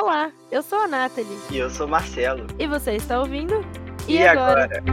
Olá, 0.00 0.30
eu 0.52 0.62
sou 0.62 0.78
a 0.78 0.86
Nathalie. 0.86 1.36
E 1.50 1.56
eu 1.56 1.68
sou 1.68 1.88
o 1.88 1.90
Marcelo. 1.90 2.46
E 2.56 2.68
você 2.68 2.92
está 2.92 3.18
ouvindo? 3.18 3.54
E, 4.06 4.18
e 4.18 4.28
agora? 4.28 4.66
agora? 4.66 4.84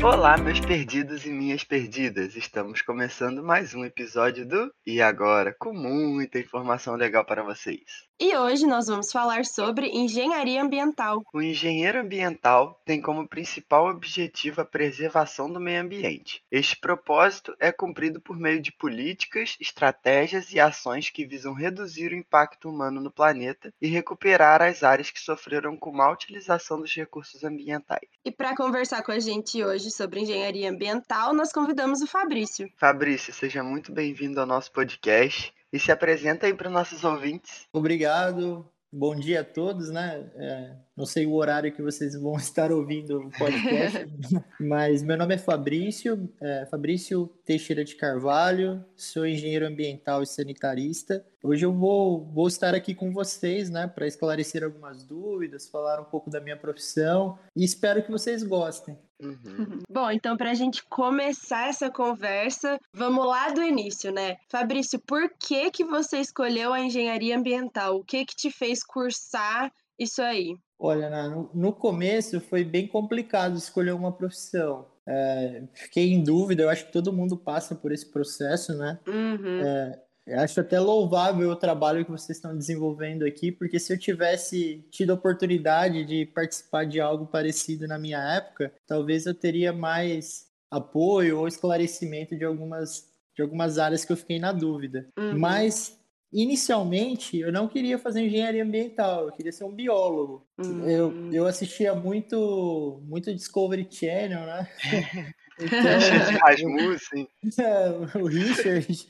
Olá, 0.00 0.36
meus 0.36 0.60
perdidos 0.60 1.26
e 1.26 1.30
minhas 1.30 1.64
perdidas. 1.64 2.36
Estamos 2.36 2.82
começando 2.82 3.42
mais 3.42 3.74
um 3.74 3.84
episódio 3.84 4.46
do 4.46 4.72
E 4.86 5.02
agora, 5.02 5.52
com 5.58 5.72
muita 5.72 6.38
informação 6.38 6.94
legal 6.94 7.24
para 7.24 7.42
vocês. 7.42 8.05
E 8.18 8.34
hoje 8.34 8.66
nós 8.66 8.86
vamos 8.86 9.12
falar 9.12 9.44
sobre 9.44 9.88
engenharia 9.88 10.62
ambiental. 10.62 11.22
O 11.34 11.42
engenheiro 11.42 12.00
ambiental 12.00 12.80
tem 12.82 12.98
como 12.98 13.28
principal 13.28 13.88
objetivo 13.88 14.62
a 14.62 14.64
preservação 14.64 15.52
do 15.52 15.60
meio 15.60 15.82
ambiente. 15.82 16.42
Este 16.50 16.80
propósito 16.80 17.54
é 17.60 17.70
cumprido 17.70 18.18
por 18.18 18.38
meio 18.38 18.58
de 18.58 18.72
políticas, 18.72 19.54
estratégias 19.60 20.50
e 20.50 20.58
ações 20.58 21.10
que 21.10 21.26
visam 21.26 21.52
reduzir 21.52 22.10
o 22.10 22.16
impacto 22.16 22.70
humano 22.70 23.02
no 23.02 23.10
planeta 23.10 23.70
e 23.82 23.86
recuperar 23.86 24.62
as 24.62 24.82
áreas 24.82 25.10
que 25.10 25.20
sofreram 25.20 25.76
com 25.76 25.92
má 25.92 26.10
utilização 26.10 26.80
dos 26.80 26.94
recursos 26.94 27.44
ambientais. 27.44 28.08
E 28.24 28.32
para 28.32 28.56
conversar 28.56 29.02
com 29.02 29.12
a 29.12 29.18
gente 29.18 29.62
hoje 29.62 29.90
sobre 29.90 30.20
engenharia 30.20 30.70
ambiental, 30.70 31.34
nós 31.34 31.52
convidamos 31.52 32.00
o 32.00 32.06
Fabrício. 32.06 32.66
Fabrício, 32.78 33.34
seja 33.34 33.62
muito 33.62 33.92
bem-vindo 33.92 34.40
ao 34.40 34.46
nosso 34.46 34.72
podcast 34.72 35.54
e 35.76 35.80
se 35.80 35.92
apresenta 35.92 36.46
aí 36.46 36.54
para 36.54 36.68
os 36.68 36.72
nossos 36.72 37.04
ouvintes. 37.04 37.68
Obrigado. 37.72 38.66
Bom 38.90 39.14
dia 39.14 39.42
a 39.42 39.44
todos, 39.44 39.90
né? 39.90 40.30
É, 40.36 40.76
não 40.96 41.04
sei 41.04 41.26
o 41.26 41.34
horário 41.34 41.72
que 41.72 41.82
vocês 41.82 42.14
vão 42.14 42.34
estar 42.38 42.72
ouvindo 42.72 43.18
o 43.18 43.30
podcast, 43.30 44.06
mas 44.58 45.02
meu 45.02 45.16
nome 45.16 45.34
é 45.34 45.38
Fabrício, 45.38 46.28
é, 46.40 46.66
Fabrício 46.66 47.26
Teixeira 47.44 47.84
de 47.84 47.94
Carvalho, 47.94 48.84
sou 48.96 49.26
engenheiro 49.26 49.66
ambiental 49.66 50.22
e 50.22 50.26
sanitarista. 50.26 51.24
Hoje 51.42 51.64
eu 51.64 51.72
vou, 51.72 52.24
vou 52.24 52.48
estar 52.48 52.74
aqui 52.74 52.94
com 52.94 53.12
vocês, 53.12 53.70
né, 53.70 53.86
para 53.86 54.06
esclarecer 54.06 54.64
algumas 54.64 55.04
dúvidas, 55.04 55.68
falar 55.68 56.00
um 56.00 56.04
pouco 56.04 56.30
da 56.30 56.40
minha 56.40 56.56
profissão 56.56 57.38
e 57.54 57.62
espero 57.62 58.02
que 58.02 58.10
vocês 58.10 58.42
gostem. 58.42 58.98
Uhum. 59.20 59.80
Bom, 59.90 60.10
então 60.10 60.36
para 60.36 60.50
a 60.50 60.54
gente 60.54 60.82
começar 60.84 61.68
essa 61.68 61.90
conversa, 61.90 62.78
vamos 62.92 63.26
lá 63.26 63.50
do 63.50 63.62
início, 63.62 64.10
né? 64.10 64.36
Fabrício, 64.48 64.98
por 64.98 65.30
que 65.38 65.70
que 65.70 65.84
você 65.84 66.18
escolheu 66.18 66.72
a 66.72 66.80
engenharia 66.80 67.36
ambiental? 67.36 67.96
O 67.96 68.04
que 68.04 68.24
que 68.24 68.34
te 68.34 68.50
fez 68.50 68.82
cursar 68.82 69.72
isso 69.98 70.20
aí? 70.20 70.56
Olha, 70.78 71.28
no, 71.28 71.50
no 71.54 71.72
começo 71.72 72.40
foi 72.40 72.64
bem 72.64 72.86
complicado 72.86 73.56
escolher 73.56 73.92
uma 73.92 74.12
profissão. 74.12 74.86
É, 75.08 75.62
fiquei 75.72 76.12
em 76.12 76.22
dúvida, 76.22 76.64
eu 76.64 76.68
acho 76.68 76.86
que 76.86 76.92
todo 76.92 77.12
mundo 77.12 77.36
passa 77.36 77.74
por 77.74 77.92
esse 77.92 78.10
processo, 78.10 78.76
né? 78.76 78.98
Uhum. 79.06 79.60
É, 79.60 80.02
eu 80.26 80.40
acho 80.40 80.60
até 80.60 80.80
louvável 80.80 81.48
o 81.50 81.56
trabalho 81.56 82.04
que 82.04 82.10
vocês 82.10 82.36
estão 82.36 82.56
desenvolvendo 82.56 83.24
aqui, 83.24 83.52
porque 83.52 83.78
se 83.78 83.92
eu 83.92 83.98
tivesse 83.98 84.84
tido 84.90 85.10
a 85.10 85.14
oportunidade 85.14 86.04
de 86.04 86.26
participar 86.26 86.84
de 86.84 87.00
algo 87.00 87.26
parecido 87.26 87.86
na 87.86 87.96
minha 87.96 88.18
época, 88.34 88.72
talvez 88.88 89.24
eu 89.24 89.34
teria 89.34 89.72
mais 89.72 90.46
apoio 90.68 91.38
ou 91.38 91.46
esclarecimento 91.46 92.36
de 92.36 92.44
algumas, 92.44 93.04
de 93.36 93.42
algumas 93.42 93.78
áreas 93.78 94.04
que 94.04 94.12
eu 94.12 94.16
fiquei 94.16 94.40
na 94.40 94.50
dúvida. 94.50 95.08
Uhum. 95.16 95.38
Mas, 95.38 95.95
inicialmente, 96.32 97.38
eu 97.38 97.52
não 97.52 97.68
queria 97.68 97.98
fazer 97.98 98.22
engenharia 98.22 98.62
ambiental, 98.62 99.26
eu 99.26 99.32
queria 99.32 99.52
ser 99.52 99.64
um 99.64 99.72
biólogo. 99.72 100.46
Eu, 100.58 101.32
eu 101.32 101.46
assistia 101.46 101.94
muito, 101.94 103.00
muito 103.06 103.34
Discovery 103.34 103.86
Channel, 103.90 104.46
né? 104.46 104.68
Então, 105.60 105.80
Rasmussen. 106.42 107.28
É, 107.58 107.88
o 108.18 108.26
Richard. 108.26 109.08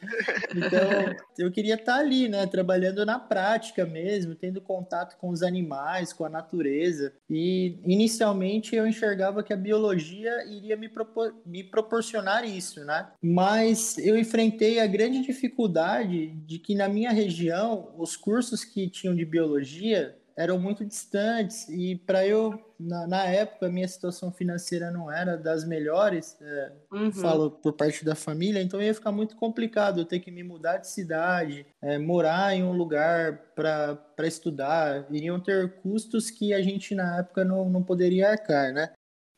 Então, 0.54 1.16
eu 1.38 1.50
queria 1.50 1.74
estar 1.74 1.96
ali, 1.96 2.28
né? 2.28 2.46
Trabalhando 2.46 3.04
na 3.04 3.18
prática 3.18 3.84
mesmo, 3.84 4.34
tendo 4.34 4.60
contato 4.60 5.16
com 5.18 5.30
os 5.30 5.42
animais, 5.42 6.12
com 6.12 6.24
a 6.24 6.28
natureza. 6.28 7.12
E 7.28 7.78
inicialmente 7.84 8.76
eu 8.76 8.86
enxergava 8.86 9.42
que 9.42 9.52
a 9.52 9.56
biologia 9.56 10.44
iria 10.46 10.76
me, 10.76 10.88
propor 10.88 11.34
me 11.44 11.64
proporcionar 11.64 12.44
isso, 12.44 12.84
né? 12.84 13.08
Mas 13.20 13.98
eu 13.98 14.16
enfrentei 14.16 14.78
a 14.80 14.86
grande 14.86 15.22
dificuldade 15.22 16.28
de 16.46 16.58
que 16.58 16.74
na 16.74 16.88
minha 16.88 17.10
região, 17.10 17.92
os 17.98 18.16
cursos 18.16 18.64
que 18.64 18.88
tinham 18.88 19.14
de 19.14 19.24
biologia 19.24 20.16
eram 20.36 20.58
muito 20.58 20.84
distantes 20.84 21.66
e 21.68 21.96
para 21.96 22.26
eu 22.26 22.60
na, 22.78 23.06
na, 23.06 23.24
época 23.24 23.70
minha 23.70 23.88
situação 23.88 24.30
financeira 24.30 24.90
não 24.90 25.10
era 25.10 25.36
das 25.36 25.66
melhores 25.66 26.36
é, 26.40 26.72
uhum. 26.92 27.12
falo 27.12 27.50
por 27.50 27.72
parte 27.72 28.04
da 28.04 28.14
família 28.14 28.60
então 28.60 28.80
ia 28.82 28.92
ficar 28.92 29.12
muito 29.12 29.34
complicado 29.36 30.00
eu 30.00 30.04
ter 30.04 30.20
que 30.20 30.30
me 30.30 30.42
mudar 30.42 30.76
de 30.76 30.88
cidade 30.88 31.66
é, 31.82 31.98
morar 31.98 32.54
em 32.54 32.62
um 32.62 32.72
lugar 32.72 33.38
para 33.54 34.26
estudar 34.26 35.06
iriam 35.10 35.40
ter 35.40 35.80
custos 35.80 36.30
que 36.30 36.52
a 36.52 36.60
gente 36.60 36.94
na 36.94 37.20
época 37.20 37.44
não, 37.44 37.70
não 37.70 37.82
poderia 37.82 38.30
arcar 38.30 38.72
né 38.74 38.92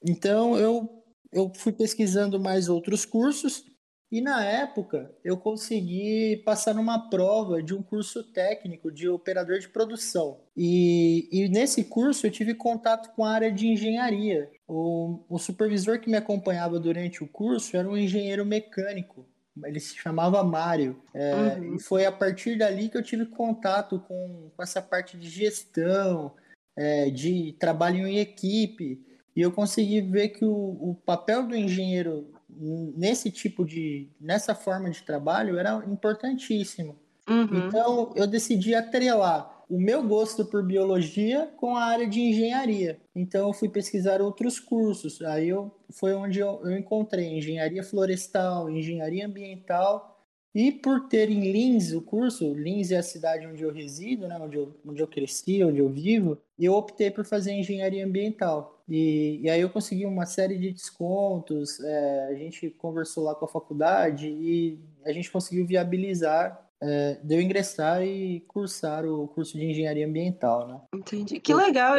então 0.04 0.58
eu 0.58 0.94
eu 1.30 1.52
fui 1.54 1.72
pesquisando 1.72 2.40
mais 2.40 2.68
outros 2.68 3.04
cursos 3.04 3.67
e 4.10 4.20
na 4.22 4.42
época 4.42 5.10
eu 5.22 5.36
consegui 5.36 6.42
passar 6.44 6.74
numa 6.74 7.10
prova 7.10 7.62
de 7.62 7.74
um 7.74 7.82
curso 7.82 8.24
técnico 8.24 8.90
de 8.90 9.08
operador 9.08 9.58
de 9.58 9.68
produção. 9.68 10.40
E, 10.56 11.28
e 11.30 11.48
nesse 11.48 11.84
curso 11.84 12.26
eu 12.26 12.30
tive 12.30 12.54
contato 12.54 13.14
com 13.14 13.24
a 13.24 13.32
área 13.32 13.52
de 13.52 13.68
engenharia. 13.68 14.50
O, 14.66 15.24
o 15.28 15.38
supervisor 15.38 16.00
que 16.00 16.10
me 16.10 16.16
acompanhava 16.16 16.80
durante 16.80 17.22
o 17.22 17.28
curso 17.28 17.76
era 17.76 17.88
um 17.88 17.96
engenheiro 17.96 18.46
mecânico. 18.46 19.28
Ele 19.64 19.80
se 19.80 19.96
chamava 19.96 20.42
Mário. 20.42 21.02
É, 21.12 21.34
uhum. 21.34 21.76
E 21.76 21.82
foi 21.82 22.06
a 22.06 22.12
partir 22.12 22.56
dali 22.56 22.88
que 22.88 22.96
eu 22.96 23.02
tive 23.02 23.26
contato 23.26 24.00
com, 24.00 24.50
com 24.56 24.62
essa 24.62 24.80
parte 24.80 25.18
de 25.18 25.28
gestão, 25.28 26.32
é, 26.76 27.10
de 27.10 27.56
trabalho 27.58 28.06
em 28.06 28.18
equipe. 28.18 29.04
E 29.36 29.40
eu 29.42 29.52
consegui 29.52 30.00
ver 30.00 30.30
que 30.30 30.44
o, 30.44 30.50
o 30.50 30.94
papel 31.04 31.46
do 31.46 31.54
engenheiro 31.54 32.32
nesse 32.48 33.30
tipo 33.30 33.64
de, 33.64 34.08
nessa 34.20 34.54
forma 34.54 34.90
de 34.90 35.02
trabalho 35.02 35.58
era 35.58 35.82
importantíssimo. 35.86 36.96
Uhum. 37.28 37.68
Então 37.68 38.12
eu 38.16 38.26
decidi 38.26 38.74
atrelar 38.74 39.58
o 39.68 39.78
meu 39.78 40.02
gosto 40.02 40.46
por 40.46 40.64
biologia 40.64 41.46
com 41.58 41.76
a 41.76 41.84
área 41.84 42.06
de 42.06 42.20
engenharia. 42.20 42.98
Então 43.14 43.48
eu 43.48 43.52
fui 43.52 43.68
pesquisar 43.68 44.22
outros 44.22 44.58
cursos. 44.58 45.20
Aí 45.20 45.50
eu, 45.50 45.70
foi 45.90 46.14
onde 46.14 46.38
eu, 46.38 46.60
eu 46.64 46.76
encontrei 46.76 47.36
engenharia 47.36 47.82
florestal, 47.82 48.70
engenharia 48.70 49.26
ambiental 49.26 50.17
e 50.58 50.72
por 50.72 51.06
ter 51.06 51.30
em 51.30 51.52
Lins 51.52 51.92
o 51.92 52.02
curso, 52.02 52.52
Lins 52.52 52.90
é 52.90 52.96
a 52.96 53.02
cidade 53.02 53.46
onde 53.46 53.62
eu 53.62 53.72
resido, 53.72 54.26
né, 54.26 54.36
onde, 54.40 54.56
eu, 54.56 54.74
onde 54.84 55.00
eu 55.00 55.06
cresci, 55.06 55.62
onde 55.62 55.78
eu 55.78 55.88
vivo, 55.88 56.36
eu 56.58 56.74
optei 56.74 57.12
por 57.12 57.24
fazer 57.24 57.52
engenharia 57.52 58.04
ambiental. 58.04 58.82
E, 58.88 59.38
e 59.40 59.48
aí 59.48 59.60
eu 59.60 59.70
consegui 59.70 60.04
uma 60.04 60.26
série 60.26 60.58
de 60.58 60.72
descontos, 60.72 61.78
é, 61.78 62.26
a 62.30 62.34
gente 62.34 62.70
conversou 62.70 63.22
lá 63.22 63.36
com 63.36 63.44
a 63.44 63.48
faculdade 63.48 64.26
e 64.26 64.80
a 65.04 65.12
gente 65.12 65.30
conseguiu 65.30 65.64
viabilizar 65.64 66.60
é, 66.82 67.20
de 67.22 67.36
eu 67.36 67.40
ingressar 67.40 68.02
e 68.02 68.40
cursar 68.48 69.06
o 69.06 69.28
curso 69.28 69.56
de 69.56 69.64
engenharia 69.64 70.08
ambiental, 70.08 70.66
né? 70.66 70.80
Entendi. 70.92 71.38
Que 71.38 71.54
legal! 71.54 71.98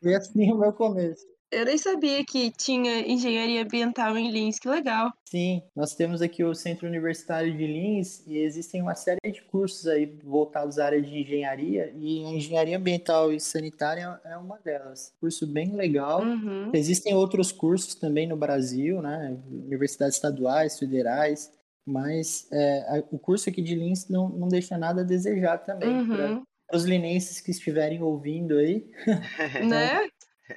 Foi 0.00 0.14
assim 0.14 0.52
o 0.52 0.58
meu 0.58 0.72
começo. 0.72 1.26
Eu 1.50 1.64
nem 1.64 1.78
sabia 1.78 2.24
que 2.24 2.50
tinha 2.50 3.00
engenharia 3.06 3.62
ambiental 3.62 4.18
em 4.18 4.30
Lins, 4.30 4.58
que 4.58 4.68
legal. 4.68 5.12
Sim, 5.24 5.62
nós 5.76 5.94
temos 5.94 6.20
aqui 6.20 6.42
o 6.42 6.54
Centro 6.54 6.88
Universitário 6.88 7.56
de 7.56 7.66
Lins 7.66 8.26
e 8.26 8.38
existem 8.38 8.82
uma 8.82 8.94
série 8.94 9.20
de 9.24 9.42
cursos 9.42 9.86
aí 9.86 10.06
voltados 10.24 10.78
à 10.78 10.86
área 10.86 11.00
de 11.00 11.16
engenharia 11.16 11.92
e 11.96 12.24
a 12.24 12.30
engenharia 12.30 12.76
ambiental 12.76 13.32
e 13.32 13.38
sanitária 13.38 14.20
é 14.24 14.36
uma 14.36 14.58
delas. 14.58 15.12
Curso 15.20 15.46
bem 15.46 15.74
legal. 15.76 16.22
Uhum. 16.22 16.70
Existem 16.74 17.14
outros 17.14 17.52
cursos 17.52 17.94
também 17.94 18.26
no 18.26 18.36
Brasil, 18.36 19.00
né? 19.00 19.38
Universidades 19.48 20.16
estaduais, 20.16 20.78
federais, 20.78 21.52
mas 21.86 22.48
é, 22.52 23.04
o 23.12 23.18
curso 23.18 23.48
aqui 23.48 23.62
de 23.62 23.76
Lins 23.76 24.08
não, 24.08 24.28
não 24.28 24.48
deixa 24.48 24.76
nada 24.76 25.02
a 25.02 25.04
desejar 25.04 25.58
também. 25.58 25.90
Uhum. 25.90 26.42
Para 26.66 26.76
os 26.76 26.84
linenses 26.84 27.40
que 27.40 27.52
estiverem 27.52 28.02
ouvindo 28.02 28.58
aí. 28.58 28.84
Né? 29.70 30.08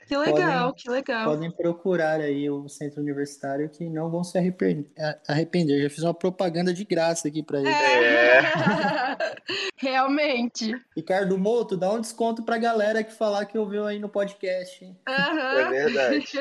Que 0.08 0.18
legal, 0.18 0.70
podem, 0.70 0.84
que 0.84 0.90
legal. 0.90 1.26
Podem 1.26 1.52
procurar 1.52 2.20
aí 2.20 2.50
o 2.50 2.68
centro 2.68 3.02
universitário 3.02 3.70
que 3.70 3.90
não 3.90 4.10
vão 4.10 4.24
se 4.24 4.38
arrepender. 4.38 5.82
Já 5.82 5.90
fiz 5.90 6.04
uma 6.04 6.14
propaganda 6.14 6.74
de 6.74 6.84
graça 6.84 7.28
aqui 7.28 7.42
para 7.42 7.60
eles. 7.60 7.74
É. 7.74 8.42
Realmente. 9.78 10.76
Ricardo 10.96 11.38
Moto, 11.38 11.76
dá 11.78 11.92
um 11.92 12.02
desconto 12.02 12.44
pra 12.44 12.58
galera 12.58 13.04
que 13.04 13.14
falar 13.14 13.46
que 13.46 13.58
ouviu 13.58 13.86
aí 13.86 14.00
no 14.00 14.10
podcast. 14.10 14.86
Uhum. 14.86 14.96
É 15.08 15.70
verdade. 15.70 16.28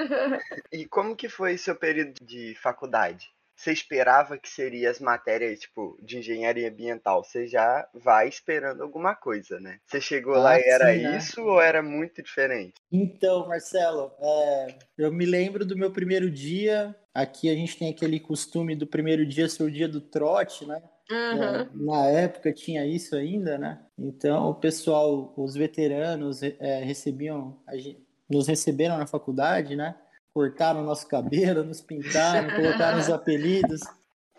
E 0.70 0.86
como 0.86 1.16
que 1.16 1.28
foi 1.28 1.56
seu 1.56 1.74
período 1.74 2.14
de 2.22 2.54
faculdade? 2.60 3.30
Você 3.58 3.72
esperava 3.72 4.38
que 4.38 4.48
seria 4.48 4.88
as 4.88 5.00
matérias, 5.00 5.58
tipo, 5.58 5.98
de 6.00 6.18
engenharia 6.18 6.68
ambiental? 6.68 7.24
Você 7.24 7.48
já 7.48 7.88
vai 7.92 8.28
esperando 8.28 8.84
alguma 8.84 9.16
coisa, 9.16 9.58
né? 9.58 9.80
Você 9.84 10.00
chegou 10.00 10.36
ah, 10.36 10.38
lá 10.38 10.60
e 10.60 10.62
era 10.62 10.94
sim, 10.94 11.02
né? 11.02 11.18
isso 11.18 11.42
ou 11.42 11.60
era 11.60 11.82
muito 11.82 12.22
diferente? 12.22 12.74
Então, 12.92 13.48
Marcelo, 13.48 14.12
é, 14.20 14.78
eu 14.96 15.10
me 15.10 15.26
lembro 15.26 15.66
do 15.66 15.76
meu 15.76 15.90
primeiro 15.90 16.30
dia. 16.30 16.94
Aqui 17.12 17.50
a 17.50 17.54
gente 17.54 17.76
tem 17.76 17.90
aquele 17.90 18.20
costume 18.20 18.76
do 18.76 18.86
primeiro 18.86 19.26
dia 19.26 19.48
ser 19.48 19.64
o 19.64 19.70
dia 19.70 19.88
do 19.88 20.00
trote, 20.00 20.64
né? 20.64 20.80
Uhum. 21.10 21.86
na 21.86 22.04
época 22.06 22.52
tinha 22.52 22.86
isso 22.86 23.16
ainda, 23.16 23.56
né? 23.56 23.80
Então 23.98 24.50
o 24.50 24.54
pessoal, 24.54 25.32
os 25.38 25.54
veteranos 25.54 26.42
é, 26.42 26.84
recebiam, 26.84 27.58
nos 28.30 28.46
receberam 28.46 28.98
na 28.98 29.06
faculdade, 29.06 29.74
né? 29.74 29.96
Cortaram 30.38 30.84
nosso 30.84 31.08
cabelo, 31.08 31.64
nos 31.64 31.80
pintaram, 31.80 32.48
colocaram 32.54 33.00
os 33.00 33.10
apelidos. 33.10 33.80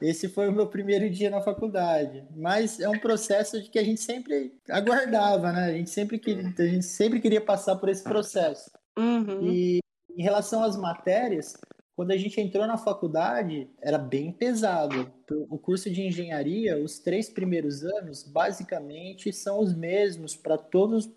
Esse 0.01 0.29
foi 0.29 0.47
o 0.47 0.51
meu 0.53 0.65
primeiro 0.65 1.09
dia 1.09 1.29
na 1.29 1.41
faculdade. 1.41 2.23
Mas 2.37 2.79
é 2.79 2.87
um 2.87 2.97
processo 2.97 3.61
de 3.61 3.69
que 3.69 3.77
a 3.77 3.83
gente 3.83 3.99
sempre 3.99 4.53
aguardava, 4.69 5.51
né? 5.51 5.65
A 5.65 5.73
gente 5.73 5.89
sempre 5.89 6.17
queria, 6.17 6.53
a 6.57 6.63
gente 6.63 6.85
sempre 6.85 7.19
queria 7.19 7.41
passar 7.41 7.75
por 7.75 7.89
esse 7.89 8.01
processo. 8.01 8.71
Uhum. 8.97 9.51
E 9.51 9.79
em 10.17 10.23
relação 10.23 10.63
às 10.63 10.77
matérias, 10.77 11.57
quando 11.97 12.11
a 12.11 12.17
gente 12.17 12.39
entrou 12.39 12.65
na 12.65 12.77
faculdade, 12.77 13.69
era 13.81 13.97
bem 13.97 14.31
pesado. 14.31 15.11
O 15.49 15.57
curso 15.57 15.89
de 15.89 16.01
engenharia, 16.01 16.81
os 16.81 16.97
três 16.97 17.29
primeiros 17.29 17.83
anos, 17.83 18.23
basicamente, 18.23 19.33
são 19.33 19.59
os 19.59 19.75
mesmos 19.75 20.33
para 20.33 20.57
todos, 20.57 21.11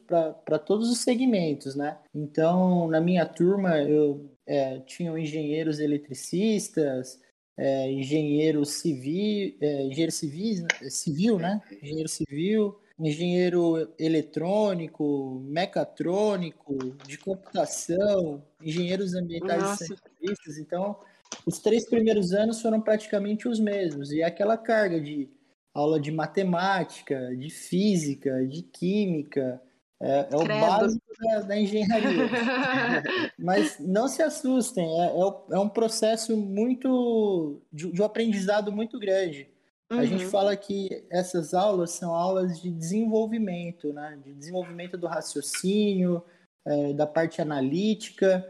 todos 0.67 0.91
os 0.91 0.99
segmentos, 0.99 1.77
né? 1.77 1.99
Então, 2.13 2.89
na 2.89 3.01
minha 3.01 3.25
turma, 3.25 3.79
eu 3.79 4.32
é, 4.47 4.81
tinha 4.81 5.17
engenheiros 5.19 5.79
eletricistas, 5.79 7.21
é, 7.57 7.91
engenheiro 7.91 8.65
civil, 8.65 9.57
é, 9.61 9.83
engenheiro 9.85 10.13
civis, 10.13 10.63
né? 10.63 10.69
civil, 10.91 11.39
né? 11.39 11.61
Engenheiro 11.83 12.09
civil, 12.09 12.81
engenheiro 12.99 13.93
eletrônico, 13.99 15.41
mecatrônico, 15.45 16.77
de 17.07 17.19
computação, 17.19 18.43
engenheiros 18.61 19.15
ambientais 19.15 19.63
Nossa. 19.63 19.85
e 19.85 19.87
sanitistas. 19.87 20.59
Então, 20.59 20.97
os 21.47 21.59
três 21.59 21.89
primeiros 21.89 22.33
anos 22.33 22.61
foram 22.61 22.81
praticamente 22.81 23.49
os 23.49 23.59
mesmos. 23.59 24.13
E 24.13 24.23
aquela 24.23 24.57
carga 24.57 25.01
de 25.01 25.29
aula 25.75 25.99
de 25.99 26.11
matemática, 26.11 27.35
de 27.37 27.51
física, 27.51 28.47
de 28.47 28.63
química, 28.63 29.61
é, 30.03 30.27
é 30.33 30.37
o 30.37 30.45
básico 30.45 31.01
da, 31.21 31.41
da 31.43 31.57
engenharia. 31.57 32.29
Mas 33.39 33.79
não 33.79 34.09
se 34.09 34.21
assustem, 34.21 34.85
é, 35.01 35.07
é, 35.07 35.55
é 35.55 35.59
um 35.59 35.69
processo 35.69 36.37
muito 36.37 37.63
de, 37.73 37.93
de, 37.93 38.03
um 38.03 38.05
aprendizado 38.05 38.73
muito 38.73 38.99
grande. 38.99 39.49
Uhum. 39.93 40.01
A 40.01 40.05
gente 40.05 40.25
uhum. 40.25 40.31
fala 40.31 40.57
que 40.57 41.05
essas 41.09 41.55
aulas 41.55 41.93
são 41.93 42.13
aulas 42.13 42.61
de 42.61 42.69
desenvolvimento, 42.69 43.93
né? 43.93 44.19
de 44.25 44.35
desenvolvimento 44.35 44.99
do 44.99 45.07
raciocínio, 45.07 46.21
é, 46.67 46.93
da 46.95 47.07
parte 47.07 47.41
analítica. 47.41 48.45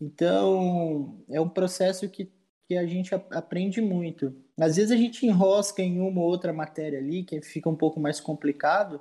Então, 0.00 1.22
é 1.30 1.40
um 1.40 1.48
processo 1.48 2.08
que, 2.08 2.32
que 2.68 2.76
a 2.76 2.84
gente 2.84 3.14
aprende 3.14 3.80
muito. 3.80 4.34
Às 4.58 4.74
vezes 4.74 4.90
a 4.90 4.96
gente 4.96 5.24
enrosca 5.24 5.82
em 5.82 6.00
uma 6.00 6.20
ou 6.20 6.26
outra 6.26 6.52
matéria 6.52 6.98
ali, 6.98 7.22
que 7.22 7.40
fica 7.42 7.68
um 7.68 7.76
pouco 7.76 8.00
mais 8.00 8.18
complicado, 8.18 9.00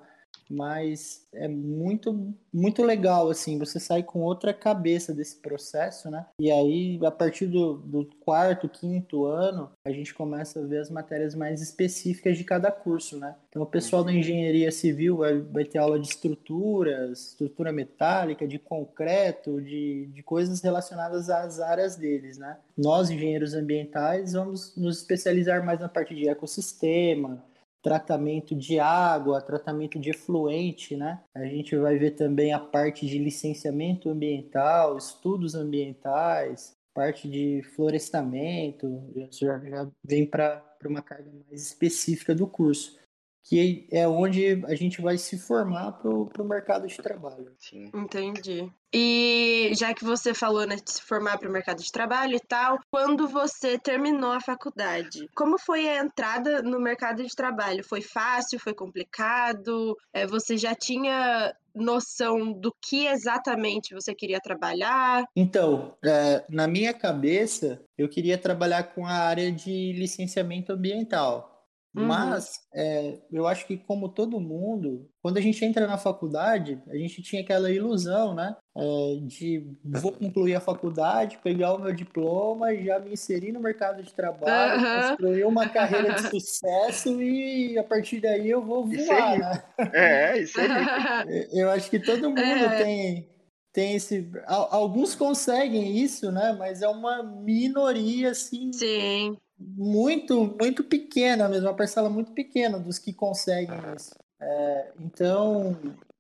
mas 0.50 1.28
é 1.34 1.48
muito 1.48 2.34
muito 2.54 2.84
legal 2.84 3.30
assim 3.30 3.58
você 3.58 3.80
sai 3.80 4.04
com 4.04 4.22
outra 4.22 4.54
cabeça 4.54 5.14
desse 5.14 5.38
processo 5.38 6.10
né? 6.10 6.26
E 6.40 6.52
aí 6.52 7.00
a 7.04 7.12
partir 7.12 7.48
do, 7.48 7.76
do, 7.78 8.06
quarto 8.20 8.70
quinto 8.70 9.26
ano 9.26 9.72
a 9.86 9.92
gente 9.92 10.14
começa 10.14 10.60
a 10.60 10.66
ver 10.66 10.80
as 10.80 10.90
matérias 10.90 11.36
mais 11.36 11.62
específicas 11.62 12.38
de 12.38 12.44
cada 12.44 12.72
curso 12.72 13.18
né? 13.18 13.36
Então 13.50 13.62
o 13.62 13.66
pessoal 13.66 14.04
da 14.04 14.14
engenharia 14.14 14.72
civil 14.72 15.18
vai, 15.18 15.40
vai 15.40 15.66
ter 15.66 15.80
aula 15.80 16.00
de 16.00 16.08
estruturas 16.08 17.30
estrutura 17.30 17.72
metálica 17.72 18.48
de 18.48 18.60
concreto 18.60 19.62
de, 19.62 20.08
de 20.08 20.24
coisas 20.24 20.62
relacionadas 20.62 21.30
às 21.30 21.60
áreas 21.60 21.96
deles 21.96 22.38
né? 22.38 22.58
Nós 22.78 23.10
engenheiros 23.10 23.54
ambientais 23.54 24.34
vamos 24.34 24.76
nos 24.76 24.98
especializar 24.98 25.66
mais 25.66 25.80
na 25.80 25.90
parte 25.90 26.14
de 26.16 26.30
ecossistema 26.30 27.44
tratamento 27.86 28.56
de 28.56 28.80
água, 28.80 29.40
tratamento 29.40 30.00
de 30.00 30.10
efluente, 30.10 30.98
né? 30.98 31.22
A 31.36 31.46
gente 31.46 31.78
vai 31.78 32.00
ver 32.00 32.12
também 32.16 32.52
a 32.52 32.60
parte 32.60 33.06
de 33.06 33.20
licenciamento 33.20 34.10
ambiental, 34.10 34.98
estudos 34.98 35.54
ambientais, 35.54 36.76
parte 36.96 37.30
de 37.30 37.62
florestamento, 37.76 39.04
já, 39.30 39.60
já 39.60 39.88
vem 40.04 40.26
para 40.26 40.64
uma 40.84 41.04
carga 41.04 41.32
mais 41.48 41.62
específica 41.62 42.34
do 42.34 42.48
curso 42.48 42.98
que 43.46 43.88
é 43.92 44.08
onde 44.08 44.64
a 44.66 44.74
gente 44.74 45.02
vai 45.02 45.20
se 45.20 45.38
formar 45.38 45.92
para 45.92 46.10
o 46.10 46.48
mercado 46.48 46.88
de 46.88 46.98
trabalho. 46.98 47.52
Sim. 47.60 47.92
Entendi. 47.94 48.68
E 48.92 49.72
já 49.76 49.94
que 49.94 50.04
você 50.04 50.34
falou 50.34 50.66
né, 50.66 50.78
de 50.78 50.92
se 50.92 51.02
formar 51.02 51.38
para 51.38 51.48
o 51.48 51.52
mercado 51.52 51.84
de 51.84 51.92
trabalho 51.92 52.36
e 52.36 52.40
tal, 52.40 52.80
quando 52.90 53.28
você 53.28 53.78
terminou 53.78 54.32
a 54.32 54.42
faculdade, 54.42 55.30
como 55.36 55.60
foi 55.60 55.88
a 55.88 56.04
entrada 56.04 56.64
no 56.64 56.80
mercado 56.80 57.24
de 57.24 57.36
trabalho? 57.36 57.84
Foi 57.84 58.02
fácil? 58.02 58.60
Foi 58.60 58.74
complicado? 58.74 59.96
É, 60.12 60.26
você 60.26 60.58
já 60.58 60.74
tinha 60.74 61.54
noção 61.76 62.52
do 62.52 62.74
que 62.82 63.06
exatamente 63.06 63.94
você 63.94 64.16
queria 64.16 64.40
trabalhar? 64.40 65.26
Então, 65.36 65.94
é, 66.04 66.44
na 66.50 66.68
minha 66.68 66.94
cabeça, 66.94 67.82
eu 67.98 68.10
queria 68.10 68.38
trabalhar 68.38 68.84
com 68.96 69.06
a 69.06 69.12
área 69.12 69.52
de 69.52 69.94
licenciamento 69.94 70.72
ambiental. 70.72 71.55
Uhum. 71.96 72.08
Mas 72.08 72.60
é, 72.74 73.20
eu 73.32 73.48
acho 73.48 73.66
que, 73.66 73.78
como 73.78 74.10
todo 74.10 74.40
mundo, 74.40 75.10
quando 75.22 75.38
a 75.38 75.42
gente 75.42 75.64
entra 75.64 75.88
na 75.88 75.98
faculdade, 75.98 76.82
a 76.90 76.98
gente 76.98 77.24
tinha 77.24 77.42
aquela 77.42 77.72
ilusão, 77.72 78.36
né? 78.36 78.54
É, 78.78 79.18
de 79.22 79.66
vou 79.84 80.12
concluir 80.12 80.56
a 80.56 80.60
faculdade, 80.60 81.40
pegar 81.42 81.74
o 81.74 81.80
meu 81.80 81.94
diploma 81.94 82.74
e 82.74 82.86
já 82.86 83.00
me 83.00 83.14
inserir 83.14 83.54
no 83.54 83.62
mercado 83.62 84.04
de 84.04 84.14
trabalho, 84.14 84.82
uhum. 84.82 85.08
construir 85.08 85.46
uma 85.46 85.70
carreira 85.70 86.16
de 86.16 86.24
sucesso 86.30 87.22
e 87.22 87.78
a 87.78 87.84
partir 87.84 88.20
daí 88.20 88.50
eu 88.50 88.62
vou 88.62 88.86
voar, 88.86 89.40
né? 89.40 89.64
É, 89.94 90.38
isso 90.40 90.60
aí. 90.60 90.68
Eu 91.54 91.70
acho 91.72 91.90
que 91.90 92.00
todo 92.00 92.30
mundo 92.30 92.42
é. 92.42 92.84
tem, 92.84 93.30
tem 93.72 93.96
esse. 93.96 94.30
Alguns 94.46 95.16
conseguem 95.16 95.98
isso, 95.98 96.32
né? 96.32 96.54
Mas 96.58 96.82
é 96.82 96.88
uma 96.90 97.24
minoria, 97.24 98.32
assim. 98.32 98.74
Sim 98.74 99.38
muito, 99.58 100.56
muito 100.60 100.84
pequena 100.84 101.48
mesmo, 101.48 101.68
uma 101.68 101.76
parcela 101.76 102.10
muito 102.10 102.32
pequena 102.32 102.80
dos 102.80 103.00
que 103.00 103.14
conseguem 103.14 103.78
isso. 103.96 104.16
É, 104.40 104.92
então, 105.00 105.78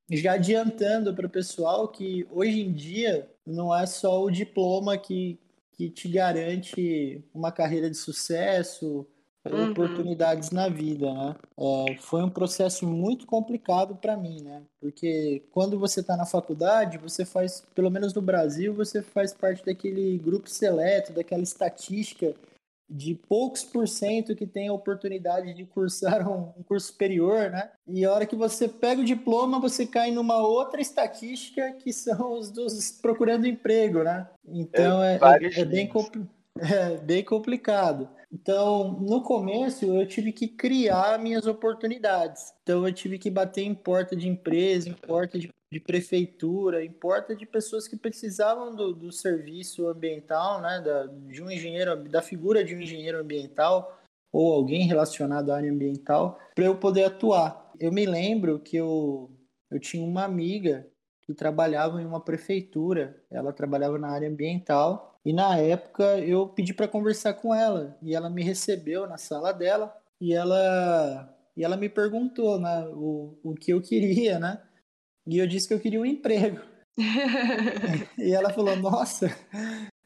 já 0.09 0.33
adiantando 0.33 1.13
para 1.13 1.27
o 1.27 1.29
pessoal 1.29 1.87
que 1.87 2.25
hoje 2.31 2.61
em 2.61 2.71
dia 2.71 3.29
não 3.45 3.75
é 3.75 3.85
só 3.85 4.23
o 4.23 4.31
diploma 4.31 4.97
que, 4.97 5.39
que 5.73 5.89
te 5.89 6.07
garante 6.07 7.23
uma 7.33 7.51
carreira 7.51 7.89
de 7.89 7.97
sucesso, 7.97 9.05
uhum. 9.45 9.71
oportunidades 9.71 10.51
na 10.51 10.69
vida, 10.69 11.13
né? 11.13 11.35
É, 11.57 11.97
foi 11.97 12.23
um 12.23 12.29
processo 12.29 12.87
muito 12.87 13.25
complicado 13.25 13.95
para 13.95 14.17
mim, 14.17 14.41
né? 14.41 14.63
Porque 14.79 15.43
quando 15.51 15.77
você 15.77 15.99
está 15.99 16.15
na 16.15 16.25
faculdade, 16.25 16.97
você 16.97 17.25
faz, 17.25 17.63
pelo 17.75 17.91
menos 17.91 18.13
no 18.13 18.21
Brasil, 18.21 18.73
você 18.73 19.01
faz 19.01 19.33
parte 19.33 19.63
daquele 19.65 20.17
grupo 20.17 20.49
seleto, 20.49 21.13
daquela 21.13 21.43
estatística 21.43 22.33
de 22.89 23.15
poucos 23.15 23.63
por 23.63 23.87
cento 23.87 24.35
que 24.35 24.45
tem 24.45 24.67
a 24.67 24.73
oportunidade 24.73 25.53
de 25.53 25.65
cursar 25.65 26.27
um, 26.27 26.53
um, 26.57 26.63
curso 26.63 26.87
superior, 26.87 27.49
né? 27.49 27.71
E 27.87 28.05
a 28.05 28.13
hora 28.13 28.25
que 28.25 28.35
você 28.35 28.67
pega 28.67 29.01
o 29.01 29.05
diploma, 29.05 29.59
você 29.59 29.85
cai 29.85 30.11
numa 30.11 30.37
outra 30.37 30.79
estatística 30.79 31.71
que 31.73 31.91
são 31.91 32.33
os 32.33 32.51
dos 32.51 32.91
procurando 32.91 33.47
emprego, 33.47 34.03
né? 34.03 34.27
Então 34.47 35.01
é, 35.01 35.15
é, 35.15 35.61
é 35.61 35.65
bem, 35.65 35.89
é 36.59 36.97
bem 36.97 37.23
complicado. 37.23 38.07
Então, 38.31 38.99
no 38.99 39.21
começo, 39.21 39.85
eu 39.85 40.05
tive 40.05 40.33
que 40.33 40.47
criar 40.47 41.17
minhas 41.19 41.47
oportunidades. 41.47 42.53
Então, 42.63 42.85
eu 42.85 42.93
tive 42.93 43.17
que 43.17 43.29
bater 43.29 43.61
em 43.61 43.73
porta 43.73 44.13
de 44.13 44.27
empresa, 44.27 44.89
em 44.89 44.93
porta 44.93 45.39
de, 45.39 45.49
de 45.75 45.79
prefeitura, 45.81 46.85
em 46.85 46.89
porta 46.89 47.35
de 47.35 47.45
pessoas 47.45 47.85
que 47.85 47.97
precisavam 47.97 48.73
do, 48.73 48.93
do 48.93 49.11
serviço 49.11 49.89
ambiental, 49.89 50.61
né, 50.61 50.79
da, 50.79 51.05
de 51.05 51.43
um 51.43 51.51
engenheiro, 51.51 52.01
da 52.07 52.21
figura 52.21 52.63
de 52.63 52.73
um 52.73 52.79
engenheiro 52.79 53.19
ambiental 53.19 53.99
ou 54.31 54.53
alguém 54.53 54.87
relacionado 54.87 55.49
à 55.49 55.57
área 55.57 55.69
ambiental, 55.69 56.39
para 56.55 56.63
eu 56.63 56.77
poder 56.77 57.03
atuar. 57.03 57.73
Eu 57.77 57.91
me 57.91 58.05
lembro 58.05 58.57
que 58.57 58.77
eu, 58.77 59.29
eu 59.69 59.77
tinha 59.77 60.01
uma 60.01 60.23
amiga 60.23 60.87
que 61.23 61.33
trabalhava 61.33 62.01
em 62.01 62.05
uma 62.05 62.21
prefeitura, 62.21 63.21
ela 63.29 63.51
trabalhava 63.51 63.99
na 63.99 64.07
área 64.07 64.29
ambiental 64.29 65.19
e 65.25 65.33
na 65.33 65.57
época 65.57 66.19
eu 66.19 66.47
pedi 66.47 66.73
para 66.73 66.87
conversar 66.87 67.33
com 67.33 67.53
ela 67.53 67.97
e 68.01 68.15
ela 68.15 68.29
me 68.29 68.43
recebeu 68.43 69.05
na 69.07 69.17
sala 69.17 69.51
dela 69.51 69.93
e 70.21 70.33
ela 70.33 71.29
e 71.57 71.65
ela 71.65 71.75
me 71.75 71.89
perguntou 71.89 72.59
né, 72.59 72.87
o, 72.93 73.37
o 73.43 73.55
que 73.55 73.71
eu 73.71 73.81
queria, 73.81 74.39
né? 74.39 74.61
E 75.27 75.37
eu 75.37 75.47
disse 75.47 75.67
que 75.67 75.73
eu 75.73 75.79
queria 75.79 75.99
um 75.99 76.05
emprego. 76.05 76.61
e 78.17 78.31
ela 78.33 78.51
falou: 78.51 78.75
Nossa, 78.75 79.27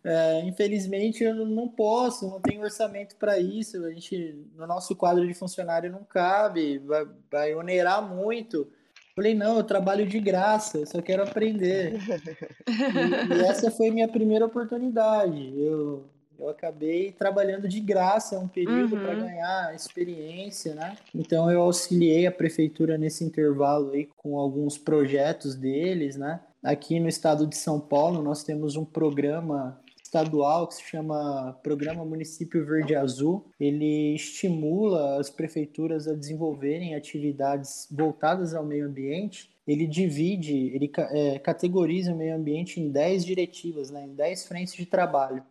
é, 0.03 0.41
infelizmente 0.45 1.23
eu 1.23 1.45
não 1.45 1.67
posso, 1.67 2.27
não 2.27 2.39
tenho 2.39 2.61
orçamento 2.61 3.15
para 3.17 3.37
isso. 3.37 3.83
A 3.85 3.91
gente, 3.91 4.45
no 4.55 4.65
nosso 4.65 4.95
quadro 4.95 5.27
de 5.27 5.33
funcionário 5.33 5.91
não 5.91 6.03
cabe, 6.03 6.79
vai, 6.79 7.07
vai 7.31 7.55
onerar 7.55 8.01
muito. 8.01 8.71
Falei, 9.15 9.35
não, 9.35 9.57
eu 9.57 9.63
trabalho 9.65 10.07
de 10.07 10.17
graça, 10.17 10.77
eu 10.77 10.85
só 10.85 11.01
quero 11.01 11.23
aprender. 11.23 11.99
e, 12.65 13.33
e, 13.33 13.41
essa 13.41 13.69
foi 13.69 13.91
minha 13.91 14.07
primeira 14.07 14.45
oportunidade. 14.45 15.53
Eu, 15.59 16.09
Eu 16.39 16.49
acabei 16.49 17.11
trabalhando 17.11 17.67
de 17.67 17.79
graça 17.79 18.39
um 18.39 18.47
período 18.47 18.95
Uhum. 18.95 19.01
para 19.01 19.15
ganhar 19.15 19.75
experiência, 19.75 20.73
né? 20.73 20.95
Então 21.13 21.51
eu 21.51 21.61
auxiliei 21.61 22.25
a 22.25 22.31
prefeitura 22.31 22.97
nesse 22.97 23.23
intervalo 23.23 23.91
aí 23.91 24.07
com 24.15 24.37
alguns 24.37 24.77
projetos 24.77 25.55
deles, 25.55 26.15
né? 26.15 26.39
Aqui 26.63 26.99
no 26.99 27.07
estado 27.07 27.45
de 27.45 27.55
São 27.57 27.79
Paulo, 27.79 28.21
nós 28.21 28.43
temos 28.43 28.75
um 28.75 28.85
programa 28.85 29.79
estadual 30.03 30.67
que 30.67 30.75
se 30.75 30.83
chama 30.83 31.57
Programa 31.61 32.03
Município 32.03 32.65
Verde 32.65 32.95
Azul. 32.95 33.45
Ele 33.59 34.15
estimula 34.15 35.19
as 35.19 35.29
prefeituras 35.29 36.07
a 36.07 36.15
desenvolverem 36.15 36.95
atividades 36.95 37.87
voltadas 37.91 38.55
ao 38.55 38.65
meio 38.65 38.87
ambiente. 38.87 39.51
Ele 39.67 39.85
divide, 39.85 40.71
ele 40.73 40.91
é, 41.11 41.37
categoriza 41.37 42.11
o 42.11 42.17
meio 42.17 42.35
ambiente 42.35 42.79
em 42.81 42.89
10 42.89 43.23
diretivas, 43.23 43.91
né, 43.91 44.03
em 44.05 44.15
10 44.15 44.47
frentes 44.47 44.73
de 44.73 44.85
trabalho. 44.85 45.43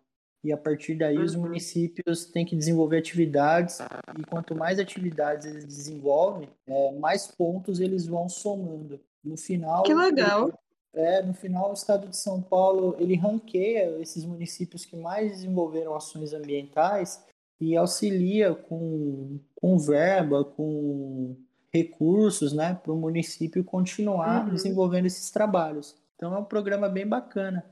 E 0.45 0.53
a 0.53 0.57
partir 0.57 0.95
daí 0.95 1.19
os 1.19 1.35
Uhum. 1.35 1.43
municípios 1.43 2.25
têm 2.27 2.47
que 2.47 2.55
desenvolver 2.57 2.99
atividades, 2.99 3.79
e 4.19 4.25
quanto 4.25 4.55
mais 4.55 4.79
atividades 4.79 5.47
eles 5.47 5.65
desenvolvem, 5.65 6.49
é, 6.67 6.93
mais 6.93 7.27
pontos 7.27 7.81
eles 7.81 8.07
vão 8.07 8.29
somando. 8.29 9.01
No 9.25 9.37
final, 9.37 9.83
Que 9.83 9.93
legal. 9.93 10.53
é, 10.95 11.23
no 11.23 11.35
final, 11.35 11.71
o 11.71 11.75
estado 11.75 12.07
de 12.09 12.17
São 12.17 12.41
Paulo 12.41 12.95
ele 13.01 13.17
ranqueia 13.17 13.99
esses 14.01 14.25
municípios 14.25 14.85
que 14.85 14.97
mais 14.97 15.33
desenvolveram 15.33 15.95
ações 15.95 16.33
ambientais 16.33 17.25
e 17.61 17.77
auxilia 17.77 18.55
com, 18.55 19.41
com 19.57 19.77
verba, 19.77 20.45
com 20.45 21.37
recursos, 21.75 22.53
né, 22.53 22.79
para 22.83 22.93
o 22.93 22.97
município 22.97 23.63
continuar 23.65 24.45
Uhum. 24.47 24.55
desenvolvendo 24.55 25.07
esses 25.07 25.31
trabalhos. 25.33 25.97
Então 26.19 26.35
é 26.35 26.39
um 26.39 26.45
programa 26.45 26.89
bem 26.89 27.07
bacana. 27.07 27.65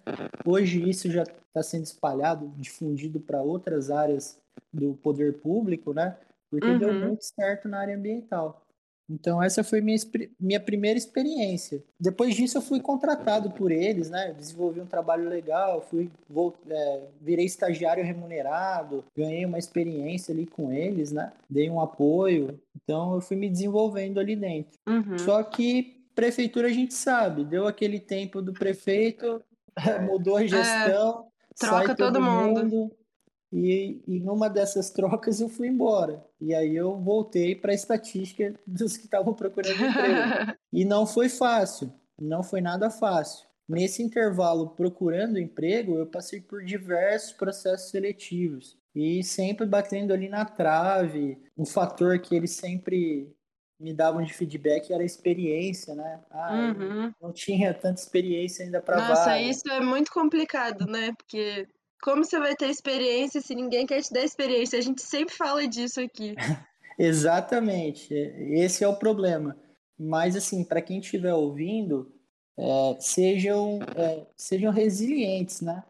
Hoje 0.44 0.88
isso 0.88 1.10
já 1.10 1.24
está 1.24 1.64
sendo 1.64 1.82
espalhado, 1.84 2.48
difundido 2.56 3.18
para 3.18 3.42
outras 3.42 3.90
áreas 3.90 4.38
do 4.72 4.94
poder 5.02 5.34
público, 5.40 5.92
né? 5.92 6.16
Porque 6.48 6.72
deu 6.78 6.90
Uhum. 6.90 7.00
muito 7.08 7.24
certo 7.24 7.68
na 7.68 7.80
área 7.80 7.96
ambiental. 7.96 8.62
Então 9.10 9.42
essa 9.42 9.64
foi 9.64 9.80
minha, 9.80 9.98
minha 10.38 10.60
primeira 10.60 10.96
experiência. 10.96 11.82
Depois 11.98 12.34
disso 12.36 12.58
eu 12.58 12.62
fui 12.62 12.80
contratado 12.80 13.50
por 13.50 13.72
eles, 13.72 14.10
né? 14.10 14.32
Desenvolvi 14.38 14.80
um 14.80 14.86
trabalho 14.86 15.28
legal, 15.28 15.80
fui 15.80 16.08
vou, 16.30 16.54
é, 16.70 17.02
virei 17.20 17.46
estagiário 17.46 18.04
remunerado, 18.04 19.04
ganhei 19.16 19.44
uma 19.44 19.58
experiência 19.58 20.32
ali 20.32 20.46
com 20.46 20.72
eles, 20.72 21.10
né? 21.10 21.32
Dei 21.50 21.68
um 21.68 21.80
apoio. 21.80 22.60
Então 22.76 23.14
eu 23.14 23.20
fui 23.20 23.36
me 23.36 23.48
desenvolvendo 23.50 24.20
ali 24.20 24.36
dentro. 24.36 24.78
Uhum. 24.88 25.18
Só 25.18 25.42
que 25.42 25.96
prefeitura 26.16 26.68
a 26.68 26.72
gente 26.72 26.94
sabe, 26.94 27.44
deu 27.44 27.66
aquele 27.68 28.00
tempo 28.00 28.42
do 28.42 28.52
prefeito, 28.52 29.40
mudou 30.10 30.38
a 30.38 30.46
gestão, 30.46 31.28
troca 31.56 31.86
sai 31.86 31.86
todo 31.94 32.14
todo 32.14 32.22
mundo. 32.22 32.64
mundo. 32.64 32.96
E, 33.52 34.02
e 34.08 34.18
numa 34.18 34.48
dessas 34.48 34.90
trocas 34.90 35.40
eu 35.40 35.48
fui 35.48 35.68
embora. 35.68 36.24
E 36.40 36.52
aí 36.52 36.74
eu 36.74 36.98
voltei 36.98 37.54
para 37.54 37.70
a 37.70 37.74
estatística 37.74 38.52
dos 38.66 38.96
que 38.96 39.04
estavam 39.04 39.32
procurando 39.34 39.84
emprego. 39.84 40.56
E 40.72 40.84
não 40.84 41.06
foi 41.06 41.30
fácil, 41.30 41.90
não 42.20 42.42
foi 42.42 42.60
nada 42.60 42.90
fácil. 42.90 43.46
Nesse 43.66 44.02
intervalo 44.02 44.70
procurando 44.70 45.38
emprego, 45.38 45.96
eu 45.96 46.06
passei 46.06 46.40
por 46.40 46.62
diversos 46.62 47.32
processos 47.32 47.90
seletivos 47.90 48.76
e 48.94 49.22
sempre 49.24 49.64
batendo 49.64 50.12
ali 50.12 50.28
na 50.28 50.44
trave. 50.44 51.38
Um 51.56 51.64
fator 51.64 52.18
que 52.18 52.34
eles 52.34 52.52
sempre 52.52 53.34
me 53.78 53.92
davam 53.92 54.22
de 54.24 54.32
feedback 54.32 54.92
era 54.92 55.04
experiência, 55.04 55.94
né? 55.94 56.20
Ah, 56.30 56.52
Uhum. 56.54 57.12
não 57.20 57.32
tinha 57.32 57.74
tanta 57.74 58.00
experiência 58.00 58.64
ainda 58.64 58.80
para 58.80 58.96
Nossa, 58.96 59.30
vaga. 59.30 59.40
isso 59.40 59.68
é 59.70 59.80
muito 59.80 60.10
complicado, 60.10 60.86
né? 60.86 61.12
Porque 61.16 61.68
como 62.02 62.24
você 62.24 62.38
vai 62.38 62.54
ter 62.56 62.68
experiência 62.68 63.40
se 63.40 63.54
ninguém 63.54 63.86
quer 63.86 64.02
te 64.02 64.12
dar 64.12 64.24
experiência? 64.24 64.78
A 64.78 64.82
gente 64.82 65.02
sempre 65.02 65.34
fala 65.34 65.66
disso 65.66 66.00
aqui. 66.00 66.34
Exatamente, 66.98 68.14
esse 68.14 68.82
é 68.82 68.88
o 68.88 68.96
problema. 68.98 69.56
Mas 69.98 70.36
assim, 70.36 70.64
para 70.64 70.80
quem 70.80 70.98
estiver 71.00 71.34
ouvindo, 71.34 72.12
é, 72.58 72.96
sejam, 73.00 73.80
é, 73.96 74.26
sejam 74.36 74.72
resilientes, 74.72 75.60
né? 75.60 75.84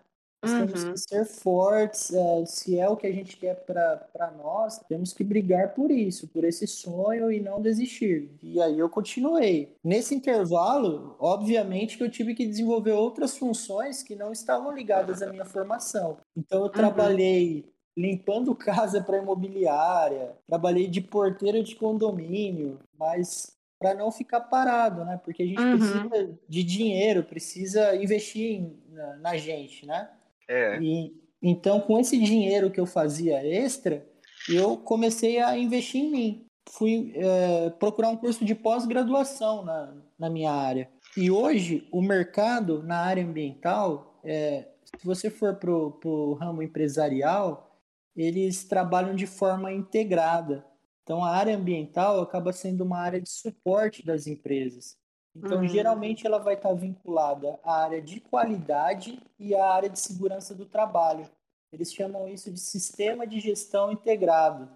Nós 0.46 0.54
temos 0.54 0.84
Uhum. 0.84 0.92
que 0.92 0.98
ser 0.98 1.24
fortes, 1.24 2.14
é, 2.14 2.46
se 2.46 2.78
é 2.78 2.88
o 2.88 2.96
que 2.96 3.06
a 3.06 3.12
gente 3.12 3.36
quer 3.36 3.56
para 3.64 4.32
nós, 4.38 4.78
temos 4.88 5.12
que 5.12 5.24
brigar 5.24 5.74
por 5.74 5.90
isso, 5.90 6.28
por 6.28 6.44
esse 6.44 6.66
sonho 6.68 7.32
e 7.32 7.40
não 7.40 7.60
desistir. 7.60 8.30
E 8.42 8.60
aí 8.60 8.78
eu 8.78 8.88
continuei. 8.88 9.74
Nesse 9.82 10.14
intervalo, 10.14 11.16
obviamente 11.18 11.96
que 11.96 12.04
eu 12.04 12.10
tive 12.10 12.34
que 12.34 12.46
desenvolver 12.46 12.92
outras 12.92 13.36
funções 13.36 14.02
que 14.02 14.14
não 14.14 14.30
estavam 14.30 14.72
ligadas 14.72 15.20
à 15.20 15.26
minha 15.30 15.44
formação. 15.44 16.18
Então 16.36 16.62
eu 16.62 16.68
trabalhei 16.68 17.64
limpando 17.96 18.54
casa 18.54 19.00
para 19.02 19.18
imobiliária, 19.18 20.36
trabalhei 20.46 20.86
de 20.86 21.00
porteiro 21.00 21.62
de 21.64 21.74
condomínio, 21.74 22.78
mas 22.96 23.56
para 23.78 23.94
não 23.94 24.10
ficar 24.12 24.40
parado, 24.40 25.04
né? 25.04 25.20
Porque 25.22 25.42
a 25.42 25.46
gente 25.46 25.60
Uhum. 25.62 25.70
precisa 25.70 26.38
de 26.48 26.62
dinheiro, 26.62 27.22
precisa 27.24 27.96
investir 27.96 28.60
em- 28.60 28.76
na, 28.90 29.16
na 29.16 29.36
gente, 29.36 29.84
né? 29.86 30.10
É, 30.48 30.78
E 30.80 31.26
então, 31.42 31.80
com 31.80 31.98
esse 31.98 32.18
dinheiro 32.18 32.70
que 32.70 32.80
eu 32.80 32.86
fazia 32.86 33.44
extra, 33.46 34.06
eu 34.48 34.76
comecei 34.76 35.38
a 35.38 35.56
investir 35.56 36.02
em 36.02 36.10
mim. 36.10 36.46
Fui 36.68 37.12
é, 37.14 37.70
procurar 37.70 38.08
um 38.08 38.16
curso 38.16 38.44
de 38.44 38.54
pós-graduação 38.54 39.64
na, 39.64 39.94
na 40.18 40.30
minha 40.30 40.50
área. 40.50 40.90
E 41.16 41.30
hoje, 41.30 41.86
o 41.92 42.02
mercado 42.02 42.82
na 42.82 42.98
área 42.98 43.24
ambiental, 43.24 44.20
é, 44.24 44.66
se 44.84 45.06
você 45.06 45.30
for 45.30 45.54
para 45.54 45.70
o 45.70 46.34
ramo 46.34 46.62
empresarial, 46.62 47.80
eles 48.16 48.64
trabalham 48.64 49.14
de 49.14 49.26
forma 49.26 49.72
integrada. 49.72 50.66
Então, 51.02 51.24
a 51.24 51.30
área 51.30 51.56
ambiental 51.56 52.20
acaba 52.20 52.52
sendo 52.52 52.82
uma 52.82 52.98
área 52.98 53.20
de 53.20 53.30
suporte 53.30 54.04
das 54.04 54.26
empresas. 54.26 54.96
Então, 55.42 55.58
Uhum. 55.60 55.68
geralmente, 55.68 56.26
ela 56.26 56.38
vai 56.38 56.54
estar 56.54 56.72
vinculada 56.74 57.58
à 57.62 57.82
área 57.82 58.00
de 58.00 58.20
qualidade 58.20 59.20
e 59.38 59.54
à 59.54 59.66
área 59.70 59.88
de 59.90 59.98
segurança 59.98 60.54
do 60.54 60.64
trabalho. 60.64 61.28
Eles 61.72 61.92
chamam 61.92 62.26
isso 62.28 62.50
de 62.50 62.58
sistema 62.60 63.26
de 63.26 63.38
gestão 63.40 63.92
integrado. 63.92 64.68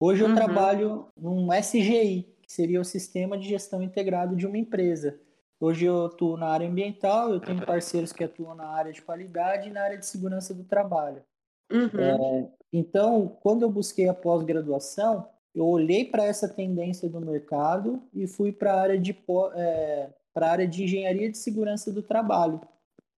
Hoje 0.00 0.22
eu 0.22 0.28
Uhum. 0.28 0.34
trabalho 0.34 1.06
num 1.16 1.52
SGI, 1.52 2.22
que 2.42 2.52
seria 2.52 2.80
o 2.80 2.84
sistema 2.84 3.38
de 3.38 3.48
gestão 3.48 3.82
integrado 3.82 4.34
de 4.34 4.46
uma 4.46 4.58
empresa. 4.58 5.20
Hoje 5.60 5.84
eu 5.86 6.06
atuo 6.06 6.36
na 6.36 6.48
área 6.48 6.68
ambiental, 6.68 7.30
eu 7.32 7.40
tenho 7.40 7.64
parceiros 7.66 8.12
que 8.12 8.22
atuam 8.24 8.54
na 8.54 8.68
área 8.68 8.92
de 8.92 9.02
qualidade 9.02 9.68
e 9.68 9.72
na 9.72 9.82
área 9.82 9.98
de 9.98 10.06
segurança 10.06 10.54
do 10.54 10.64
trabalho. 10.64 11.22
Uhum. 11.70 12.50
Então, 12.72 13.28
quando 13.42 13.62
eu 13.62 13.70
busquei 13.70 14.08
a 14.08 14.14
pós-graduação, 14.14 15.28
eu 15.58 15.66
olhei 15.66 16.04
para 16.04 16.24
essa 16.24 16.48
tendência 16.48 17.08
do 17.08 17.20
mercado 17.20 18.02
e 18.14 18.26
fui 18.26 18.52
para 18.52 18.72
a 18.74 18.80
área 18.80 18.98
de 18.98 19.16
é, 19.54 20.10
para 20.32 20.50
área 20.50 20.68
de 20.68 20.84
engenharia 20.84 21.30
de 21.30 21.38
segurança 21.38 21.92
do 21.92 22.02
trabalho, 22.02 22.60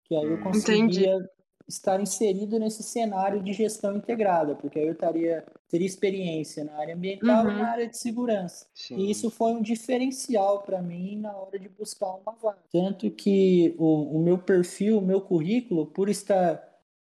que 0.04 0.14
aí 0.14 0.24
eu 0.24 0.36
Hum. 0.36 0.40
conseguia 0.40 1.30
estar 1.68 2.00
inserido 2.00 2.58
nesse 2.58 2.82
cenário 2.82 3.40
de 3.42 3.52
gestão 3.52 3.94
integrada, 3.96 4.56
porque 4.56 4.78
aí 4.78 4.86
eu 4.86 4.92
estaria 4.92 5.44
teria 5.68 5.86
experiência 5.86 6.64
na 6.64 6.72
área 6.78 6.94
ambiental 6.96 7.44
Uhum. 7.46 7.52
e 7.52 7.58
na 7.58 7.70
área 7.70 7.86
de 7.88 7.96
segurança. 7.96 8.66
sim. 8.74 8.96
E 8.96 9.10
isso 9.10 9.30
foi 9.30 9.52
um 9.52 9.62
diferencial 9.62 10.62
para 10.62 10.82
mim 10.82 11.16
na 11.18 11.36
hora 11.36 11.58
de 11.58 11.68
buscar 11.68 12.08
uma 12.16 12.32
vaga. 12.42 12.58
Tanto 12.72 13.08
que 13.10 13.74
o, 13.78 14.16
o 14.16 14.20
meu 14.20 14.36
perfil, 14.38 14.98
o 14.98 15.02
meu 15.02 15.20
currículo, 15.20 15.86
por 15.86 16.08
estar, 16.08 16.60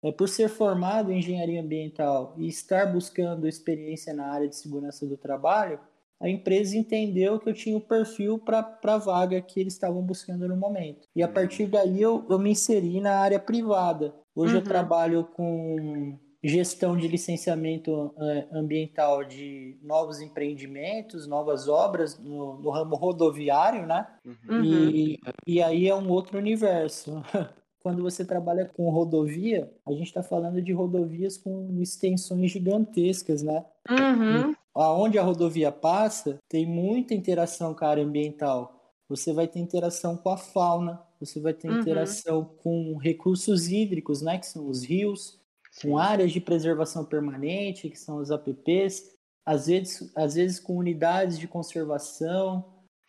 é, 0.06 0.12
por 0.12 0.30
ser 0.30 0.48
formado 0.50 1.12
em 1.12 1.18
engenharia 1.18 1.62
ambiental 1.62 2.36
e 2.38 2.48
estar 2.48 2.86
buscando 2.94 3.48
experiência 3.48 4.14
na 4.14 4.28
área 4.32 4.48
de 4.48 4.56
segurança 4.56 5.04
do 5.06 5.18
trabalho, 5.18 5.80
a 6.22 6.30
empresa 6.30 6.78
entendeu 6.78 7.40
que 7.40 7.50
eu 7.50 7.54
tinha 7.54 7.76
o 7.76 7.82
perfil 7.82 8.38
para 8.38 8.78
a 8.84 8.98
vaga 8.98 9.42
que 9.42 9.60
eles 9.60 9.74
estavam 9.74 10.02
buscando 10.04 10.48
no 10.48 10.56
momento. 10.56 11.08
E 11.16 11.24
a 11.24 11.28
Uhum. 11.28 11.34
partir 11.34 11.66
daí 11.66 12.00
eu, 12.02 12.24
eu 12.30 12.38
me 12.38 12.52
inseri 12.52 13.02
na 13.02 13.18
área 13.18 13.40
privada. 13.40 14.14
Hoje 14.36 14.54
eu 14.56 14.60
Uhum. 14.62 14.68
trabalho 14.68 15.24
com 15.26 16.18
gestão 16.44 16.96
de 16.96 17.08
licenciamento 17.08 18.14
eh, 18.20 18.48
ambiental 18.54 19.24
de 19.24 19.80
novos 19.82 20.22
empreendimentos, 20.22 21.26
novas 21.26 21.68
obras 21.68 22.20
no, 22.20 22.60
no 22.62 22.70
ramo 22.70 22.96
rodoviário, 22.96 23.88
né? 23.88 24.06
Uhum. 24.24 24.64
E, 24.64 25.20
e 25.48 25.62
aí 25.64 25.88
é 25.88 25.96
um 25.96 26.08
outro 26.10 26.38
universo. 26.38 27.24
Quando 27.86 28.01
você 28.01 28.25
trabalha 28.25 28.65
com 28.68 28.89
rodovia, 28.89 29.72
a 29.86 29.92
gente 29.92 30.08
está 30.08 30.24
falando 30.24 30.60
de 30.60 30.74
rodovias 30.74 31.38
com 31.38 31.80
extensões 31.80 32.50
gigantescas, 32.50 33.44
né? 33.44 33.63
Uhum. 33.89 34.56
Aonde 34.74 35.20
a 35.20 35.24
rodovia 35.24 35.72
passa, 35.72 36.39
tem 36.50 36.65
muita 36.65 37.13
interação 37.13 37.75
com 37.75 37.86
a 37.86 37.89
área 37.89 38.04
ambiental. 38.04 38.82
Você 39.08 39.32
vai 39.34 39.48
ter 39.48 39.60
interação 39.60 40.18
com 40.18 40.30
a 40.30 40.38
fauna, 40.38 41.00
você 41.20 41.39
vai 41.39 41.54
ter 41.54 41.70
Uhum. 41.70 41.80
interação 41.80 42.44
com 42.63 42.98
recursos 42.98 43.68
hídricos, 43.70 44.22
né? 44.24 44.39
Que 44.39 44.48
são 44.48 44.68
os 44.68 44.84
rios, 44.84 45.39
Sim. 45.72 45.92
com 45.92 45.98
áreas 46.00 46.32
de 46.32 46.42
preservação 46.42 47.06
permanente, 47.06 47.89
que 47.89 48.00
são 48.00 48.18
os 48.18 48.32
APPs, 48.32 49.12
às 49.46 49.68
vezes, 49.68 50.12
às 50.15 50.34
vezes 50.36 50.60
com 50.60 50.75
unidades 50.77 51.38
de 51.38 51.48
conservação. 51.48 52.65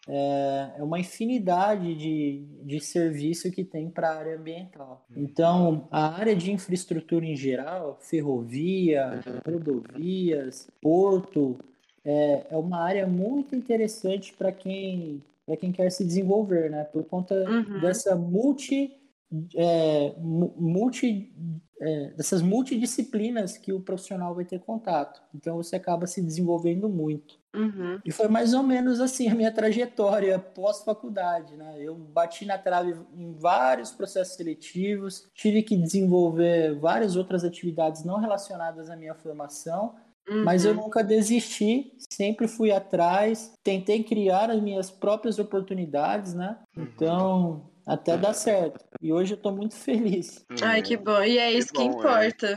É, 0.08 0.74
é 0.78 0.82
uma 0.82 1.00
infinidade 1.00 1.94
de, 1.94 2.44
de 2.62 2.80
serviço 2.80 3.50
que 3.50 3.64
tem 3.64 3.90
para 3.90 4.10
a 4.10 4.18
área 4.18 4.36
ambiental. 4.36 5.04
Então, 5.16 5.88
a 5.90 6.16
área 6.16 6.34
de 6.34 6.52
infraestrutura 6.52 7.24
em 7.24 7.36
geral, 7.36 7.98
ferrovia, 8.00 9.20
rodovias, 9.44 10.68
porto, 10.80 11.58
é, 12.04 12.46
é 12.50 12.56
uma 12.56 12.82
área 12.82 13.06
muito 13.06 13.56
interessante 13.56 14.32
para 14.32 14.52
quem, 14.52 15.22
quem 15.58 15.72
quer 15.72 15.90
se 15.90 16.04
desenvolver, 16.04 16.70
né? 16.70 16.84
Por 16.84 17.04
conta 17.04 17.34
uhum. 17.34 17.80
dessa 17.80 18.14
multi 18.14 18.92
é, 19.54 20.14
multi, 20.18 21.32
é, 21.80 22.10
dessas 22.16 22.42
multidisciplinas 22.42 23.56
que 23.58 23.72
o 23.72 23.80
profissional 23.80 24.34
vai 24.34 24.44
ter 24.44 24.60
contato. 24.60 25.22
Então 25.34 25.56
você 25.56 25.76
acaba 25.76 26.06
se 26.06 26.22
desenvolvendo 26.22 26.88
muito. 26.88 27.38
Uhum. 27.54 27.98
E 28.04 28.12
foi 28.12 28.28
mais 28.28 28.52
ou 28.52 28.62
menos 28.62 29.00
assim 29.00 29.28
a 29.28 29.34
minha 29.34 29.52
trajetória 29.52 30.38
pós-faculdade. 30.38 31.56
Né? 31.56 31.76
Eu 31.80 31.94
bati 31.94 32.44
na 32.44 32.58
trave 32.58 32.94
em 33.14 33.32
vários 33.32 33.90
processos 33.90 34.36
seletivos, 34.36 35.26
tive 35.34 35.62
que 35.62 35.76
desenvolver 35.76 36.78
várias 36.78 37.16
outras 37.16 37.44
atividades 37.44 38.04
não 38.04 38.20
relacionadas 38.20 38.90
à 38.90 38.96
minha 38.96 39.14
formação. 39.14 39.94
Uhum. 40.28 40.44
Mas 40.44 40.64
eu 40.64 40.74
uhum. 40.74 40.82
nunca 40.82 41.04
desisti, 41.04 41.92
sempre 42.10 42.48
fui 42.48 42.72
atrás, 42.72 43.52
tentei 43.62 44.02
criar 44.02 44.50
as 44.50 44.60
minhas 44.60 44.90
próprias 44.90 45.38
oportunidades, 45.38 46.34
né? 46.34 46.58
Uhum. 46.76 46.82
Então, 46.82 47.70
até 47.86 48.16
dar 48.16 48.32
certo. 48.32 48.84
E 49.00 49.12
hoje 49.12 49.34
eu 49.34 49.38
tô 49.38 49.52
muito 49.52 49.74
feliz. 49.74 50.44
Ai, 50.62 50.82
que 50.82 50.96
bom. 50.96 51.22
E 51.22 51.38
é 51.38 51.52
isso 51.52 51.72
que, 51.72 51.78
que 51.78 51.88
bom, 51.88 51.90
é. 51.90 52.28
importa. 52.28 52.46
É. 52.52 52.56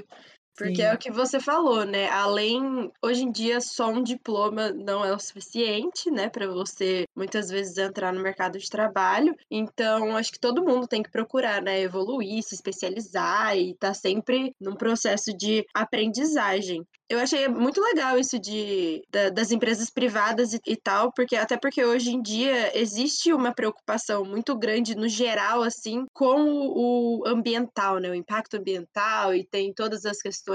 Porque 0.59 0.75
Sim. 0.75 0.81
é 0.81 0.93
o 0.93 0.97
que 0.97 1.09
você 1.09 1.39
falou, 1.39 1.85
né? 1.85 2.09
Além, 2.09 2.91
hoje 3.01 3.23
em 3.23 3.31
dia, 3.31 3.61
só 3.61 3.89
um 3.89 4.03
diploma 4.03 4.73
não 4.73 5.05
é 5.05 5.15
o 5.15 5.17
suficiente, 5.17 6.11
né, 6.11 6.27
para 6.27 6.47
você 6.47 7.05
muitas 7.15 7.49
vezes 7.49 7.77
entrar 7.77 8.11
no 8.11 8.21
mercado 8.21 8.59
de 8.59 8.69
trabalho. 8.69 9.33
Então, 9.49 10.17
acho 10.17 10.33
que 10.33 10.39
todo 10.39 10.65
mundo 10.65 10.85
tem 10.85 11.01
que 11.01 11.09
procurar, 11.09 11.61
né, 11.61 11.79
evoluir, 11.79 12.43
se 12.43 12.55
especializar 12.55 13.55
e 13.57 13.73
tá 13.75 13.93
sempre 13.93 14.53
num 14.59 14.75
processo 14.75 15.31
de 15.33 15.65
aprendizagem. 15.73 16.85
Eu 17.09 17.19
achei 17.19 17.47
muito 17.47 17.81
legal 17.81 18.19
isso 18.19 18.37
de, 18.37 19.01
da, 19.09 19.29
das 19.29 19.49
empresas 19.49 19.89
privadas 19.89 20.53
e, 20.53 20.59
e, 20.67 20.75
tal, 20.75 21.11
porque 21.11 21.35
até 21.35 21.57
porque 21.57 21.83
hoje 21.83 22.11
em 22.11 22.21
dia 22.21 22.77
existe 22.77 23.33
uma 23.33 23.51
preocupação 23.51 24.23
muito 24.23 24.55
grande 24.55 24.95
no 24.95 25.07
geral, 25.07 25.63
assim, 25.63 26.05
com 26.13 26.39
o, 26.43 27.21
o 27.21 27.27
ambiental, 27.27 27.97
né? 27.97 28.11
O 28.11 28.13
impacto 28.13 28.57
ambiental 28.57 29.33
e 29.33 29.43
tem 29.43 29.73
todas 29.73 30.05
as 30.05 30.21
questões 30.21 30.48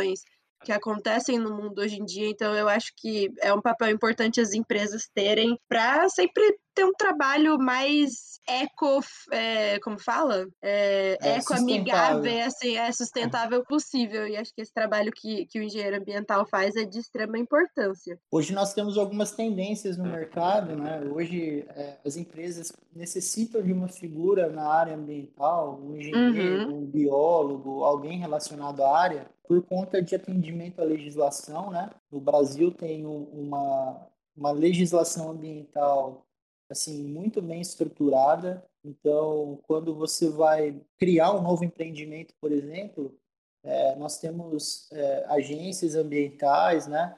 que 0.64 0.72
acontecem 0.72 1.38
no 1.38 1.54
mundo 1.54 1.80
hoje 1.80 1.96
em 1.96 2.04
dia. 2.04 2.28
Então, 2.28 2.54
eu 2.54 2.68
acho 2.68 2.92
que 2.96 3.30
é 3.40 3.52
um 3.52 3.60
papel 3.60 3.90
importante 3.90 4.40
as 4.40 4.54
empresas 4.54 5.08
terem 5.14 5.58
para 5.68 6.08
sempre 6.08 6.42
ter 6.74 6.84
um 6.84 6.92
trabalho 6.92 7.58
mais 7.58 8.34
eco, 8.46 9.00
é, 9.30 9.78
como 9.80 9.98
fala? 9.98 10.46
É, 10.62 11.16
é 11.22 11.36
eco-amigável, 11.36 12.44
assim, 12.44 12.76
é 12.76 12.90
sustentável 12.92 13.64
possível. 13.64 14.26
E 14.26 14.36
acho 14.36 14.52
que 14.54 14.60
esse 14.60 14.72
trabalho 14.72 15.12
que, 15.12 15.46
que 15.46 15.58
o 15.58 15.62
engenheiro 15.62 15.96
ambiental 15.96 16.46
faz 16.46 16.74
é 16.76 16.84
de 16.84 16.98
extrema 16.98 17.38
importância. 17.38 18.18
Hoje 18.30 18.52
nós 18.52 18.74
temos 18.74 18.98
algumas 18.98 19.32
tendências 19.32 19.96
no 19.96 20.04
mercado, 20.04 20.76
né? 20.76 21.00
Hoje 21.10 21.64
é, 21.70 21.98
as 22.04 22.16
empresas 22.16 22.72
necessitam 22.94 23.62
de 23.62 23.72
uma 23.72 23.88
figura 23.88 24.50
na 24.50 24.66
área 24.66 24.94
ambiental, 24.94 25.80
um 25.80 25.96
engenheiro, 25.96 26.70
uhum. 26.70 26.78
um 26.78 26.86
biólogo, 26.86 27.84
alguém 27.84 28.18
relacionado 28.18 28.82
à 28.82 28.98
área, 28.98 29.26
por 29.46 29.62
conta 29.62 30.02
de 30.02 30.14
atendimento 30.14 30.80
à 30.80 30.84
legislação, 30.84 31.70
né? 31.70 31.90
No 32.10 32.20
Brasil 32.20 32.70
tem 32.72 33.06
uma, 33.06 34.08
uma 34.36 34.50
legislação 34.50 35.30
ambiental 35.30 36.26
assim 36.74 37.04
muito 37.04 37.40
bem 37.40 37.60
estruturada. 37.60 38.64
Então, 38.84 39.58
quando 39.66 39.94
você 39.94 40.28
vai 40.28 40.78
criar 40.98 41.32
um 41.32 41.42
novo 41.42 41.64
empreendimento, 41.64 42.34
por 42.40 42.52
exemplo, 42.52 43.14
é, 43.62 43.96
nós 43.96 44.18
temos 44.18 44.90
é, 44.92 45.24
agências 45.28 45.94
ambientais, 45.94 46.86
né? 46.86 47.16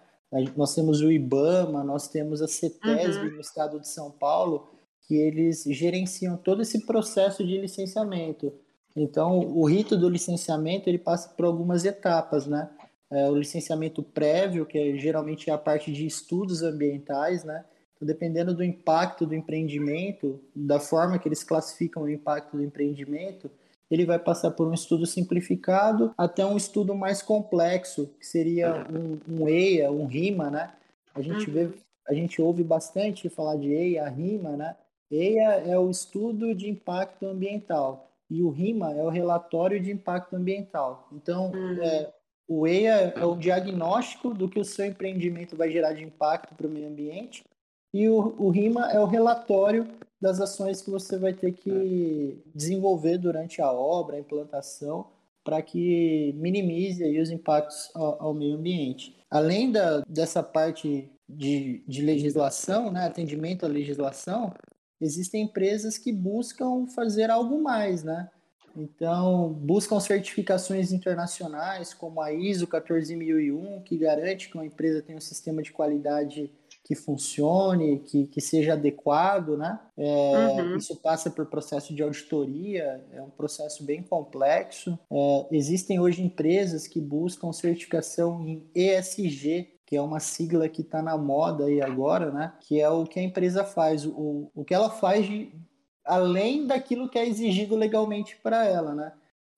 Nós 0.56 0.74
temos 0.74 1.00
o 1.00 1.10
IBAMA, 1.10 1.82
nós 1.82 2.08
temos 2.08 2.42
a 2.42 2.48
CETESB 2.48 3.26
uhum. 3.26 3.34
no 3.36 3.40
estado 3.40 3.80
de 3.80 3.88
São 3.88 4.10
Paulo, 4.10 4.68
que 5.06 5.14
eles 5.14 5.64
gerenciam 5.64 6.36
todo 6.36 6.62
esse 6.62 6.84
processo 6.84 7.44
de 7.46 7.58
licenciamento. 7.58 8.52
Então, 8.94 9.38
o 9.38 9.64
rito 9.64 9.96
do 9.96 10.08
licenciamento 10.08 10.88
ele 10.88 10.98
passa 10.98 11.28
por 11.30 11.46
algumas 11.46 11.84
etapas, 11.84 12.46
né? 12.46 12.70
É, 13.10 13.30
o 13.30 13.36
licenciamento 13.36 14.02
prévio, 14.02 14.66
que 14.66 14.78
é, 14.78 14.98
geralmente 14.98 15.48
é 15.48 15.52
a 15.52 15.58
parte 15.58 15.92
de 15.92 16.06
estudos 16.06 16.62
ambientais, 16.62 17.44
né? 17.44 17.64
Então, 17.96 18.06
dependendo 18.06 18.54
do 18.54 18.62
impacto 18.62 19.26
do 19.26 19.34
empreendimento, 19.34 20.38
da 20.54 20.78
forma 20.78 21.18
que 21.18 21.26
eles 21.26 21.42
classificam 21.42 22.02
o 22.02 22.10
impacto 22.10 22.56
do 22.56 22.62
empreendimento, 22.62 23.50
ele 23.90 24.04
vai 24.04 24.18
passar 24.18 24.50
por 24.50 24.68
um 24.68 24.74
estudo 24.74 25.06
simplificado 25.06 26.12
até 26.18 26.44
um 26.44 26.56
estudo 26.56 26.94
mais 26.94 27.22
complexo, 27.22 28.10
que 28.18 28.26
seria 28.26 28.86
um, 28.90 29.18
um 29.28 29.48
EIA, 29.48 29.90
um 29.90 30.06
RIMA, 30.06 30.50
né? 30.50 30.72
A 31.14 31.22
gente 31.22 31.50
vê, 31.50 31.70
a 32.06 32.12
gente 32.12 32.42
ouve 32.42 32.62
bastante 32.62 33.28
falar 33.28 33.56
de 33.56 33.72
EIA, 33.72 34.08
RIMA, 34.08 34.56
né? 34.56 34.76
EIA 35.10 35.62
é 35.66 35.78
o 35.78 35.88
estudo 35.88 36.54
de 36.54 36.68
impacto 36.68 37.26
ambiental 37.26 38.10
e 38.28 38.42
o 38.42 38.50
RIMA 38.50 38.92
é 38.92 39.02
o 39.02 39.08
relatório 39.08 39.80
de 39.80 39.90
impacto 39.90 40.34
ambiental. 40.34 41.08
Então, 41.12 41.52
uhum. 41.52 41.80
é, 41.80 42.12
o 42.48 42.66
EIA 42.66 43.14
é 43.16 43.24
o 43.24 43.36
diagnóstico 43.36 44.34
do 44.34 44.48
que 44.48 44.58
o 44.58 44.64
seu 44.64 44.84
empreendimento 44.84 45.56
vai 45.56 45.70
gerar 45.70 45.92
de 45.92 46.02
impacto 46.02 46.54
para 46.54 46.66
o 46.66 46.70
meio 46.70 46.88
ambiente 46.88 47.44
e 47.92 48.08
o, 48.08 48.34
o 48.38 48.50
RIMA 48.50 48.90
é 48.90 49.00
o 49.00 49.06
relatório 49.06 49.86
das 50.20 50.40
ações 50.40 50.82
que 50.82 50.90
você 50.90 51.18
vai 51.18 51.32
ter 51.32 51.52
que 51.52 52.42
desenvolver 52.54 53.18
durante 53.18 53.60
a 53.60 53.70
obra, 53.70 54.16
a 54.16 54.20
implantação, 54.20 55.06
para 55.44 55.62
que 55.62 56.34
minimize 56.36 57.04
aí 57.04 57.20
os 57.20 57.30
impactos 57.30 57.90
ao, 57.94 58.22
ao 58.22 58.34
meio 58.34 58.56
ambiente. 58.56 59.16
Além 59.30 59.70
da, 59.70 60.00
dessa 60.00 60.42
parte 60.42 61.10
de, 61.28 61.84
de 61.86 62.02
legislação, 62.02 62.90
né, 62.90 63.06
atendimento 63.06 63.64
à 63.64 63.68
legislação, 63.68 64.52
existem 65.00 65.44
empresas 65.44 65.98
que 65.98 66.12
buscam 66.12 66.86
fazer 66.88 67.30
algo 67.30 67.62
mais, 67.62 68.02
né? 68.02 68.28
Então, 68.76 69.54
buscam 69.54 69.98
certificações 70.00 70.92
internacionais, 70.92 71.94
como 71.94 72.20
a 72.20 72.32
ISO 72.32 72.66
14001, 72.66 73.80
que 73.82 73.96
garante 73.96 74.50
que 74.50 74.54
uma 74.54 74.66
empresa 74.66 75.00
tem 75.00 75.16
um 75.16 75.20
sistema 75.20 75.62
de 75.62 75.72
qualidade 75.72 76.52
que 76.86 76.94
funcione, 76.94 77.98
que, 77.98 78.28
que 78.28 78.40
seja 78.40 78.74
adequado, 78.74 79.56
né? 79.56 79.76
É, 79.96 80.62
uhum. 80.62 80.76
Isso 80.76 80.94
passa 80.94 81.28
por 81.28 81.46
processo 81.46 81.92
de 81.92 82.00
auditoria, 82.00 83.04
é 83.12 83.20
um 83.20 83.28
processo 83.28 83.82
bem 83.82 84.04
complexo. 84.04 84.96
É, 85.10 85.46
existem 85.50 85.98
hoje 85.98 86.22
empresas 86.22 86.86
que 86.86 87.00
buscam 87.00 87.52
certificação 87.52 88.46
em 88.46 88.70
ESG, 88.72 89.68
que 89.84 89.96
é 89.96 90.00
uma 90.00 90.20
sigla 90.20 90.68
que 90.68 90.82
está 90.82 91.02
na 91.02 91.18
moda 91.18 91.64
aí 91.64 91.82
agora, 91.82 92.30
né? 92.30 92.52
Que 92.60 92.80
é 92.80 92.88
o 92.88 93.02
que 93.02 93.18
a 93.18 93.22
empresa 93.22 93.64
faz, 93.64 94.06
o, 94.06 94.48
o 94.54 94.64
que 94.64 94.72
ela 94.72 94.88
faz 94.88 95.26
de, 95.26 95.52
além 96.04 96.68
daquilo 96.68 97.08
que 97.08 97.18
é 97.18 97.26
exigido 97.26 97.74
legalmente 97.74 98.36
para 98.36 98.64
ela, 98.64 98.94
né? 98.94 99.12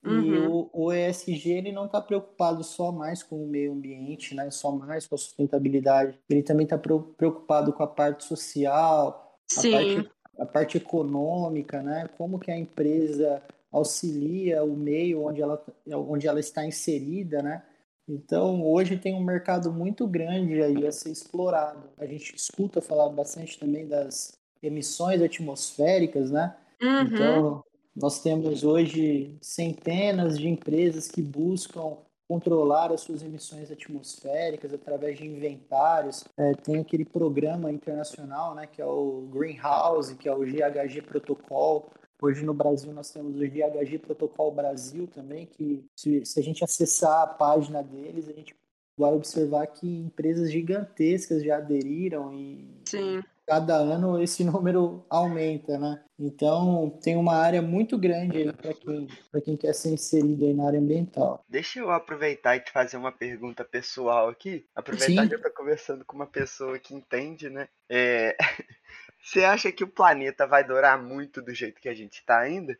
Uhum. 0.04 0.22
E 0.22 0.46
o, 0.46 0.70
o, 0.72 0.92
ESG 0.92 1.50
ele 1.50 1.72
não 1.72 1.87
está 1.87 2.00
preocupado 2.00 2.62
só 2.62 2.92
mais 2.92 3.22
com 3.22 3.42
o 3.42 3.48
meio 3.48 3.72
ambiente, 3.72 4.34
né? 4.34 4.50
só 4.50 4.70
mais 4.70 5.06
com 5.06 5.14
a 5.14 5.18
sustentabilidade. 5.18 6.18
Ele 6.30 6.42
também 6.42 6.64
está 6.64 6.78
preocupado 6.78 7.72
com 7.72 7.82
a 7.82 7.87
parte 7.87 8.24
social, 8.24 9.38
a 9.56 9.62
parte, 9.62 10.11
a 10.38 10.46
parte, 10.46 10.76
econômica, 10.76 11.82
né? 11.82 12.08
como 12.16 12.38
que 12.38 12.50
a 12.50 12.56
empresa 12.56 13.42
auxilia 13.72 14.62
o 14.64 14.76
meio 14.76 15.24
onde 15.24 15.42
ela, 15.42 15.62
onde 15.87 16.26
ela 16.26 16.40
está 16.40 16.64
inserida, 16.64 17.42
né? 17.42 17.62
Então, 18.08 18.64
hoje 18.64 18.96
tem 18.96 19.14
um 19.14 19.22
mercado 19.22 19.70
muito 19.70 20.06
grande 20.06 20.62
aí 20.62 20.87
a 20.87 20.90
ser 20.90 21.11
explorado. 21.11 21.90
A 21.98 22.06
gente 22.06 22.34
escuta 22.34 22.80
falar 22.80 23.11
bastante 23.11 23.58
também 23.58 23.87
das 23.87 24.32
emissões 24.62 25.20
atmosféricas, 25.20 26.30
né? 26.30 26.56
Uhum. 26.80 27.02
Então, 27.02 27.64
nós 28.00 28.22
temos 28.22 28.62
hoje 28.62 29.37
centenas 29.40 30.38
de 30.38 30.48
empresas 30.48 31.08
que 31.08 31.20
buscam 31.20 31.98
controlar 32.28 32.92
as 32.92 33.00
suas 33.00 33.22
emissões 33.22 33.70
atmosféricas 33.70 34.72
através 34.72 35.18
de 35.18 35.26
inventários. 35.26 36.24
É, 36.37 36.52
tem 36.52 36.78
aquele 36.78 37.04
programa 37.04 37.72
internacional, 37.72 38.54
né, 38.54 38.66
que 38.66 38.80
é 38.80 38.87
o 38.87 39.28
Greenhouse, 39.32 40.14
que 40.14 40.28
é 40.28 40.32
o 40.32 40.40
GHG 40.40 41.02
Protocol. 41.02 41.90
Hoje 42.20 42.44
no 42.44 42.52
Brasil 42.52 42.92
nós 42.92 43.11
temos 43.11 43.37
o 43.37 43.38
GHG 43.38 43.98
Protocol 43.98 44.52
Brasil 44.52 45.08
também, 45.08 45.46
que 45.46 45.84
se, 45.96 46.24
se 46.24 46.38
a 46.38 46.42
gente 46.42 46.62
acessar 46.62 47.22
a 47.22 47.26
página 47.26 47.82
deles, 47.82 48.28
a 48.28 48.32
gente 48.32 48.54
vai 48.96 49.12
observar 49.12 49.66
que 49.68 49.87
empresas 49.87 50.52
gigantescas 50.52 51.42
já 51.42 51.56
aderiram 51.56 52.32
e 52.34 52.82
Sim 52.84 53.22
cada 53.48 53.74
ano 53.76 54.22
esse 54.22 54.44
número 54.44 55.04
aumenta, 55.08 55.78
né? 55.78 56.04
Então 56.18 56.98
tem 57.02 57.16
uma 57.16 57.34
área 57.34 57.62
muito 57.62 57.96
grande 57.96 58.37
aí 58.38 58.52
para 58.52 58.74
quem, 58.74 59.08
quem 59.44 59.56
quer 59.56 59.72
ser 59.72 59.90
inserido 59.90 60.44
aí 60.44 60.52
na 60.52 60.66
área 60.66 60.78
ambiental. 60.78 61.42
Deixa 61.48 61.78
eu 61.80 61.90
aproveitar 61.90 62.56
e 62.56 62.61
te 62.61 62.70
fazer 62.70 62.98
uma 62.98 63.11
pergunta 63.11 63.64
pessoal 63.64 64.28
aqui. 64.28 64.66
Aproveitar 64.74 65.22
Sim. 65.22 65.28
que 65.28 65.34
eu 65.34 65.42
tô 65.42 65.50
conversando 65.50 66.04
com 66.04 66.14
uma 66.14 66.26
pessoa 66.26 66.78
que 66.78 66.94
entende, 66.94 67.48
né? 67.48 67.68
É... 67.88 68.37
Você 69.22 69.44
acha 69.44 69.72
que 69.72 69.82
o 69.82 69.88
planeta 69.88 70.46
vai 70.46 70.64
durar 70.64 71.02
muito 71.02 71.42
do 71.42 71.52
jeito 71.52 71.80
que 71.80 71.88
a 71.88 71.94
gente 71.94 72.20
está 72.20 72.38
ainda? 72.38 72.78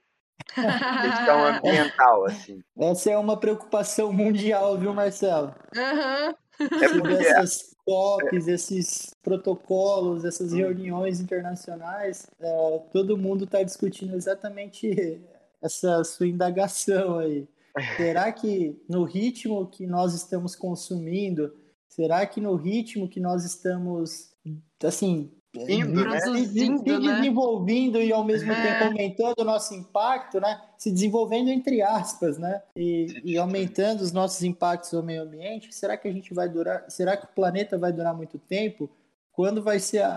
Questão 0.55 1.45
ambiental, 1.45 2.25
assim. 2.27 2.63
Essa 2.79 3.11
é 3.11 3.19
uma 3.19 3.39
preocupação 3.39 4.13
mundial, 4.13 4.79
viu, 4.79 4.95
Marcelo? 4.95 5.55
Aham. 5.77 6.35
É 6.59 6.89
porque 7.01 7.15
essas 7.15 7.77
COPs, 7.85 8.49
esses 8.49 9.15
protocolos, 9.23 10.25
essas 10.25 10.53
reuniões 10.53 11.21
internacionais, 11.21 12.27
é, 12.41 12.79
todo 12.93 13.17
mundo 13.17 13.45
está 13.45 13.63
discutindo 13.63 14.15
exatamente 14.15 15.21
essa 15.63 16.03
sua 16.05 16.27
indagação 16.27 17.19
aí. 17.19 17.49
Será 17.97 18.33
que 18.33 18.77
no 18.89 19.05
ritmo 19.05 19.69
que 19.69 19.87
nós 19.87 20.13
estamos 20.13 20.57
consumindo, 20.57 21.55
será 21.89 22.27
que 22.27 22.41
no 22.41 22.57
ritmo 22.57 23.09
que 23.09 23.21
nós 23.21 23.45
estamos, 23.45 24.35
assim, 24.83 25.31
Indo, 25.55 26.05
né? 26.05 26.21
se, 26.21 26.31
né? 26.31 27.17
desenvolvendo 27.17 28.01
e 28.01 28.13
ao 28.13 28.23
mesmo 28.25 28.53
É. 28.53 28.63
tempo 28.63 28.85
aumentando 28.85 29.35
o 29.41 29.45
nosso 29.45 29.75
impacto, 29.75 30.39
né? 30.41 30.61
Se 30.77 30.91
desenvolvendo 30.93 31.49
entre 31.49 31.81
aspas, 31.83 32.39
né? 32.39 32.63
E, 32.77 33.21
e 33.25 33.39
aumentando 33.39 34.03
os 34.03 34.13
nossos 34.13 34.43
impactos 34.43 34.93
ao 34.95 35.03
meio 35.03 35.23
ambiente, 35.23 35.75
será 35.75 35.97
que 35.97 36.07
a 36.07 36.13
gente 36.13 36.35
vai 36.35 36.49
durar? 36.49 36.85
Será 36.91 37.17
que 37.17 37.25
o 37.25 37.29
planeta 37.35 37.79
vai 37.79 37.93
durar 37.93 38.15
muito 38.15 38.39
tempo? 38.39 38.91
Quando 39.33 39.63
vai 39.63 39.79
ser 39.79 40.03
a, 40.03 40.11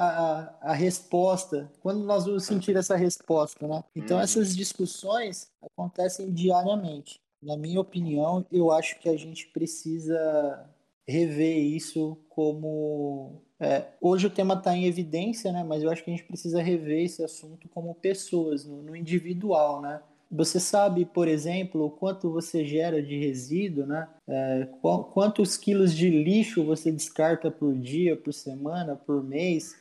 a, 0.62 0.72
a 0.72 0.74
resposta? 0.74 1.72
Quando 1.82 2.04
nós 2.04 2.26
vamos 2.26 2.44
sentir 2.44 2.76
essa 2.76 2.96
resposta, 2.96 3.67
né? 3.67 3.84
Então 3.96 4.17
Uhum. 4.17 4.24
essas 4.24 4.56
discussões 4.56 5.50
acontecem 5.62 6.32
diariamente. 6.34 7.20
Na 7.41 7.56
minha 7.56 7.80
opinião, 7.80 8.46
eu 8.52 8.72
acho 8.72 9.00
que 9.00 9.08
a 9.10 9.17
gente 9.17 9.48
precisa 9.48 10.70
rever 11.08 11.58
isso 11.58 12.17
como. 12.30 13.41
É, 13.62 13.86
hoje 14.02 14.26
o 14.28 14.30
tema 14.32 14.56
está 14.56 14.76
em 14.76 14.86
evidência, 14.86 15.52
né? 15.52 15.63
Mas 15.63 15.84
eu 15.84 15.89
acho 15.91 16.04
que 16.04 16.10
a 16.10 16.13
gente 16.15 16.26
precisa 16.26 16.62
rever 16.62 17.06
esse 17.06 17.24
assunto 17.24 17.69
como 17.69 17.93
pessoas, 17.95 18.65
no, 18.65 18.82
no 18.82 18.95
individual, 18.95 19.82
né? 19.82 20.02
Você 20.34 20.62
sabe, 20.62 21.04
por 21.06 21.28
exemplo, 21.28 21.86
o 21.86 21.91
quanto 21.91 22.32
você 22.32 22.65
gera 22.65 23.04
de 23.04 23.19
resíduo, 23.19 23.86
né? 23.86 24.08
É, 24.28 24.67
qu- 24.82 25.04
quantos 25.13 25.58
quilos 25.58 25.93
de 25.93 26.10
lixo 26.10 26.63
você 26.65 26.91
descarta 26.91 27.52
por 27.52 27.74
dia, 27.76 28.15
por 28.15 28.34
semana, 28.34 28.95
por 28.95 29.21
mês? 29.24 29.76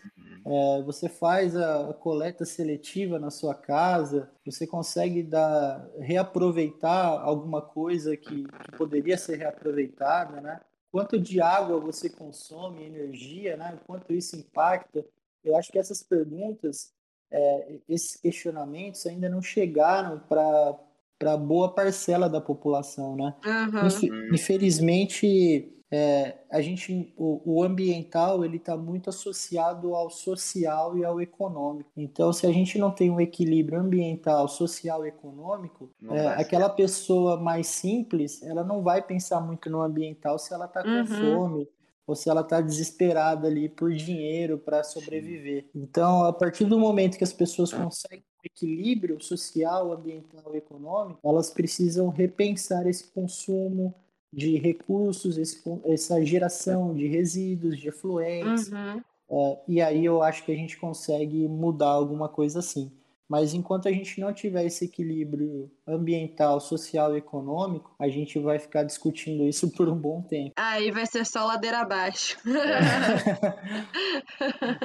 É, 0.44 0.82
você 0.82 1.08
faz 1.08 1.56
a, 1.56 1.90
a 1.90 1.94
coleta 1.94 2.44
seletiva 2.44 3.18
na 3.18 3.30
sua 3.30 3.54
casa, 3.54 4.28
você 4.44 4.66
consegue 4.66 5.22
dar, 5.22 5.86
reaproveitar 6.00 7.06
alguma 7.22 7.62
coisa 7.62 8.16
que, 8.16 8.44
que 8.44 8.72
poderia 8.76 9.16
ser 9.16 9.36
reaproveitada, 9.36 10.40
né? 10.40 10.60
Quanto 10.90 11.18
de 11.18 11.40
água 11.40 11.78
você 11.78 12.10
consome, 12.10 12.84
energia, 12.84 13.56
né? 13.56 13.78
Quanto 13.86 14.12
isso 14.12 14.36
impacta? 14.36 15.04
Eu 15.44 15.56
acho 15.56 15.70
que 15.70 15.78
essas 15.78 16.02
perguntas, 16.02 16.92
é, 17.30 17.76
esses 17.88 18.16
questionamentos 18.16 19.06
ainda 19.06 19.28
não 19.28 19.40
chegaram 19.40 20.18
para 20.28 21.36
boa 21.36 21.72
parcela 21.72 22.28
da 22.28 22.40
população, 22.40 23.14
né? 23.16 23.34
Aham. 23.44 23.86
Infe- 23.86 24.10
Hum. 24.10 24.34
Infelizmente, 24.34 25.72
é, 25.92 26.38
a 26.50 26.60
gente, 26.60 27.12
o, 27.16 27.40
o 27.58 27.62
ambiental 27.64 28.44
ele 28.44 28.58
está 28.58 28.76
muito 28.76 29.10
associado 29.10 29.94
ao 29.94 30.08
social 30.08 30.96
e 30.96 31.04
ao 31.04 31.20
econômico. 31.20 31.90
Então, 31.96 32.32
se 32.32 32.46
a 32.46 32.52
gente 32.52 32.78
não 32.78 32.92
tem 32.92 33.10
um 33.10 33.20
equilíbrio 33.20 33.80
ambiental, 33.80 34.46
social 34.48 35.04
e 35.04 35.08
econômico, 35.08 35.90
é, 36.08 36.28
aquela 36.28 36.68
pessoa 36.68 37.36
mais 37.40 37.66
simples, 37.66 38.42
ela 38.42 38.62
não 38.62 38.82
vai 38.82 39.02
pensar 39.02 39.40
muito 39.40 39.68
no 39.68 39.82
ambiental 39.82 40.38
se 40.38 40.54
ela 40.54 40.66
está 40.66 40.84
com 40.84 41.00
Uhum. 41.00 41.06
fome 41.06 41.68
ou 42.06 42.14
se 42.16 42.28
ela 42.28 42.40
está 42.42 42.60
desesperada 42.60 43.46
ali 43.48 43.68
por 43.68 43.92
dinheiro 43.92 44.58
para 44.58 44.82
sobreviver. 44.84 45.68
Então, 45.74 46.24
a 46.24 46.32
partir 46.32 46.64
do 46.64 46.78
momento 46.78 47.16
que 47.18 47.24
as 47.24 47.32
pessoas 47.32 47.72
conseguem 47.72 48.24
um 48.38 48.46
equilíbrio 48.46 49.20
social, 49.20 49.92
ambiental 49.92 50.54
e 50.54 50.58
econômico, 50.58 51.20
elas 51.24 51.50
precisam 51.50 52.08
repensar 52.08 52.86
esse 52.86 53.06
consumo 53.12 53.94
de 54.32 54.58
recursos, 54.58 55.38
esse 55.38 55.62
essa 55.84 56.24
geração 56.24 56.94
de 56.94 57.06
resíduos, 57.06 57.78
de 57.78 57.88
efluentes, 57.88 58.70
Uhum. 58.70 59.02
é, 59.30 59.58
e 59.66 59.80
aí 59.80 60.04
eu 60.04 60.22
acho 60.22 60.44
que 60.44 60.52
a 60.52 60.56
gente 60.56 60.78
consegue 60.78 61.48
mudar 61.48 61.90
alguma 61.90 62.28
coisa 62.28 62.60
assim. 62.60 62.92
Mas 63.30 63.54
enquanto 63.54 63.86
a 63.86 63.92
gente 63.92 64.20
não 64.20 64.32
tiver 64.32 64.64
esse 64.64 64.86
equilíbrio 64.86 65.70
ambiental, 65.86 66.60
social 66.60 67.14
e 67.14 67.18
econômico, 67.18 67.94
a 67.96 68.08
gente 68.08 68.40
vai 68.40 68.58
ficar 68.58 68.82
discutindo 68.82 69.46
isso 69.46 69.70
por 69.70 69.88
um 69.88 69.94
bom 69.94 70.20
tempo. 70.20 70.50
Aí 70.56 70.90
vai 70.90 71.06
ser 71.06 71.24
só 71.24 71.46
ladeira 71.46 71.78
abaixo. 71.78 72.36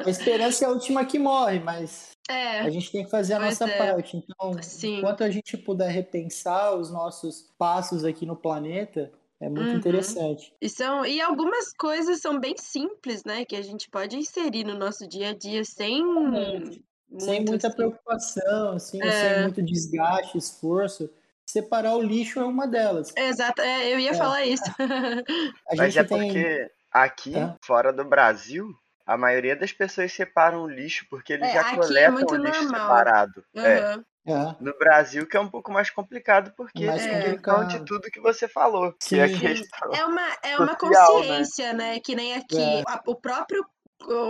A 0.06 0.08
esperança 0.08 0.64
é 0.64 0.68
a 0.68 0.72
última 0.72 1.04
que 1.06 1.18
morre, 1.18 1.60
mas 1.60 2.12
é, 2.30 2.60
a 2.60 2.70
gente 2.70 2.92
tem 2.92 3.04
que 3.04 3.10
fazer 3.10 3.34
a 3.34 3.40
nossa 3.40 3.68
é. 3.68 3.78
parte. 3.78 4.18
Então, 4.18 4.62
Sim. 4.62 4.98
enquanto 4.98 5.24
a 5.24 5.30
gente 5.32 5.58
puder 5.58 5.90
repensar 5.90 6.76
os 6.76 6.92
nossos 6.92 7.52
passos 7.58 8.06
aqui 8.06 8.28
no 8.28 8.36
planeta, 8.36 9.12
é 9.42 9.50
muito 9.50 9.72
Uhum. 9.72 9.78
interessante. 9.78 10.54
E, 10.62 10.70
são, 10.70 11.06
e 11.06 11.20
algumas 11.22 11.74
coisas 11.74 12.20
são 12.22 12.40
bem 12.40 12.56
simples, 12.58 13.24
né? 13.26 13.46
Que 13.46 13.56
a 13.56 13.62
gente 13.62 13.90
pode 13.90 14.18
inserir 14.18 14.64
no 14.64 14.78
nosso 14.78 15.08
dia 15.08 15.30
a 15.30 15.34
dia 15.36 15.64
sem. 15.66 16.04
Sem 17.20 17.46
muita 17.46 17.68
assim. 17.68 17.76
preocupação, 17.76 18.72
assim, 18.76 19.02
É. 19.02 19.12
sem 19.12 19.42
muito 19.44 19.62
desgaste, 19.62 20.38
esforço. 20.38 21.10
Separar 21.46 21.96
o 21.96 22.02
lixo 22.02 22.40
é 22.40 22.44
uma 22.44 22.68
delas. 22.68 23.14
Exato, 23.16 23.62
é, 23.62 23.94
eu 23.94 24.00
ia 24.00 24.12
É. 24.12 24.14
falar 24.16 24.44
isso. 24.46 24.64
A 25.70 25.76
Mas 25.76 25.96
é 25.96 26.04
tem. 26.04 26.18
porque 26.28 26.72
aqui, 26.92 27.34
fora 27.64 27.94
do 27.94 28.04
Brasil, 28.04 28.68
a 29.06 29.16
maioria 29.16 29.56
das 29.56 29.72
pessoas 29.72 30.12
separam 30.12 30.64
o 30.64 30.68
lixo 30.68 31.06
porque 31.10 31.34
eles 31.34 31.48
É, 31.50 31.54
já 31.54 31.72
é 31.72 31.76
coletam 31.76 32.14
muito 32.14 32.34
o 32.34 32.38
lixo 32.38 32.64
normal. 32.64 32.82
separado. 32.82 33.44
É. 33.56 33.96
É, 34.28 34.56
No 34.60 34.78
Brasil, 34.78 35.28
que 35.28 35.38
é 35.38 35.40
um 35.40 35.50
pouco 35.50 35.72
mais 35.72 35.90
complicado, 35.90 36.52
porque 36.58 36.86
Mais 36.86 37.02
questão 37.04 37.22
complicado. 37.22 37.68
de 37.68 37.86
tudo 37.86 38.12
que 38.12 38.20
você 38.20 38.48
falou. 38.48 38.94
Que 39.00 39.20
é 39.20 39.28
questão. 39.30 39.94
É 39.94 40.06
uma, 40.06 40.38
é 40.44 40.58
uma 40.58 40.74
Social, 40.80 40.92
né? 40.92 41.28
consciência, 41.28 41.74
né? 41.74 42.00
Que 42.00 42.16
nem 42.16 42.34
aqui. 42.36 42.58
É. 42.60 42.84
o 43.06 43.16
próprio. 43.16 43.66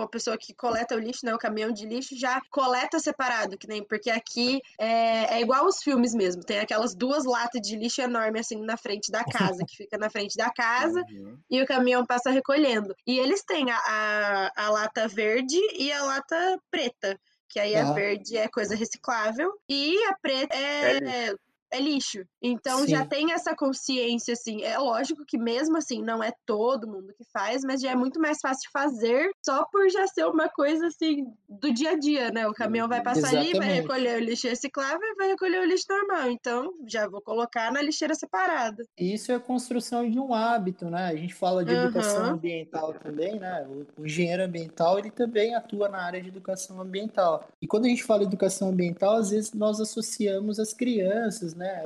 A 0.04 0.08
pessoa 0.08 0.38
que 0.38 0.54
coleta 0.54 0.96
o 0.96 1.00
lixo, 1.00 1.26
né? 1.26 1.34
O 1.34 1.40
caminhão 1.40 1.72
de 1.72 1.86
lixo 1.88 2.16
já 2.18 2.40
coleta 2.52 3.00
separado, 3.00 3.58
que 3.58 3.68
nem 3.68 3.84
porque 3.84 4.10
aqui 4.12 4.62
é, 4.80 5.36
é 5.38 5.42
igual 5.42 5.66
os 5.66 5.82
filmes 5.82 6.14
mesmo. 6.14 6.44
Tem 6.44 6.60
aquelas 6.60 6.94
duas 6.96 7.26
latas 7.26 7.60
de 7.62 7.76
lixo 7.76 8.00
enormes 8.02 8.42
assim 8.42 8.62
na 8.64 8.78
frente 8.78 9.12
da 9.12 9.24
casa, 9.26 9.66
que 9.68 9.76
fica 9.76 9.98
na 9.98 10.10
frente 10.10 10.38
da 10.38 10.50
casa, 10.54 11.02
Uhum. 11.10 11.38
e 11.50 11.62
o 11.62 11.66
caminhão 11.66 12.06
passa 12.06 12.30
recolhendo. 12.30 12.96
E 13.08 13.18
eles 13.20 13.44
têm 13.44 13.70
a, 13.72 13.78
a, 13.78 14.52
a 14.66 14.70
lata 14.70 15.08
verde 15.08 15.58
e 15.74 15.92
a 15.92 16.04
lata 16.04 16.60
preta. 16.72 17.20
Que 17.56 17.60
aí 17.62 17.74
a 17.74 17.84
Aham. 17.84 17.94
verde 17.94 18.36
é 18.36 18.50
coisa 18.50 18.76
reciclável 18.76 19.50
e 19.70 19.96
a 20.08 20.18
preta 20.22 20.54
É 20.54 20.98
é, 20.98 21.36
é 21.72 21.80
lixo. 21.80 22.26
Então 22.42 22.88
já 22.88 23.04
Sim. 23.04 23.10
tem 23.10 23.32
essa 23.34 23.56
consciência, 23.56 24.34
assim. 24.34 24.64
É 24.64 24.78
lógico 24.78 25.26
que 25.26 25.38
mesmo 25.38 25.78
assim 25.78 26.02
não 26.02 26.24
é 26.24 26.32
todo 26.46 26.88
mundo 26.88 27.14
que 27.18 27.24
faz, 27.32 27.64
mas 27.64 27.82
já 27.82 27.92
é 27.92 27.96
muito 27.96 28.20
mais 28.20 28.40
fácil 28.42 28.64
de 28.64 28.72
fazer 28.72 29.30
só 29.44 29.66
por 29.66 29.90
já 29.90 30.08
ser 30.08 30.26
uma 30.26 30.50
coisa 30.50 30.88
assim 30.88 31.26
do 31.50 31.74
dia 31.74 31.92
a 31.92 32.00
dia, 32.00 32.32
né? 32.32 32.48
O 32.48 32.54
caminhão 32.54 32.88
vai 32.88 33.02
passar 33.02 33.30
ali, 33.30 33.38
vai 33.38 33.48
Exatamente. 33.48 33.82
recolher 33.82 34.22
o 34.22 34.24
lixo 34.24 34.48
reciclável 34.48 35.08
e 35.08 35.16
vai 35.16 35.28
recolher 35.30 35.62
o 35.62 35.66
lixo 35.66 35.86
normal. 35.90 36.30
Então 36.30 36.74
já 36.88 37.08
vou 37.08 37.22
colocar 37.22 37.72
na 37.72 37.82
lixeira 37.82 38.16
separada. 38.16 38.86
Isso 38.98 39.32
é 39.32 39.36
a 39.36 39.40
construção 39.40 40.10
de 40.10 40.20
um 40.20 40.34
hábito, 40.34 40.90
né? 40.90 41.06
A 41.06 41.16
gente 41.16 41.34
fala 41.34 41.66
de 41.66 41.74
educação 41.74 42.24
Aham. 42.24 42.34
ambiental 42.34 42.94
também, 42.94 43.40
né? 43.40 43.66
O, 43.68 44.06
engenheiro 44.06 44.44
ambiental, 44.44 45.00
ele 45.00 45.10
também 45.10 45.56
atua 45.56 45.90
na 45.90 46.02
área 46.02 46.22
de 46.22 46.30
educação 46.30 46.80
ambiental. 46.80 47.48
E 47.62 47.68
quando 47.68 47.86
a 47.86 47.90
gente 47.90 48.04
fala 48.04 48.24
educação 48.24 48.70
ambiental, 48.70 49.16
às 49.16 49.32
vezes 49.32 49.54
nós 49.54 49.80
associamos 49.80 50.60
as 50.60 50.74
crianças, 50.74 51.55
né? 51.56 51.84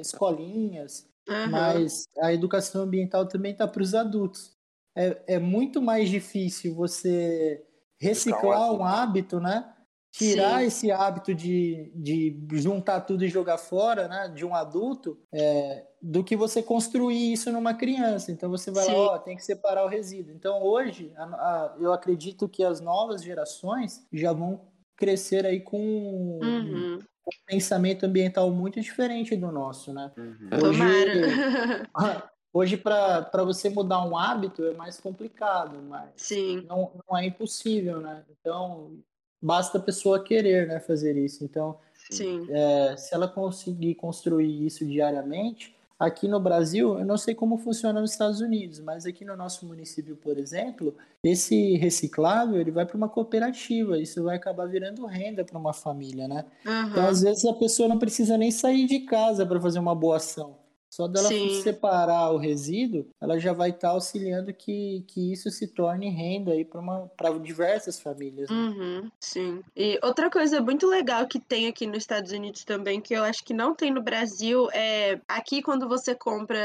Escolinhas, 0.00 1.08
Aham. 1.28 1.50
mas 1.50 2.04
a 2.20 2.32
educação 2.32 2.82
ambiental 2.82 3.26
também 3.26 3.52
está 3.52 3.66
para 3.68 3.82
os 3.82 3.94
adultos. 3.94 4.56
É, 4.96 5.34
é 5.34 5.38
muito 5.38 5.80
mais 5.80 6.08
difícil 6.08 6.74
você 6.74 7.64
reciclar 8.00 8.72
um 8.72 8.84
hábito, 8.84 9.38
né? 9.40 9.72
Tirar 10.12 10.60
Sim. 10.62 10.66
esse 10.66 10.90
hábito 10.90 11.32
de, 11.32 11.92
de 11.94 12.36
juntar 12.54 13.02
tudo 13.02 13.24
e 13.24 13.28
jogar 13.28 13.58
fora, 13.58 14.08
né? 14.08 14.28
De 14.34 14.44
um 14.44 14.54
adulto, 14.56 15.16
é, 15.32 15.86
do 16.02 16.24
que 16.24 16.34
você 16.36 16.60
construir 16.62 17.32
isso 17.32 17.52
numa 17.52 17.74
criança. 17.74 18.32
Então 18.32 18.50
você 18.50 18.72
vai 18.72 18.84
Sim. 18.86 18.92
lá, 18.92 18.98
ó, 19.14 19.18
tem 19.18 19.36
que 19.36 19.44
separar 19.44 19.84
o 19.84 19.88
resíduo. 19.88 20.34
Então 20.34 20.60
hoje, 20.64 21.12
a- 21.16 21.24
a- 21.24 21.76
eu 21.78 21.92
acredito 21.92 22.48
que 22.48 22.64
as 22.64 22.80
novas 22.80 23.22
gerações 23.22 24.04
já 24.12 24.32
vão 24.32 24.68
crescer 24.96 25.46
aí 25.46 25.60
com 25.60 26.40
Uhum. 26.42 26.98
Um 27.30 27.46
pensamento 27.46 28.04
ambiental 28.04 28.50
muito 28.50 28.80
diferente 28.80 29.36
do 29.36 29.50
nosso, 29.50 29.92
né? 29.92 30.10
Uhum. 30.16 30.50
Tomara. 30.58 31.90
Hoje, 32.52 32.76
para 32.76 33.44
você 33.44 33.70
mudar 33.70 34.04
um 34.04 34.16
hábito 34.16 34.64
é 34.64 34.74
mais 34.74 34.98
complicado, 34.98 35.80
mas 35.82 36.10
Sim. 36.16 36.66
não, 36.68 36.90
não 37.08 37.16
é 37.16 37.24
impossível, 37.26 38.00
né? 38.00 38.24
Então, 38.28 38.98
basta 39.40 39.78
a 39.78 39.80
pessoa 39.80 40.22
querer 40.22 40.66
né, 40.66 40.80
fazer 40.80 41.16
isso. 41.16 41.44
Então, 41.44 41.78
Sim. 42.10 42.48
é, 42.50 42.96
se 42.96 43.14
ela 43.14 43.28
conseguir 43.28 43.94
construir 43.94 44.66
isso 44.66 44.84
diariamente, 44.84 45.76
Aqui 46.00 46.26
no 46.26 46.40
Brasil, 46.40 46.98
eu 46.98 47.04
não 47.04 47.18
sei 47.18 47.34
como 47.34 47.58
funciona 47.58 48.00
nos 48.00 48.12
Estados 48.12 48.40
Unidos, 48.40 48.80
mas 48.80 49.04
aqui 49.04 49.22
no 49.22 49.36
nosso 49.36 49.66
município, 49.66 50.16
por 50.16 50.38
exemplo, 50.38 50.96
esse 51.22 51.76
reciclável 51.76 52.58
ele 52.58 52.70
vai 52.70 52.86
para 52.86 52.96
uma 52.96 53.06
cooperativa, 53.06 53.98
isso 53.98 54.24
vai 54.24 54.36
acabar 54.36 54.64
virando 54.64 55.04
renda 55.04 55.44
para 55.44 55.58
uma 55.58 55.74
família, 55.74 56.26
né? 56.26 56.46
Uhum. 56.64 56.88
Então, 56.88 57.06
às 57.06 57.20
vezes, 57.20 57.44
a 57.44 57.52
pessoa 57.52 57.86
não 57.86 57.98
precisa 57.98 58.38
nem 58.38 58.50
sair 58.50 58.86
de 58.86 59.00
casa 59.00 59.44
para 59.44 59.60
fazer 59.60 59.78
uma 59.78 59.94
boa 59.94 60.16
ação. 60.16 60.59
Só 60.90 61.06
dela 61.06 61.28
Sim. 61.28 61.62
separar 61.62 62.30
o 62.30 62.36
resíduo, 62.36 63.06
ela 63.20 63.38
já 63.38 63.52
vai 63.52 63.70
estar 63.70 63.88
tá 63.88 63.94
auxiliando 63.94 64.52
que, 64.52 65.04
que 65.06 65.32
isso 65.32 65.48
se 65.50 65.68
torne 65.68 66.10
renda 66.10 66.50
aí 66.50 66.64
para 66.64 67.38
diversas 67.38 68.00
famílias. 68.00 68.50
Né? 68.50 68.56
Uhum, 68.56 69.10
sim. 69.20 69.62
E 69.76 70.00
outra 70.02 70.28
coisa 70.28 70.60
muito 70.60 70.88
legal 70.88 71.28
que 71.28 71.38
tem 71.38 71.68
aqui 71.68 71.86
nos 71.86 71.98
Estados 71.98 72.32
Unidos 72.32 72.64
também, 72.64 73.00
que 73.00 73.14
eu 73.14 73.22
acho 73.22 73.44
que 73.44 73.54
não 73.54 73.74
tem 73.74 73.92
no 73.92 74.02
Brasil, 74.02 74.68
é 74.72 75.20
aqui 75.28 75.62
quando 75.62 75.88
você 75.88 76.14
compra 76.14 76.58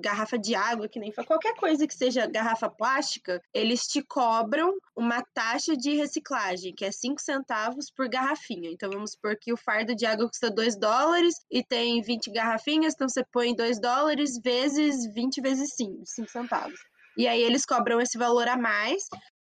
garrafa 0.00 0.38
de 0.38 0.54
água, 0.54 0.88
que 0.88 1.00
nem 1.00 1.12
qualquer 1.26 1.54
coisa 1.56 1.86
que 1.86 1.94
seja 1.94 2.26
garrafa 2.26 2.68
plástica, 2.70 3.42
eles 3.52 3.86
te 3.86 4.02
cobram 4.02 4.76
uma 4.94 5.22
taxa 5.34 5.76
de 5.76 5.94
reciclagem, 5.94 6.74
que 6.74 6.84
é 6.84 6.92
5 6.92 7.20
centavos 7.20 7.90
por 7.90 8.08
garrafinha. 8.08 8.70
Então 8.70 8.90
vamos 8.90 9.12
supor 9.12 9.36
que 9.36 9.52
o 9.52 9.56
fardo 9.56 9.94
de 9.94 10.06
água 10.06 10.28
custa 10.28 10.50
2 10.50 10.76
dólares 10.76 11.44
e 11.50 11.62
tem 11.64 12.00
20 12.00 12.30
garrafinhas, 12.30 12.94
então 12.94 13.08
você 13.08 13.24
põe 13.24 13.54
2 13.64 13.80
dólares 13.80 14.38
vezes 14.42 15.06
20 15.14 15.40
vezes 15.40 15.70
5, 15.74 16.02
5 16.04 16.30
centavos. 16.30 16.78
E 17.16 17.26
aí 17.26 17.40
eles 17.40 17.64
cobram 17.64 17.98
esse 17.98 18.18
valor 18.18 18.46
a 18.46 18.58
mais, 18.58 19.04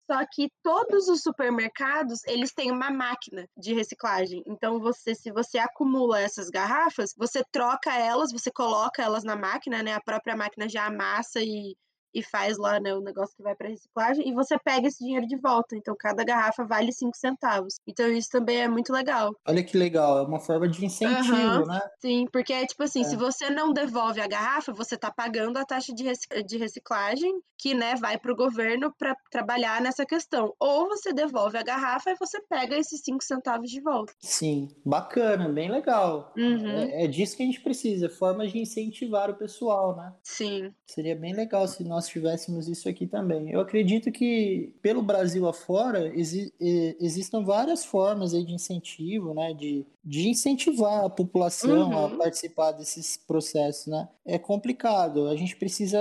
só 0.09 0.25
que 0.31 0.49
todos 0.63 1.07
os 1.07 1.21
supermercados, 1.21 2.23
eles 2.25 2.51
têm 2.51 2.71
uma 2.71 2.89
máquina 2.89 3.45
de 3.55 3.71
reciclagem. 3.73 4.41
Então 4.47 4.79
você, 4.79 5.13
se 5.13 5.31
você 5.31 5.59
acumula 5.59 6.19
essas 6.19 6.49
garrafas, 6.49 7.13
você 7.15 7.43
troca 7.51 7.93
elas, 7.93 8.31
você 8.31 8.49
coloca 8.51 9.03
elas 9.03 9.23
na 9.23 9.35
máquina, 9.35 9.83
né? 9.83 9.93
A 9.93 10.01
própria 10.01 10.35
máquina 10.35 10.67
já 10.67 10.87
amassa 10.87 11.39
e 11.39 11.75
e 12.13 12.23
faz 12.23 12.57
lá 12.57 12.79
né, 12.79 12.93
o 12.93 13.01
negócio 13.01 13.35
que 13.35 13.43
vai 13.43 13.55
para 13.55 13.69
reciclagem 13.69 14.27
e 14.27 14.33
você 14.33 14.57
pega 14.57 14.87
esse 14.87 15.03
dinheiro 15.03 15.27
de 15.27 15.37
volta. 15.37 15.75
Então 15.75 15.95
cada 15.97 16.23
garrafa 16.23 16.63
vale 16.63 16.91
5 16.91 17.15
centavos. 17.15 17.75
Então 17.87 18.07
isso 18.07 18.29
também 18.29 18.61
é 18.61 18.67
muito 18.67 18.91
legal. 18.91 19.35
Olha 19.47 19.63
que 19.63 19.77
legal, 19.77 20.19
é 20.19 20.21
uma 20.23 20.39
forma 20.39 20.67
de 20.67 20.85
incentivo, 20.85 21.33
uhum, 21.33 21.65
né? 21.65 21.81
Sim, 21.99 22.25
porque 22.31 22.53
é 22.53 22.65
tipo 22.65 22.83
assim, 22.83 23.01
é. 23.01 23.03
se 23.03 23.15
você 23.15 23.49
não 23.49 23.73
devolve 23.73 24.21
a 24.21 24.27
garrafa, 24.27 24.73
você 24.73 24.97
tá 24.97 25.11
pagando 25.11 25.57
a 25.57 25.65
taxa 25.65 25.93
de, 25.93 26.03
rec 26.03 26.19
de 26.45 26.57
reciclagem 26.57 27.31
que 27.57 27.73
né, 27.73 27.93
vai 27.95 28.17
para 28.17 28.31
o 28.31 28.35
governo 28.35 28.93
para 28.97 29.13
trabalhar 29.29 29.81
nessa 29.81 30.05
questão. 30.05 30.53
Ou 30.59 30.87
você 30.87 31.11
devolve 31.11 31.57
a 31.57 31.63
garrafa 31.63 32.11
e 32.11 32.15
você 32.15 32.41
pega 32.49 32.77
esses 32.77 33.01
5 33.01 33.21
centavos 33.21 33.69
de 33.69 33.81
volta. 33.81 34.13
Sim, 34.19 34.69
bacana, 34.85 35.49
bem 35.49 35.69
legal. 35.69 36.33
Uhum. 36.37 36.69
É, 36.69 37.03
é 37.03 37.07
disso 37.07 37.35
que 37.35 37.43
a 37.43 37.45
gente 37.45 37.59
precisa, 37.59 38.09
formas 38.09 38.51
de 38.51 38.59
incentivar 38.59 39.29
o 39.29 39.35
pessoal, 39.35 39.95
né? 39.95 40.13
Sim. 40.23 40.73
Seria 40.85 41.15
bem 41.15 41.33
legal 41.33 41.67
se 41.67 41.83
nós 41.83 41.98
nós 41.99 42.07
tivéssemos 42.07 42.69
isso 42.69 42.87
aqui 42.87 43.05
também. 43.05 43.51
Eu 43.51 43.59
acredito 43.59 44.09
que 44.09 44.73
pelo 44.81 45.01
Brasil 45.01 45.47
afora 45.47 46.07
exi 46.17 46.53
existam 46.59 47.43
várias 47.43 47.83
formas 47.83 48.33
aí 48.33 48.45
de 48.45 48.53
incentivo, 48.53 49.33
né, 49.33 49.53
de, 49.53 49.85
de 50.03 50.29
incentivar 50.29 51.03
a 51.03 51.09
população 51.09 51.89
uhum. 51.89 52.05
a 52.05 52.09
participar 52.17 52.71
desses 52.71 53.17
processos, 53.17 53.87
né? 53.87 54.07
É 54.25 54.37
complicado. 54.37 55.27
A 55.27 55.35
gente 55.35 55.57
precisa 55.57 55.99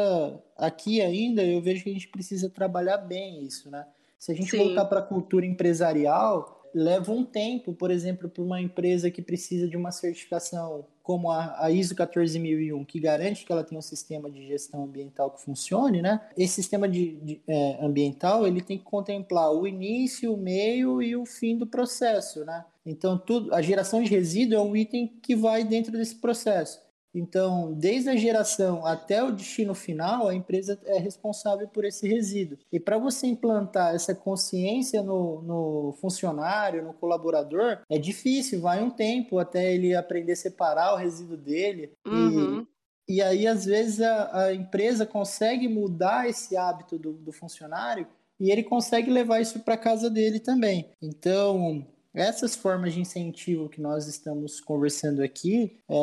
aqui 0.57 1.01
ainda, 1.01 1.43
eu 1.43 1.61
vejo 1.61 1.83
que 1.83 1.91
a 1.91 1.93
gente 1.93 2.09
precisa 2.09 2.49
trabalhar 2.49 2.99
bem 2.99 3.45
isso, 3.45 3.69
né? 3.69 3.85
Se 4.19 4.31
a 4.31 4.35
gente 4.35 4.51
Sim. 4.51 4.59
voltar 4.59 4.85
para 4.85 5.01
a 5.01 5.03
cultura 5.03 5.45
empresarial, 5.45 6.71
leva 6.73 7.13
um 7.13 7.25
tempo, 7.25 7.73
por 7.73 7.91
exemplo, 7.91 8.29
para 8.29 8.43
uma 8.43 8.61
empresa 8.61 9.11
que 9.11 9.23
precisa 9.23 9.69
de 9.69 9.77
uma 9.77 9.91
certificação 9.91 10.87
como 11.09 11.31
a, 11.31 11.65
a, 11.65 11.71
ISO 11.71 11.95
14001, 11.95 12.85
que 12.85 13.01
garante 13.01 13.47
que 13.47 13.51
ela 13.51 13.65
tem 13.65 13.79
um 13.79 13.81
sistema 13.81 14.31
de 14.31 14.47
gestão 14.47 14.85
ambiental 14.85 15.31
que 15.31 15.41
funcione, 15.41 16.03
né? 16.03 16.21
Esse 16.37 16.57
sistema 16.57 16.87
de, 16.87 17.13
de 17.23 17.41
é, 17.49 17.83
ambiental 17.83 18.47
ele 18.47 18.61
tem 18.61 18.77
que 18.77 18.85
contemplar 18.85 19.51
o 19.51 19.67
início, 19.67 20.35
o 20.35 20.37
meio 20.37 21.01
e 21.01 21.17
o 21.17 21.25
fim 21.25 21.57
do 21.57 21.67
processo, 21.67 22.45
né? 22.45 22.63
Então, 22.85 23.17
tudo, 23.17 23.55
a 23.55 23.63
geração 23.63 24.03
de 24.03 24.11
resíduo 24.11 24.59
é 24.59 24.61
um 24.61 24.77
item 24.77 25.11
que 25.23 25.35
vai 25.35 25.65
dentro 25.65 25.93
desse 25.93 26.17
processo. 26.17 26.79
Então, 27.15 27.73
desde 27.73 28.11
a 28.11 28.17
geração 28.17 28.85
até 28.85 29.23
o 29.23 29.33
destino 29.33 29.75
final, 29.75 30.29
a 30.29 30.35
empresa 30.35 30.79
é 30.85 30.99
responsável 30.99 31.67
por 31.69 31.85
esse 31.85 32.07
resíduo. 32.07 32.59
E 32.73 32.79
para 32.79 32.99
você 32.99 33.27
implantar 33.27 33.95
essa 33.95 34.15
consciência 34.15 35.03
no, 35.03 35.43
no, 35.43 35.93
funcionário, 36.01 36.85
no 36.85 36.93
colaborador, 36.93 37.81
é 37.89 37.99
difícil, 37.99 38.61
vai 38.61 38.83
um 38.83 38.91
tempo 38.91 39.39
até 39.39 39.75
ele 39.75 39.95
aprender 39.95 40.33
a 40.33 40.37
separar 40.37 40.95
o 40.95 40.97
resíduo 40.97 41.37
dele. 41.37 41.93
Uhum. 42.07 42.67
E, 43.09 43.17
e 43.17 43.23
aí, 43.23 43.47
às 43.47 43.65
vezes, 43.65 44.01
a, 44.01 44.45
a, 44.45 44.55
empresa 44.55 45.07
consegue 45.07 45.67
mudar 45.67 46.29
esse 46.29 46.57
hábito 46.57 46.99
do, 46.99 47.15
do 47.15 47.33
funcionário 47.33 48.07
e 48.39 48.51
ele 48.51 48.63
consegue 48.63 49.11
levar 49.11 49.41
isso 49.41 49.61
para 49.61 49.77
casa 49.77 50.11
dele 50.11 50.39
também. 50.39 50.91
Então, 51.03 51.87
essas 52.19 52.55
formas 52.55 52.93
de 52.93 53.01
incentivo 53.01 53.69
que 53.69 53.81
nós 53.81 54.07
estamos 54.07 54.61
conversando 54.61 55.23
aqui, 55.23 55.79
é, 55.89 55.95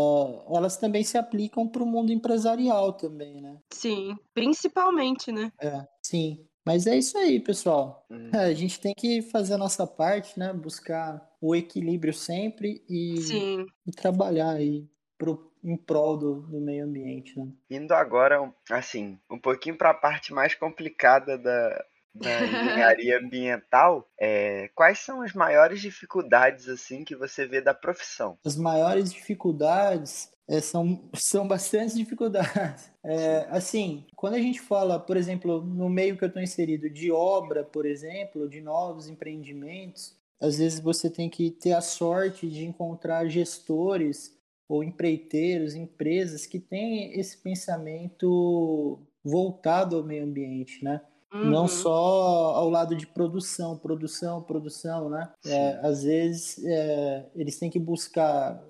elas 0.56 0.78
também 0.78 1.04
se 1.04 1.17
aplicam 1.17 1.67
para 1.67 1.84
o 1.84 1.86
mundo 1.86 2.12
empresarial 2.12 2.93
também, 2.93 3.41
né? 3.41 3.58
Sim, 3.71 4.15
principalmente, 4.34 5.32
né? 5.32 5.51
É, 5.60 5.86
sim. 6.01 6.45
Mas 6.65 6.88
é 6.88 6.97
isso 6.97 7.15
aí, 7.17 7.39
pessoal. 7.39 8.06
Hum. 8.10 8.32
É, 8.34 8.45
a 8.45 8.54
gente 8.54 8.80
tem 8.80 8.93
que 8.95 9.21
fazer 9.21 9.54
a 9.54 9.58
nossa 9.58 9.86
parte, 9.86 10.39
né? 10.39 10.51
Buscar 10.51 11.23
o 11.39 11.56
equilíbrio 11.56 12.13
sempre 12.13 12.84
e, 12.89 13.65
e 13.86 13.91
trabalhar 13.91 14.51
aí 14.51 14.89
pro, 15.15 15.51
em 15.63 15.78
prol 15.78 16.17
do, 16.17 16.41
do 16.41 16.60
meio 16.60 16.86
ambiente, 16.86 17.38
né? 17.38 17.47
Indo 17.69 17.93
agora, 17.93 18.51
assim, 18.71 19.19
um 19.30 19.38
pouquinho 19.38 19.78
para 19.78 19.91
a 19.91 19.93
parte 19.93 20.34
mais 20.34 20.56
complicada 20.56 21.38
da, 21.38 21.86
da 22.15 22.45
engenharia 22.45 23.19
ambiental, 23.19 24.10
é, 24.19 24.69
quais 24.73 24.99
são 24.99 25.21
as 25.21 25.34
maiores 25.34 25.82
dificuldades 25.82 26.69
assim 26.69 27.04
que 27.04 27.15
você 27.15 27.45
vê 27.45 27.62
da 27.62 27.73
profissão? 27.73 28.38
As 28.45 28.56
maiores 28.56 29.12
dificuldades 29.13 30.32
é, 30.47 30.62
são, 30.62 31.10
são 31.13 31.47
bastante 31.47 31.95
dificuldades. 31.95 32.89
É, 33.04 33.47
assim, 33.49 34.06
quando 34.15 34.36
a 34.36 34.39
gente 34.39 34.62
fala, 34.62 34.99
por 34.99 35.17
exemplo, 35.17 35.62
no 35.62 35.89
meio 35.89 36.17
que 36.17 36.23
eu 36.23 36.28
estou 36.28 36.41
inserido, 36.41 36.89
de 36.89 37.12
obra, 37.12 37.63
por 37.63 37.86
exemplo, 37.86 38.49
de 38.49 38.62
novos 38.62 39.08
empreendimentos, 39.10 40.15
às 40.39 40.58
vezes 40.58 40.80
você 40.80 41.10
tem 41.10 41.30
que 41.30 41.51
ter 41.51 41.73
a 41.73 41.82
sorte 41.82 42.49
de 42.49 42.65
encontrar 42.65 43.28
gestores 43.28 44.36
ou 44.67 44.84
empreiteiros, 44.84 45.75
empresas 45.75 46.45
que 46.45 46.60
têm 46.60 47.19
esse 47.19 47.38
pensamento 47.38 48.99
voltado 49.23 49.97
ao 49.97 50.04
meio 50.04 50.23
ambiente, 50.23 50.84
né? 50.84 51.01
Uhum. 51.36 51.50
Não 51.50 51.67
só 51.67 52.56
ao 52.56 52.69
lado 52.69 52.95
de 52.95 53.06
produção, 53.06 53.78
produção, 53.78 54.41
produção, 54.41 55.10
né? 55.10 55.30
É, 55.45 55.80
às 55.84 56.04
vezes 56.04 56.63
é, 56.63 57.26
eles 57.36 57.60
têm 57.60 57.69
que 57.69 57.80
buscar 57.80 58.63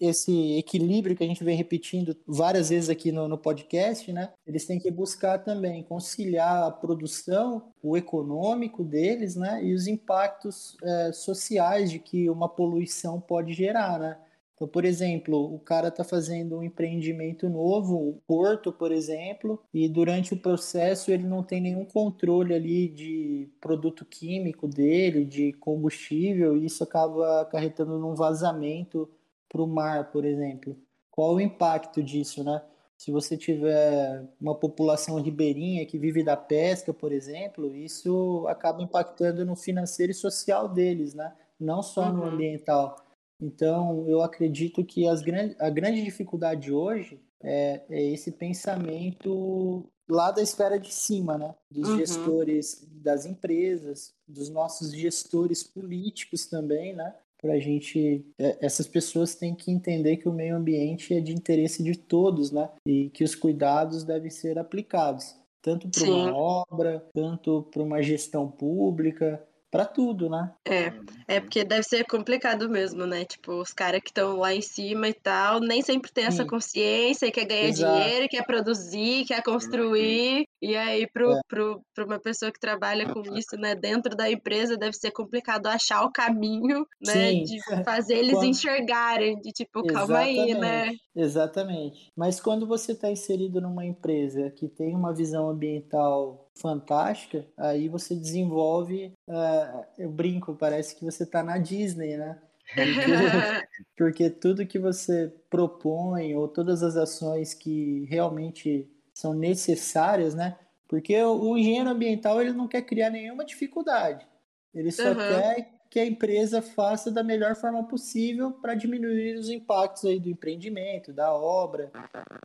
esse 0.00 0.56
equilíbrio 0.56 1.16
que 1.16 1.24
a 1.24 1.26
gente 1.26 1.42
vem 1.42 1.56
repetindo 1.56 2.16
várias 2.26 2.68
vezes 2.68 2.88
aqui 2.88 3.10
no, 3.10 3.26
no 3.26 3.38
podcast, 3.38 4.12
né? 4.12 4.32
Eles 4.46 4.66
têm 4.66 4.78
que 4.78 4.90
buscar 4.90 5.38
também 5.38 5.82
conciliar 5.82 6.64
a 6.64 6.70
produção, 6.70 7.72
o 7.82 7.96
econômico 7.96 8.84
deles, 8.84 9.34
né? 9.34 9.64
E 9.64 9.74
os 9.74 9.86
impactos 9.86 10.76
é, 10.82 11.12
sociais 11.12 11.90
de 11.90 11.98
que 11.98 12.28
uma 12.30 12.48
poluição 12.48 13.20
pode 13.20 13.52
gerar, 13.52 13.98
né? 13.98 14.18
Então, 14.54 14.68
por 14.68 14.84
exemplo, 14.84 15.52
o 15.52 15.58
cara 15.58 15.88
está 15.88 16.04
fazendo 16.04 16.58
um 16.58 16.62
empreendimento 16.62 17.48
novo, 17.48 17.96
o 17.96 18.22
porto, 18.26 18.72
por 18.72 18.92
exemplo, 18.92 19.60
e 19.72 19.88
durante 19.88 20.32
o 20.32 20.40
processo 20.40 21.10
ele 21.10 21.24
não 21.24 21.42
tem 21.42 21.60
nenhum 21.60 21.84
controle 21.84 22.54
ali 22.54 22.88
de 22.88 23.50
produto 23.60 24.04
químico 24.04 24.68
dele, 24.68 25.24
de 25.24 25.52
combustível, 25.54 26.56
e 26.56 26.66
isso 26.66 26.84
acaba 26.84 27.40
acarretando 27.40 27.98
num 27.98 28.14
vazamento 28.14 29.10
para 29.48 29.62
o 29.62 29.66
mar, 29.66 30.12
por 30.12 30.24
exemplo. 30.24 30.76
Qual 31.10 31.34
o 31.34 31.40
impacto 31.40 32.02
disso, 32.02 32.44
né? 32.44 32.62
Se 32.96 33.10
você 33.10 33.36
tiver 33.36 34.24
uma 34.40 34.54
população 34.54 35.20
ribeirinha 35.20 35.84
que 35.84 35.98
vive 35.98 36.22
da 36.22 36.36
pesca, 36.36 36.94
por 36.94 37.12
exemplo, 37.12 37.74
isso 37.74 38.46
acaba 38.48 38.82
impactando 38.82 39.44
no 39.44 39.56
financeiro 39.56 40.12
e 40.12 40.14
social 40.14 40.68
deles, 40.68 41.12
né? 41.12 41.32
Não 41.58 41.82
só 41.82 42.08
uhum. 42.08 42.12
no 42.12 42.24
ambiental. 42.24 43.03
Então, 43.44 44.08
eu 44.08 44.22
acredito 44.22 44.82
que 44.82 45.06
as, 45.06 45.22
a 45.58 45.68
grande 45.68 46.02
dificuldade 46.02 46.72
hoje 46.72 47.20
é, 47.42 47.82
é, 47.90 48.02
esse 48.10 48.32
pensamento 48.32 49.84
lá 50.08 50.30
da 50.30 50.40
esfera 50.40 50.78
de 50.78 50.92
cima, 50.92 51.36
né? 51.36 51.54
Dos 51.70 51.90
uhum. 51.90 51.98
gestores 51.98 52.88
das 52.90 53.26
empresas, 53.26 54.14
dos 54.26 54.48
nossos 54.48 54.92
gestores 54.94 55.62
políticos 55.62 56.46
também, 56.46 56.94
né? 56.94 57.14
Para 57.40 57.52
a 57.52 57.58
gente, 57.58 58.24
é, 58.38 58.56
essas 58.64 58.86
pessoas 58.86 59.34
têm 59.34 59.54
que 59.54 59.70
entender 59.70 60.16
que 60.16 60.28
o 60.28 60.32
meio 60.32 60.56
ambiente 60.56 61.12
é 61.12 61.20
de 61.20 61.34
interesse 61.34 61.82
de 61.82 61.98
todos, 61.98 62.50
né? 62.50 62.70
E 62.88 63.10
que 63.10 63.22
os 63.22 63.34
cuidados 63.34 64.04
devem 64.04 64.30
ser 64.30 64.58
aplicados, 64.58 65.36
tanto 65.60 65.86
para 65.90 66.10
uma 66.10 66.34
obra, 66.34 67.06
tanto 67.12 67.62
para 67.70 67.82
uma 67.82 68.00
gestão 68.00 68.50
pública, 68.50 69.46
para 69.74 69.84
tudo, 69.84 70.30
né? 70.30 70.52
É, 70.64 70.92
é 71.26 71.40
porque 71.40 71.64
deve 71.64 71.82
ser 71.82 72.04
complicado 72.04 72.70
mesmo, 72.70 73.04
né? 73.06 73.24
Tipo, 73.24 73.60
os 73.60 73.72
caras 73.72 74.00
que 74.00 74.10
estão 74.10 74.36
lá 74.36 74.54
em 74.54 74.62
cima 74.62 75.08
e 75.08 75.12
tal, 75.12 75.58
nem 75.58 75.82
sempre 75.82 76.12
tem 76.12 76.26
essa 76.26 76.44
consciência, 76.44 77.32
quer 77.32 77.44
ganhar 77.44 77.68
Exato. 77.70 77.92
dinheiro, 77.92 78.28
quer 78.28 78.46
produzir, 78.46 79.24
quer 79.24 79.42
construir. 79.42 80.46
E 80.62 80.76
aí, 80.76 81.06
pro, 81.06 81.32
é. 81.32 81.40
pro, 81.46 81.82
pro 81.94 82.06
uma 82.06 82.18
pessoa 82.18 82.50
que 82.50 82.58
trabalha 82.58 83.12
com 83.12 83.20
isso, 83.36 83.56
né, 83.56 83.74
dentro 83.74 84.16
da 84.16 84.30
empresa, 84.30 84.76
deve 84.76 84.94
ser 84.94 85.10
complicado 85.10 85.66
achar 85.66 86.02
o 86.04 86.12
caminho, 86.12 86.86
né? 87.04 87.12
Sim. 87.12 87.42
De 87.44 87.58
fazer 87.84 88.14
eles 88.14 88.34
quando... 88.34 88.46
enxergarem, 88.46 89.40
de 89.40 89.52
tipo, 89.52 89.84
calma 89.86 90.26
Exatamente. 90.26 90.52
aí, 90.52 90.58
né? 90.58 90.96
Exatamente. 91.14 92.12
Mas 92.16 92.40
quando 92.40 92.66
você 92.66 92.92
está 92.92 93.10
inserido 93.10 93.60
numa 93.60 93.84
empresa 93.84 94.50
que 94.50 94.68
tem 94.68 94.94
uma 94.94 95.12
visão 95.14 95.48
ambiental 95.48 96.50
fantástica, 96.54 97.44
aí 97.56 97.88
você 97.88 98.14
desenvolve. 98.14 99.12
Uh, 99.28 99.84
eu 99.98 100.10
brinco, 100.10 100.54
parece 100.54 100.96
que 100.96 101.04
você 101.04 101.24
está 101.24 101.42
na 101.42 101.58
Disney, 101.58 102.16
né? 102.16 102.38
Porque, 102.74 102.74
porque, 103.96 104.30
tudo 104.30 104.66
que 104.66 104.78
você 104.78 105.32
propõe 105.50 106.34
ou 106.34 106.48
todas 106.48 106.82
as 106.82 106.96
ações 106.96 107.54
que 107.54 108.06
realmente 108.08 108.88
são 109.14 109.32
necessárias, 109.32 110.34
né? 110.34 110.58
Porque 110.88 111.16
o, 111.22 111.56
engenheiro 111.56 111.88
ambiental 111.88 112.40
ele 112.40 112.52
não 112.52 112.68
quer 112.68 112.82
criar 112.82 113.08
nenhuma 113.08 113.44
dificuldade. 113.44 114.26
Ele 114.74 114.90
só 114.90 115.08
uhum. 115.08 115.14
quer 115.14 115.74
que 115.88 116.00
a 116.00 116.04
empresa 116.04 116.60
faça 116.60 117.08
da 117.08 117.22
melhor 117.22 117.54
forma 117.54 117.84
possível 117.84 118.50
para 118.50 118.74
diminuir 118.74 119.36
os 119.36 119.48
impactos 119.48 120.04
aí 120.04 120.18
do 120.18 120.28
empreendimento, 120.28 121.12
da 121.12 121.32
obra. 121.32 121.92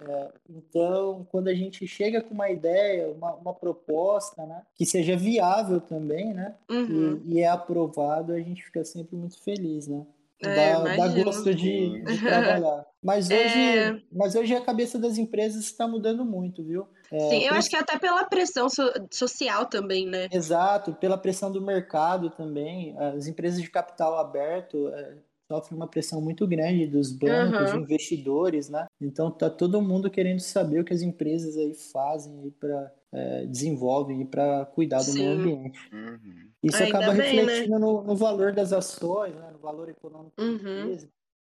É, 0.07 0.31
então, 0.47 1.25
quando 1.31 1.47
a 1.47 1.53
gente 1.55 1.87
chega 1.87 2.21
com 2.21 2.35
uma 2.35 2.51
ideia, 2.51 3.09
uma, 3.09 3.33
uma 3.33 3.53
proposta, 3.53 4.45
né, 4.45 4.61
que 4.75 4.85
seja 4.85 5.17
viável 5.17 5.81
também, 5.81 6.31
né, 6.31 6.53
uhum. 6.69 7.23
e, 7.25 7.37
e, 7.37 7.39
é 7.39 7.47
aprovado, 7.47 8.33
a 8.33 8.39
gente 8.39 8.63
fica 8.63 8.85
sempre 8.85 9.15
muito 9.15 9.41
feliz, 9.41 9.87
né. 9.87 10.05
É, 10.41 10.73
dá, 10.73 10.95
dá, 10.95 11.23
gosto 11.23 11.53
de, 11.53 12.01
de 12.03 12.17
trabalhar. 12.21 12.85
Mas 13.03 13.29
hoje, 13.29 13.59
é... 13.59 14.01
mas 14.11 14.35
hoje 14.35 14.55
a 14.55 14.61
cabeça 14.61 14.97
das 14.97 15.17
empresas 15.17 15.65
está 15.65 15.87
mudando 15.87 16.23
muito, 16.25 16.63
viu? 16.63 16.87
É, 17.11 17.19
Sim, 17.29 17.43
eu 17.43 17.53
acho 17.53 17.69
que 17.69 17.75
até 17.75 17.97
pela 17.97 18.23
pressão 18.25 18.69
so 18.69 18.83
social 19.11 19.65
também, 19.65 20.05
né? 20.05 20.27
Exato, 20.31 20.93
pela 20.93 21.17
pressão 21.17 21.51
do 21.51 21.61
mercado 21.61 22.29
também. 22.29 22.95
As 22.97 23.27
empresas 23.27 23.61
de 23.61 23.69
capital 23.69 24.17
aberto 24.17 24.89
é, 24.89 25.15
sofrem 25.51 25.77
uma 25.77 25.87
pressão 25.87 26.21
muito 26.21 26.47
grande 26.47 26.85
dos 26.85 27.11
bancos, 27.11 27.71
uhum. 27.71 27.79
investidores, 27.79 28.69
né? 28.69 28.85
Então 29.01 29.31
tá 29.31 29.49
todo 29.49 29.81
mundo 29.81 30.09
querendo 30.09 30.39
saber 30.39 30.79
o 30.79 30.85
que 30.85 30.93
as 30.93 31.01
empresas 31.01 31.57
aí 31.57 31.73
fazem 31.73 32.53
para 32.59 32.93
é, 33.13 33.45
desenvolvem 33.45 34.25
para 34.25 34.65
cuidar 34.67 34.99
do 34.99 35.05
Sim. 35.05 35.19
meio 35.19 35.31
ambiente. 35.31 35.79
Uhum. 35.91 36.49
Isso 36.61 36.83
Ainda 36.83 36.97
acaba 36.97 37.13
bem, 37.13 37.35
né? 37.35 37.41
refletindo 37.41 37.73
né? 37.73 37.79
no, 37.79 38.03
no, 38.03 38.15
valor 38.15 38.51
das 38.51 38.73
ações, 38.73 39.33
né? 39.35 39.49
no 39.51 39.59
valor 39.59 39.89
econômico 39.89 40.33
uhum. 40.39 40.57
da 40.57 40.81
empresa. 40.81 41.09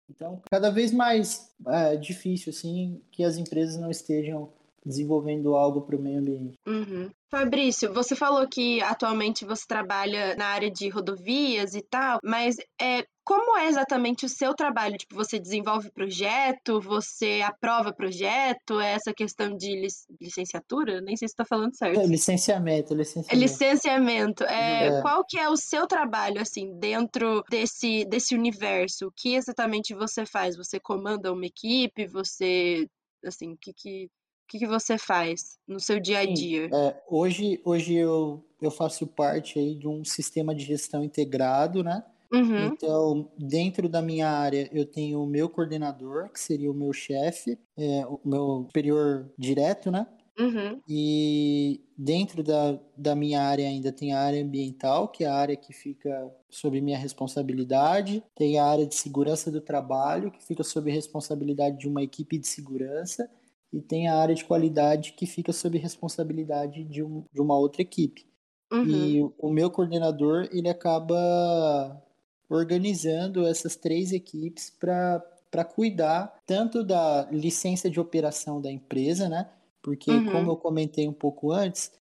Então, 0.10 0.41
cada 0.50 0.70
vez 0.70 0.91
mais 0.93 1.54
é, 1.67 1.96
difícil 1.98 2.52
assim 2.52 3.02
que 3.12 3.24
as 3.24 3.38
empresas 3.38 3.78
não 3.78 3.91
estejam 3.91 4.52
desenvolvendo 4.86 5.56
algo 5.56 5.82
para 5.82 5.98
o 5.98 6.02
meio 6.02 6.20
ambiente. 6.20 6.58
Uhum. 6.65 7.10
Fabrício, 7.30 7.93
você 7.93 8.15
falou 8.15 8.48
que 8.48 8.82
atualmente 8.82 9.43
você 9.43 9.65
trabalha 9.67 10.34
na 10.36 10.46
área 10.46 10.72
de 10.72 10.88
rodovias 10.88 11.76
e 11.76 11.82
tal, 11.82 12.20
mas 12.24 12.56
é, 12.82 13.06
como 13.28 13.58
é 13.58 13.68
exatamente 13.68 14.26
o 14.26 14.30
seu 14.30 14.54
trabalho? 14.54 14.98
Tipo, 14.98 15.13
você 15.13 15.38
desenvolve 15.38 15.92
projeto, 15.92 16.80
você 16.80 17.42
aprova 17.44 17.92
projeto, 17.92 18.80
é 18.80 18.94
essa 18.94 19.13
questão 19.13 19.54
de 19.54 19.76
lic 19.76 19.94
licenciatura? 20.22 21.02
Nem 21.02 21.18
sei 21.18 21.28
se 21.28 21.34
estou 21.34 21.46
falando 21.46 21.76
certo. 21.76 22.00
É, 22.00 22.06
licenciamento, 22.06 22.96
licenciamento. 22.96 23.36
Licenciamento. 23.38 24.44
É, 24.46 24.88
é. 24.88 25.02
Qual 25.02 25.26
que 25.26 25.38
é 25.38 25.50
o 25.50 25.58
seu 25.58 25.86
trabalho, 25.86 26.40
assim, 26.40 26.80
dentro 26.80 27.44
desse, 27.50 28.06
desse 28.06 28.34
universo? 28.34 29.08
O 29.08 29.12
que 29.13 29.36
exatamente 29.36 29.94
você 29.94 30.26
faz? 30.26 30.56
Você 30.56 30.80
comanda 30.80 31.34
uma 31.34 31.46
equipe? 31.46 32.08
Você, 32.08 32.88
assim, 33.26 33.52
o 33.52 33.58
que 33.58 33.74
que 33.74 34.06
o 34.06 34.48
que, 34.48 34.60
que 34.60 34.68
você 34.68 34.98
faz 34.98 35.60
no 35.68 35.82
seu 35.82 36.00
dia 36.00 36.20
a 36.20 36.26
dia? 36.26 36.70
É, 36.74 37.04
hoje 37.10 37.60
hoje 37.66 37.94
eu, 37.94 38.42
eu 38.62 38.72
faço 38.72 39.06
parte 39.06 39.60
aí 39.60 39.76
de 39.76 39.86
um 39.86 40.06
sistema 40.06 40.56
de 40.56 40.63
gestão 40.63 41.04
integrado, 41.04 41.84
né? 41.84 42.02
Uhum. 42.32 42.68
Então, 42.68 43.32
dentro 43.38 43.88
da 43.88 44.02
minha 44.02 44.30
área, 44.30 44.70
eu 44.72 44.86
tenho 44.86 45.22
o 45.22 45.28
meu 45.28 45.50
coordenador, 45.50 46.30
que 46.30 46.40
seria 46.40 46.70
o 46.72 46.74
meu 46.74 46.92
chefe, 46.92 47.58
é, 47.78 48.06
o 48.06 48.20
meu 48.26 48.66
superior 48.68 49.32
direto, 49.38 49.90
né? 49.90 50.08
Uhum. 50.40 50.80
E 50.88 51.82
dentro 51.98 52.44
da, 52.44 52.80
da 52.96 53.16
minha 53.16 53.42
área 53.42 53.68
ainda 53.68 53.92
tem 53.92 54.13
a 54.13 54.22
área 54.22 54.44
ambiental, 54.44 55.08
que 55.08 55.24
é 55.24 55.28
a 55.28 55.34
área 55.34 55.56
que 55.56 55.74
fica 55.74 56.32
sob 56.50 56.80
minha 56.80 56.98
responsabilidade. 56.98 58.24
Tem 58.36 58.60
a 58.60 58.66
área 58.66 58.86
de 58.86 58.94
segurança 58.94 59.50
do 59.50 59.60
trabalho, 59.60 60.32
que 60.32 60.44
fica 60.44 60.63
sob 60.63 60.92
responsabilidade 60.92 61.80
de 61.80 61.88
uma 61.88 62.04
equipe 62.04 62.38
de 62.38 62.48
segurança 62.48 63.28
e 63.74 63.82
tem 63.82 64.08
a 64.08 64.16
área 64.16 64.36
de 64.36 64.46
qualidade 64.46 65.13
que 65.13 65.26
fica 65.26 65.52
sob 65.52 65.78
responsabilidade 65.78 66.84
de, 66.84 67.04
um, 67.04 67.24
de 67.34 67.42
uma 67.42 67.58
outra 67.58 67.82
equipe. 67.82 68.26
Uhum. 68.72 68.86
E 68.86 69.34
o 69.38 69.50
meu 69.50 69.72
coordenador, 69.72 70.48
ele 70.52 70.70
acaba 70.70 72.02
organizando 72.50 73.46
essas 73.46 73.76
três 73.76 74.12
equipes 74.12 74.70
para 74.70 75.66
cuidar 75.66 76.40
tanto 76.46 76.84
da 76.84 77.28
licença 77.32 77.90
de 77.90 78.00
operação 78.00 78.62
da 78.62 78.72
empresa, 78.72 79.28
né? 79.28 79.50
Porque, 79.82 80.12
uhum. 80.12 80.32
como 80.32 80.52
eu 80.52 80.58
comentei 80.58 81.08
um 81.08 81.14
pouco 81.14 81.52
antes, 81.52 81.92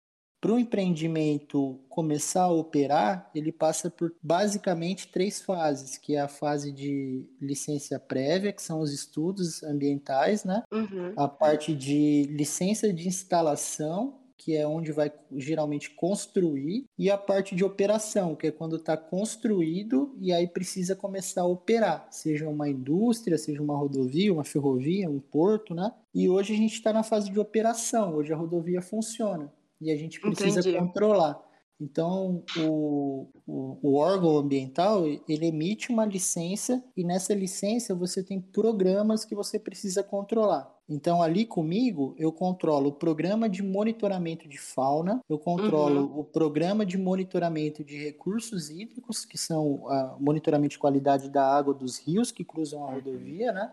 para 0.41 0.53
o 0.53 0.59
empreendimento 0.59 1.81
começar 1.89 2.43
a 2.43 2.53
operar, 2.53 3.31
ele 3.35 3.51
passa 3.51 3.91
por 3.91 4.15
basicamente 4.23 5.09
três 5.09 5.41
fases, 5.41 5.97
que 5.97 6.15
é 6.15 6.21
a 6.21 6.29
fase 6.29 6.71
de 6.71 7.25
licença 7.41 7.99
prévia, 7.99 8.53
que 8.53 8.63
são 8.63 8.81
os 8.81 8.93
estudos 8.93 9.63
ambientais, 9.63 10.45
né? 10.45 10.63
Uhum. 10.73 11.13
A 11.17 11.27
parte 11.27 11.75
de 11.75 12.25
licença 12.31 12.93
de 12.93 13.09
instalação, 13.09 14.21
que 14.37 14.57
é 14.57 14.67
onde 14.67 14.93
vai 14.93 15.13
geralmente 15.37 15.91
construir, 15.91 16.87
e 16.99 17.11
a 17.11 17.19
parte 17.19 17.55
de 17.55 17.65
operação, 17.65 18.35
que 18.35 18.47
é 18.47 18.51
quando 18.51 18.77
está 18.77 18.97
construído 18.97 20.15
e 20.21 20.33
aí 20.33 20.47
precisa 20.47 20.95
começar 20.95 21.43
a 21.43 21.47
operar, 21.47 22.07
seja 22.11 22.49
uma 22.49 22.69
indústria, 22.69 23.39
seja 23.39 23.63
uma 23.63 23.77
rodovia, 23.77 24.33
uma 24.33 24.45
ferrovia, 24.45 25.11
um 25.11 25.21
porto, 25.21 25.75
né? 25.75 25.93
E 26.15 26.29
hoje 26.29 26.53
a 26.53 26.57
gente 26.57 26.75
está 26.75 26.93
na 26.93 27.03
fase 27.03 27.31
de 27.31 27.39
operação, 27.39 28.15
hoje 28.15 28.33
a 28.33 28.37
rodovia 28.37 28.83
funciona 28.83 29.53
e 29.81 29.91
a 29.91 29.97
gente 29.97 30.21
precisa 30.21 30.61
Entendi. 30.61 30.79
controlar. 30.79 31.46
Então, 31.79 32.43
o, 32.59 33.29
o, 33.47 33.79
o, 33.83 33.95
órgão 33.97 34.39
ambiental, 34.39 35.07
ele 35.07 35.47
emite 35.47 35.91
uma 35.91 36.07
licença 36.07 36.83
e 36.97 37.05
nessa 37.05 37.35
licença 37.35 37.95
você 37.95 38.23
tem 38.23 38.41
programas 38.41 39.27
que 39.27 39.35
você 39.35 39.59
precisa 39.59 40.03
controlar. 40.03 40.75
Então, 40.89 41.21
ali 41.21 41.45
comigo, 41.45 42.15
eu 42.17 42.33
controlo 42.33 42.89
o 42.89 42.93
programa 42.93 43.49
de 43.49 43.63
monitoramento 43.63 44.49
de 44.49 44.59
fauna, 44.59 45.21
eu 45.29 45.39
controlo 45.39 46.07
uhum. 46.07 46.21
o 46.21 46.25
programa 46.25 46.87
de 46.87 46.97
monitoramento 46.97 47.85
de 47.85 48.05
recursos 48.05 48.71
hídricos, 48.71 49.25
que 49.25 49.37
são 49.37 49.83
o 49.85 50.19
monitoramento 50.21 50.73
de 50.73 50.79
qualidade 50.79 51.29
da 51.29 51.45
água 51.45 51.75
dos 51.75 51.99
rios 51.99 52.31
que 52.31 52.45
cruzam 52.45 52.85
a 52.85 52.93
rodovia, 52.93 53.53
né? 53.53 53.73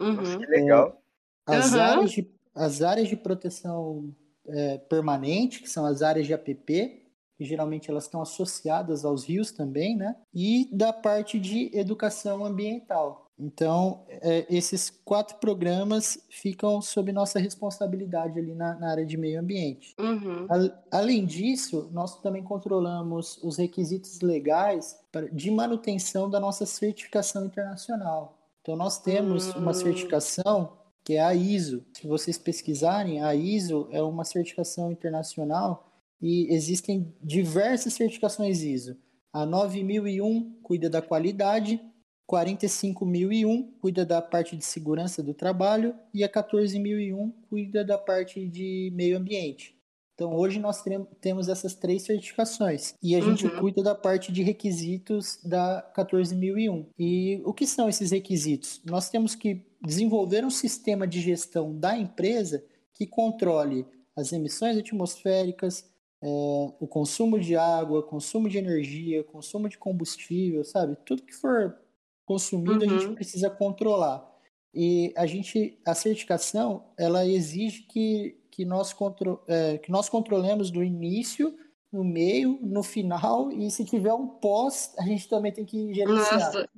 Uhum. 0.00 0.38
Que 0.38 0.46
legal. 0.46 1.00
As, 1.46 1.72
uhum. 1.72 1.80
áreas 1.80 2.10
de, 2.10 2.34
as 2.54 2.82
áreas 2.82 3.08
de 3.08 3.16
proteção 3.16 4.12
é, 4.46 4.78
permanente, 4.78 5.60
que 5.60 5.68
são 5.68 5.84
as 5.84 6.02
áreas 6.02 6.26
de 6.26 6.32
APP, 6.32 7.03
que 7.44 7.50
geralmente 7.50 7.90
elas 7.90 8.04
estão 8.04 8.22
associadas 8.22 9.04
aos 9.04 9.24
rios 9.24 9.52
também, 9.52 9.94
né? 9.94 10.16
E 10.34 10.68
da 10.72 10.92
parte 10.92 11.38
de 11.38 11.70
educação 11.76 12.44
ambiental. 12.44 13.30
Então, 13.38 14.04
é, 14.08 14.46
esses 14.48 14.90
quatro 15.04 15.36
programas 15.38 16.18
ficam 16.30 16.80
sob 16.80 17.12
nossa 17.12 17.38
responsabilidade 17.38 18.38
ali 18.38 18.54
na, 18.54 18.74
na 18.76 18.90
área 18.90 19.04
de 19.04 19.16
meio 19.16 19.40
ambiente. 19.40 19.94
Uhum. 19.98 20.46
A, 20.48 20.98
além 20.98 21.26
disso, 21.26 21.90
nós 21.92 22.20
também 22.20 22.44
controlamos 22.44 23.38
os 23.42 23.58
requisitos 23.58 24.20
legais 24.20 24.96
pra, 25.10 25.26
de 25.26 25.50
manutenção 25.50 26.30
da 26.30 26.38
nossa 26.38 26.64
certificação 26.64 27.44
internacional. 27.44 28.38
Então, 28.62 28.76
nós 28.76 29.00
temos 29.00 29.52
uhum. 29.52 29.62
uma 29.62 29.72
hum. 29.72 29.74
certificação 29.74 30.72
que 31.04 31.14
é 31.14 31.20
a 31.22 31.34
ISO. 31.34 31.84
Se 31.92 32.06
vocês 32.06 32.38
pesquisarem, 32.38 33.22
a 33.22 33.34
ISO 33.34 33.88
é 33.90 34.02
uma 34.02 34.24
certificação 34.24 34.90
internacional 34.90 35.93
e 36.24 36.50
existem 36.54 37.14
diversas 37.22 37.92
certificações 37.92 38.62
ISO. 38.62 38.96
A 39.30 39.44
9001 39.44 40.58
cuida 40.62 40.88
da 40.88 41.02
qualidade, 41.02 41.78
45001 42.26 43.74
cuida 43.78 44.06
da 44.06 44.22
parte 44.22 44.56
de 44.56 44.64
segurança 44.64 45.22
do 45.22 45.34
trabalho 45.34 45.94
e 46.14 46.24
a 46.24 46.28
14001 46.28 47.30
cuida 47.50 47.84
da 47.84 47.98
parte 47.98 48.48
de 48.48 48.90
meio 48.94 49.18
ambiente. 49.18 49.76
Então, 50.14 50.34
hoje 50.34 50.58
nós 50.58 50.82
temos 51.20 51.48
essas 51.48 51.74
três 51.74 52.04
certificações 52.04 52.94
e 53.02 53.14
a 53.14 53.18
uhum. 53.18 53.36
gente 53.36 53.50
cuida 53.58 53.82
da 53.82 53.94
parte 53.94 54.32
de 54.32 54.42
requisitos 54.42 55.38
da 55.44 55.82
14001. 55.94 56.86
E 56.98 57.42
o 57.44 57.52
que 57.52 57.66
são 57.66 57.86
esses 57.86 58.12
requisitos? 58.12 58.80
Nós 58.86 59.10
temos 59.10 59.34
que 59.34 59.60
desenvolver 59.84 60.42
um 60.42 60.50
sistema 60.50 61.06
de 61.06 61.20
gestão 61.20 61.76
da 61.78 61.98
empresa 61.98 62.64
que 62.94 63.06
controle 63.06 63.84
as 64.16 64.32
emissões 64.32 64.78
atmosféricas, 64.78 65.92
é, 66.24 66.74
o 66.80 66.88
consumo 66.88 67.38
de 67.38 67.54
água, 67.54 68.02
consumo 68.02 68.48
de 68.48 68.56
energia, 68.56 69.22
consumo 69.22 69.68
de 69.68 69.76
combustível, 69.76 70.64
sabe? 70.64 70.96
Tudo 71.04 71.22
que 71.22 71.34
for 71.34 71.76
consumido 72.24 72.82
uhum. 72.82 72.90
a 72.90 72.94
gente 72.94 73.06
uhum. 73.08 73.14
precisa 73.14 73.50
controlar. 73.50 74.26
E 74.72 75.12
a 75.18 75.26
gente, 75.26 75.78
a 75.86 75.94
certificação, 75.94 76.86
ela 76.98 77.26
exige 77.26 77.82
que, 77.82 78.40
que, 78.50 78.64
nós, 78.64 78.94
contro, 78.94 79.38
é, 79.46 79.76
que 79.76 79.90
nós 79.92 80.08
controlemos 80.08 80.70
do 80.70 80.82
início, 80.82 81.54
no 81.92 82.02
meio, 82.02 82.58
no 82.62 82.82
final, 82.82 83.52
e 83.52 83.70
se 83.70 83.84
tiver 83.84 84.14
um 84.14 84.26
pós, 84.26 84.94
a 84.98 85.02
gente 85.02 85.28
também 85.28 85.52
tem 85.52 85.66
que 85.66 85.92
gerenciar. 85.92 86.40
Nossa. 86.40 86.68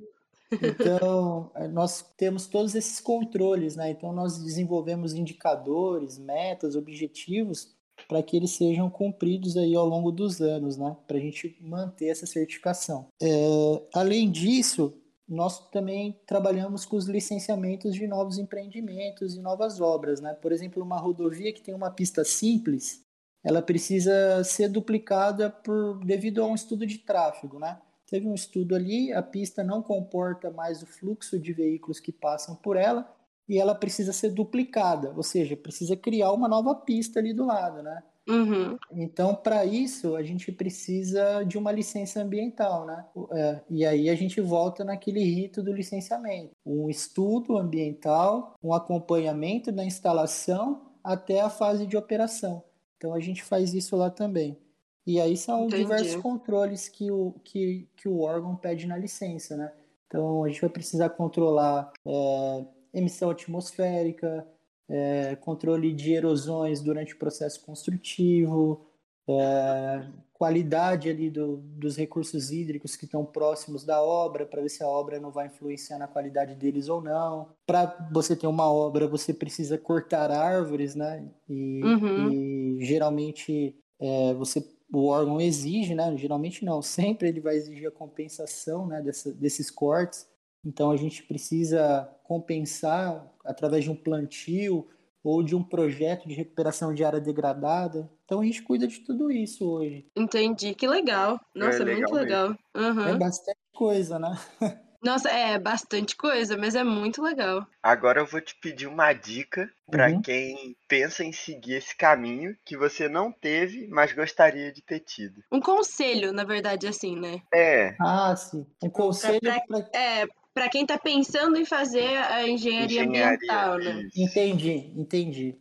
Então, 0.61 1.51
é, 1.55 1.69
nós 1.69 2.01
temos 2.17 2.47
todos 2.47 2.75
esses 2.75 2.99
controles, 2.99 3.77
né? 3.77 3.91
Então, 3.91 4.11
nós 4.11 4.43
desenvolvemos 4.43 5.13
indicadores, 5.13 6.17
metas, 6.17 6.75
objetivos 6.75 7.76
para 8.07 8.23
que 8.23 8.35
eles 8.35 8.51
sejam 8.51 8.89
cumpridos 8.89 9.57
aí 9.57 9.75
ao 9.75 9.85
longo 9.85 10.11
dos 10.11 10.41
anos, 10.41 10.77
né? 10.77 10.95
Para 11.07 11.17
a 11.17 11.19
gente 11.19 11.57
manter 11.61 12.07
essa 12.07 12.25
certificação. 12.25 13.07
É, 13.21 13.81
além 13.93 14.29
disso, 14.29 14.93
nós 15.27 15.69
também 15.69 16.17
trabalhamos 16.25 16.85
com 16.85 16.95
os 16.95 17.05
licenciamentos 17.05 17.93
de 17.95 18.07
novos 18.07 18.37
empreendimentos 18.37 19.35
e 19.35 19.41
novas 19.41 19.81
obras, 19.81 20.21
né? 20.21 20.33
Por 20.33 20.51
exemplo, 20.51 20.81
uma 20.81 20.97
rodovia 20.97 21.51
que 21.51 21.61
tem 21.61 21.73
uma 21.73 21.91
pista 21.91 22.23
simples, 22.23 23.01
ela 23.43 23.61
precisa 23.61 24.43
ser 24.43 24.69
duplicada 24.69 25.49
por 25.49 26.03
devido 26.05 26.41
a 26.41 26.47
um 26.47 26.55
estudo 26.55 26.85
de 26.85 26.99
tráfego, 26.99 27.59
né? 27.59 27.79
Teve 28.09 28.25
um 28.25 28.33
estudo 28.33 28.73
ali, 28.73 29.11
a 29.11 29.21
pista 29.21 29.63
não 29.63 29.81
comporta 29.81 30.49
mais 30.49 30.81
o 30.81 30.85
fluxo 30.85 31.37
de 31.37 31.51
veículos 31.51 31.99
que 31.99 32.11
passam 32.11 32.55
por 32.55 32.77
ela 32.77 33.16
e 33.47 33.57
ela 33.57 33.73
precisa 33.73 34.11
ser 34.11 34.31
duplicada, 34.31 35.13
ou 35.15 35.23
seja, 35.23 35.55
precisa 35.55 35.95
criar 35.95 36.31
uma 36.31 36.47
nova 36.47 36.75
pista 36.75 37.19
ali 37.19 37.33
do 37.33 37.45
lado, 37.45 37.81
né? 37.81 38.03
Uhum. 38.27 38.77
Então, 38.91 39.33
para 39.33 39.63
isso, 39.63 40.15
a 40.17 40.21
gente 40.21 40.51
precisa 40.51 41.43
de 41.43 41.57
uma 41.57 41.71
licença 41.71 42.21
ambiental, 42.21 42.85
né? 42.85 43.05
É, 43.31 43.61
e 43.69 43.85
aí 43.85 44.09
a 44.09 44.15
gente 44.15 44.41
volta 44.41 44.83
naquele 44.83 45.23
rito 45.23 45.63
do 45.63 45.71
licenciamento: 45.71 46.51
um 46.65 46.89
estudo 46.89 47.57
ambiental, 47.57 48.55
um 48.61 48.73
acompanhamento 48.73 49.71
da 49.71 49.85
instalação 49.85 50.81
até 51.01 51.39
a 51.39 51.49
fase 51.49 51.87
de 51.87 51.95
operação. 51.95 52.63
Então, 52.97 53.13
a 53.13 53.19
gente 53.19 53.43
faz 53.43 53.73
isso 53.73 53.95
lá 53.95 54.09
também. 54.09 54.57
E 55.05 55.21
aí 55.21 55.37
são 55.37 55.67
Entendi. 55.67 55.83
diversos 55.83 56.21
controles 56.21 56.89
que 56.89 57.09
o, 57.09 57.33
que, 57.45 57.87
que 57.95 58.09
o 58.09 58.19
órgão 58.19 58.57
pede 58.57 58.85
na 58.87 58.97
licença, 58.97 59.55
né? 59.55 59.71
Então, 60.05 60.43
a 60.43 60.49
gente 60.49 60.59
vai 60.59 60.69
precisar 60.69 61.09
controlar 61.11 61.93
é, 62.05 62.65
emissão 62.97 63.29
atmosférica, 63.29 64.47
é, 64.89 65.35
controle 65.37 65.93
de 65.93 66.13
erosões 66.13 66.81
durante 66.81 67.13
o 67.13 67.19
processo 67.19 67.63
construtivo, 67.65 68.85
é, 69.29 70.07
qualidade 70.33 71.09
ali 71.09 71.29
do, 71.29 71.57
dos 71.57 71.97
recursos 71.97 72.51
hídricos 72.51 72.95
que 72.95 73.05
estão 73.05 73.25
próximos 73.25 73.83
da 73.83 74.01
obra, 74.01 74.45
para 74.45 74.61
ver 74.61 74.69
se 74.69 74.83
a 74.83 74.87
obra 74.87 75.19
não 75.19 75.31
vai 75.31 75.47
influenciar 75.47 75.97
na 75.97 76.07
qualidade 76.07 76.55
deles 76.55 76.87
ou 76.87 77.01
não. 77.01 77.49
Para 77.65 78.09
você 78.11 78.35
ter 78.35 78.47
uma 78.47 78.71
obra, 78.71 79.07
você 79.07 79.33
precisa 79.33 79.77
cortar 79.77 80.31
árvores, 80.31 80.95
né? 80.95 81.27
E, 81.49 81.83
uhum. 81.83 82.31
e 82.31 82.85
geralmente 82.85 83.75
é, 83.99 84.33
você 84.35 84.63
o 84.93 85.07
órgão 85.07 85.41
exige, 85.41 85.93
né? 85.93 86.15
Geralmente 86.15 86.63
não, 86.63 86.81
sempre 86.83 87.27
ele 87.27 87.41
vai 87.41 87.55
exigir 87.55 87.87
a 87.87 87.91
compensação, 87.91 88.87
né? 88.87 89.01
Dessa, 89.01 89.33
desses 89.33 89.69
cortes. 89.69 90.27
Então 90.65 90.91
a 90.91 90.97
gente 90.97 91.23
precisa 91.23 92.09
compensar 92.23 93.25
através 93.45 93.83
de 93.83 93.91
um 93.91 93.95
plantio 93.95 94.87
ou 95.23 95.43
de 95.43 95.55
um 95.55 95.63
projeto 95.63 96.27
de 96.27 96.33
recuperação 96.33 96.93
de 96.93 97.03
área 97.03 97.19
degradada. 97.19 98.09
Então 98.25 98.41
a 98.41 98.45
gente 98.45 98.61
cuida 98.61 98.87
de 98.87 98.99
tudo 98.99 99.31
isso 99.31 99.69
hoje. 99.69 100.05
Entendi, 100.15 100.73
que 100.73 100.87
legal. 100.87 101.39
Nossa, 101.53 101.81
é, 101.81 101.85
legal 101.85 101.99
muito 101.99 102.13
legal. 102.13 102.55
Uhum. 102.75 103.07
É 103.07 103.17
bastante 103.17 103.59
coisa, 103.73 104.19
né? 104.19 104.37
Nossa, 105.03 105.29
é 105.29 105.59
bastante 105.59 106.15
coisa, 106.15 106.57
mas 106.57 106.75
é 106.75 106.83
muito 106.83 107.21
legal. 107.21 107.65
Agora 107.83 108.19
eu 108.19 108.25
vou 108.25 108.41
te 108.41 108.55
pedir 108.55 108.87
uma 108.87 109.13
dica 109.13 109.71
para 109.89 110.09
uhum. 110.09 110.21
quem 110.21 110.75
pensa 110.87 111.23
em 111.23 111.31
seguir 111.31 111.75
esse 111.75 111.95
caminho 111.95 112.57
que 112.65 112.75
você 112.75 113.07
não 113.07 113.31
teve, 113.31 113.87
mas 113.87 114.11
gostaria 114.11 114.71
de 114.71 114.81
ter 114.81 114.99
tido. 115.01 115.43
Um 115.51 115.61
conselho, 115.61 116.33
na 116.33 116.43
verdade, 116.43 116.87
assim, 116.87 117.15
né? 117.15 117.41
É. 117.53 117.95
Ah, 118.01 118.35
sim. 118.35 118.65
Um 118.83 118.89
conselho 118.89 119.39
pra, 119.39 119.61
pra... 119.67 119.89
É, 119.93 120.27
para 120.57 120.69
quem 120.69 120.81
está 120.81 120.97
pensando 120.97 121.55
em 121.55 121.65
fazer 121.65 122.17
a 122.17 122.47
engenharia, 122.47 123.03
engenharia 123.03 123.27
ambiental, 123.27 123.77
né? 123.77 124.09
Entendi, 124.17 124.91
entendi. 124.95 125.55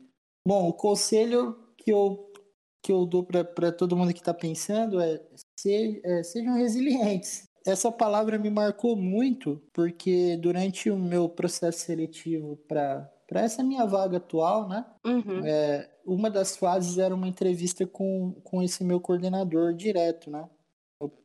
Bom, 0.46 0.66
o 0.68 0.72
conselho 0.72 1.54
que 1.76 1.92
eu, 1.92 2.32
que 2.82 2.90
eu 2.90 3.04
dou 3.04 3.22
para 3.22 3.70
todo 3.70 3.94
mundo 3.94 4.14
que 4.14 4.20
está 4.20 4.32
pensando 4.32 4.98
é, 4.98 5.20
se, 5.60 6.00
é 6.02 6.22
sejam 6.22 6.54
resilientes. 6.54 7.46
Essa 7.66 7.92
palavra 7.92 8.38
me 8.38 8.48
marcou 8.48 8.96
muito 8.96 9.62
porque 9.70 10.38
durante 10.38 10.88
o 10.88 10.96
meu 10.96 11.28
processo 11.28 11.80
seletivo 11.80 12.56
para 12.66 13.12
para 13.28 13.42
essa 13.42 13.60
minha 13.62 13.84
vaga 13.84 14.18
atual, 14.18 14.68
né? 14.68 14.86
Uhum. 15.04 15.44
É, 15.44 15.90
uma 16.06 16.30
das 16.30 16.56
fases 16.56 16.96
era 16.96 17.12
uma 17.12 17.26
entrevista 17.26 17.84
com, 17.84 18.32
com 18.44 18.62
esse 18.62 18.84
meu 18.84 19.00
coordenador 19.00 19.74
direto, 19.74 20.30
né? 20.30 20.48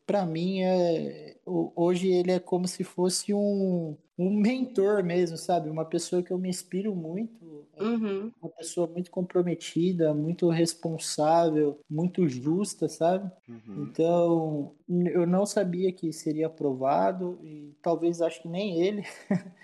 Para 0.06 0.26
mim, 0.26 0.62
é, 0.62 1.38
hoje 1.46 2.10
ele 2.10 2.32
é 2.32 2.40
como 2.40 2.68
se 2.68 2.84
fosse 2.84 3.34
um, 3.34 3.98
um 4.18 4.36
mentor 4.38 5.04
mesmo, 5.04 5.38
sabe? 5.38 5.70
Uma 5.70 5.86
pessoa 5.86 6.22
que 6.22 6.32
eu 6.32 6.38
me 6.38 6.50
inspiro 6.50 6.94
muito. 6.96 7.41
Uhum. 7.82 8.32
Uma 8.42 8.52
pessoa 8.52 8.88
muito 8.88 9.10
comprometida, 9.12 10.14
muito 10.14 10.50
responsável, 10.50 11.80
muito 11.90 12.28
justa, 12.28 12.88
sabe? 12.88 13.32
Uhum. 13.48 13.84
Então, 13.84 14.76
eu 15.14 15.26
não 15.26 15.46
sabia 15.46 15.92
que 15.92 16.12
seria 16.14 16.48
aprovado 16.48 17.40
e 17.44 17.76
talvez 17.82 18.22
acho 18.22 18.42
que 18.42 18.48
nem 18.48 18.82
ele. 18.82 19.04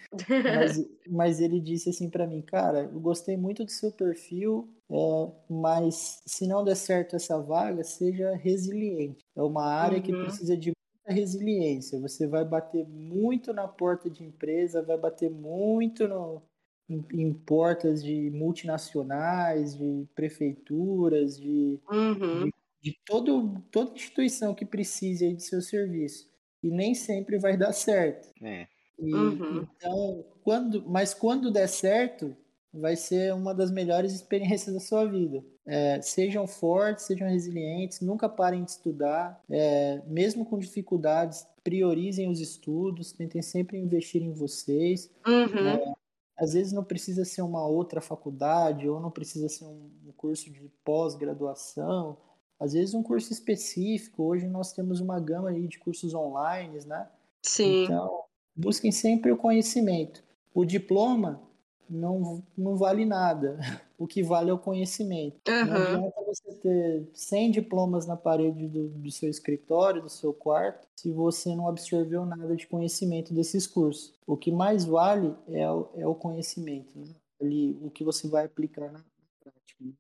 mas, 0.43 0.89
mas 1.07 1.39
ele 1.39 1.59
disse 1.59 1.89
assim 1.89 2.09
para 2.09 2.27
mim, 2.27 2.41
cara, 2.41 2.89
eu 2.91 2.99
gostei 2.99 3.37
muito 3.37 3.63
do 3.63 3.71
seu 3.71 3.91
perfil, 3.91 4.69
é, 4.89 5.31
mas 5.49 6.21
se 6.25 6.47
não 6.47 6.63
der 6.63 6.75
certo 6.75 7.15
essa 7.15 7.39
vaga, 7.39 7.83
seja 7.83 8.35
resiliente. 8.35 9.23
É 9.35 9.41
uma 9.41 9.65
área 9.65 9.97
uhum. 9.97 10.03
que 10.03 10.11
precisa 10.13 10.57
de 10.57 10.71
muita 11.07 11.13
resiliência. 11.13 11.99
Você 11.99 12.27
vai 12.27 12.43
bater 12.45 12.85
muito 12.87 13.53
na 13.53 13.67
porta 13.67 14.09
de 14.09 14.23
empresa, 14.23 14.81
vai 14.81 14.97
bater 14.97 15.29
muito 15.29 16.07
no, 16.07 16.41
em, 16.89 17.33
portas 17.33 18.03
de 18.03 18.29
multinacionais, 18.31 19.77
de 19.77 20.07
prefeituras, 20.15 21.37
de, 21.37 21.79
uhum. 21.89 22.45
de, 22.45 22.53
de 22.81 22.99
todo, 23.05 23.61
toda 23.71 23.93
instituição 23.93 24.55
que 24.55 24.65
precise 24.65 25.33
de 25.33 25.43
seu 25.43 25.61
serviço. 25.61 26.29
E 26.63 26.69
nem 26.69 26.95
sempre 26.95 27.37
vai 27.37 27.57
dar 27.57 27.73
certo. 27.73 28.29
É. 28.41 28.67
E, 28.97 29.13
uhum. 29.13 29.67
Então, 29.75 30.25
quando, 30.43 30.83
mas 30.87 31.13
quando 31.13 31.51
der 31.51 31.67
certo, 31.67 32.35
vai 32.73 32.95
ser 32.95 33.33
uma 33.33 33.53
das 33.53 33.71
melhores 33.71 34.13
experiências 34.13 34.73
da 34.73 34.79
sua 34.79 35.05
vida. 35.05 35.43
É, 35.65 36.01
sejam 36.01 36.47
fortes, 36.47 37.05
sejam 37.05 37.27
resilientes, 37.27 37.99
nunca 37.99 38.29
parem 38.29 38.63
de 38.63 38.71
estudar, 38.71 39.41
é, 39.49 40.01
mesmo 40.07 40.45
com 40.45 40.57
dificuldades, 40.57 41.45
priorizem 41.63 42.29
os 42.29 42.39
estudos, 42.39 43.11
tentem 43.11 43.41
sempre 43.41 43.77
investir 43.77 44.21
em 44.21 44.31
vocês. 44.31 45.11
Uhum. 45.27 45.67
É, 45.67 45.93
às 46.37 46.53
vezes 46.53 46.71
não 46.71 46.83
precisa 46.83 47.25
ser 47.25 47.41
uma 47.41 47.65
outra 47.65 47.99
faculdade 47.99 48.87
ou 48.87 48.99
não 48.99 49.09
precisa 49.09 49.49
ser 49.49 49.65
um, 49.65 49.89
curso 50.15 50.51
de 50.51 50.71
pós-graduação. 50.83 52.17
Às 52.59 52.73
vezes 52.73 52.93
um 52.93 53.03
curso 53.03 53.33
específico. 53.33 54.23
Hoje 54.23 54.47
nós 54.47 54.71
temos 54.71 54.99
uma 54.99 55.19
gama 55.19 55.49
aí 55.49 55.67
de 55.67 55.79
cursos 55.79 56.13
online, 56.13 56.79
né? 56.85 57.07
Sim. 57.41 57.83
Então, 57.83 58.23
busquem 58.55 58.91
sempre 58.91 59.31
o 59.31 59.37
conhecimento. 59.37 60.23
O 60.53 60.63
diploma 60.63 61.41
não, 61.89 62.43
não 62.55 62.75
vale 62.75 63.05
nada. 63.05 63.57
O 63.97 64.05
que 64.05 64.21
vale 64.21 64.51
é 64.51 64.53
o 64.53 64.59
conhecimento. 64.59 65.37
Uhum. 65.47 65.65
Não 65.65 65.75
adianta 65.75 66.23
você 66.23 66.53
ter 66.55 67.09
100 67.13 67.51
diplomas 67.51 68.05
na 68.05 68.15
parede 68.15 68.67
do, 68.67 68.89
do 68.89 69.11
seu 69.11 69.29
escritório, 69.29 70.03
do 70.03 70.09
seu 70.09 70.31
quarto, 70.31 70.87
se 70.95 71.11
você 71.11 71.55
não 71.55 71.67
absorveu 71.67 72.25
nada 72.25 72.55
de 72.55 72.67
conhecimento 72.67 73.33
desses 73.33 73.65
cursos. 73.65 74.13
O 74.27 74.37
que 74.37 74.51
mais 74.51 74.85
vale 74.85 75.33
é 75.47 75.69
o, 75.69 75.89
é 75.95 76.07
o 76.07 76.13
conhecimento, 76.13 76.91
né? 76.95 77.07
Ali, 77.41 77.77
o 77.81 77.89
que 77.89 78.03
você 78.03 78.27
vai 78.27 78.45
aplicar 78.45 78.91
na 78.91 79.03
prática. 79.39 79.83
Né? 79.83 79.93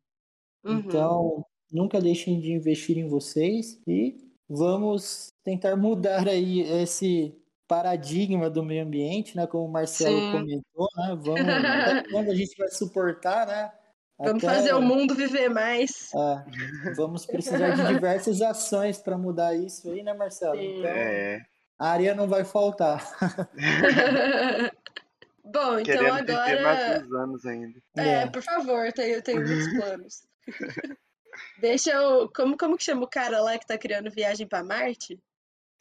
Uhum. 0.63 0.79
Então, 0.79 1.45
nunca 1.71 1.99
deixem 1.99 2.39
de 2.39 2.51
investir 2.51 2.97
em 2.97 3.07
vocês 3.07 3.79
e 3.87 4.15
vamos 4.47 5.29
tentar 5.43 5.75
mudar 5.75 6.27
aí 6.27 6.61
esse 6.61 7.35
paradigma 7.67 8.49
do 8.49 8.63
meio 8.63 8.83
ambiente, 8.83 9.35
né? 9.35 9.45
Como 9.45 9.65
o 9.65 9.71
Marcelo 9.71 10.17
Sim. 10.17 10.31
comentou, 10.31 10.87
né? 10.95 11.19
Vamos, 11.19 11.41
até 12.01 12.09
quando 12.11 12.29
a 12.29 12.35
gente 12.35 12.55
vai 12.57 12.69
suportar, 12.69 13.47
né? 13.47 13.71
Vamos 14.19 14.43
até, 14.43 14.55
fazer 14.55 14.73
o 14.73 14.81
mundo 14.81 15.13
viver 15.13 15.47
mais. 15.49 16.11
É, 16.13 16.93
vamos 16.95 17.25
precisar 17.25 17.69
de 17.75 17.85
diversas 17.93 18.41
ações 18.41 18.97
para 18.97 19.15
mudar 19.17 19.53
isso 19.53 19.91
aí, 19.91 20.01
né, 20.01 20.13
Marcelo? 20.13 20.57
Sim. 20.57 20.79
Então, 20.79 20.89
é. 20.89 21.45
a 21.77 21.89
área 21.89 22.15
não 22.15 22.27
vai 22.27 22.43
faltar. 22.43 22.99
Bom, 25.45 25.79
então 25.79 25.83
Queremos 25.83 26.17
agora. 26.17 26.45
Ter 26.45 26.61
mais 26.63 27.03
uns 27.03 27.13
anos 27.13 27.45
ainda. 27.45 27.79
É, 27.95 28.09
é. 28.09 28.27
por 28.27 28.41
favor, 28.41 28.85
eu 28.85 28.91
tenho, 28.91 29.15
eu 29.15 29.21
tenho 29.21 29.45
muitos 29.45 29.73
planos. 29.73 30.23
Deixa 31.61 31.91
eu. 31.91 32.29
Como, 32.35 32.57
como 32.57 32.75
que 32.75 32.83
chama 32.83 33.03
o 33.03 33.09
cara 33.09 33.39
lá 33.39 33.57
que 33.57 33.67
tá 33.67 33.77
criando 33.77 34.11
viagem 34.11 34.47
pra 34.47 34.63
Marte? 34.63 35.19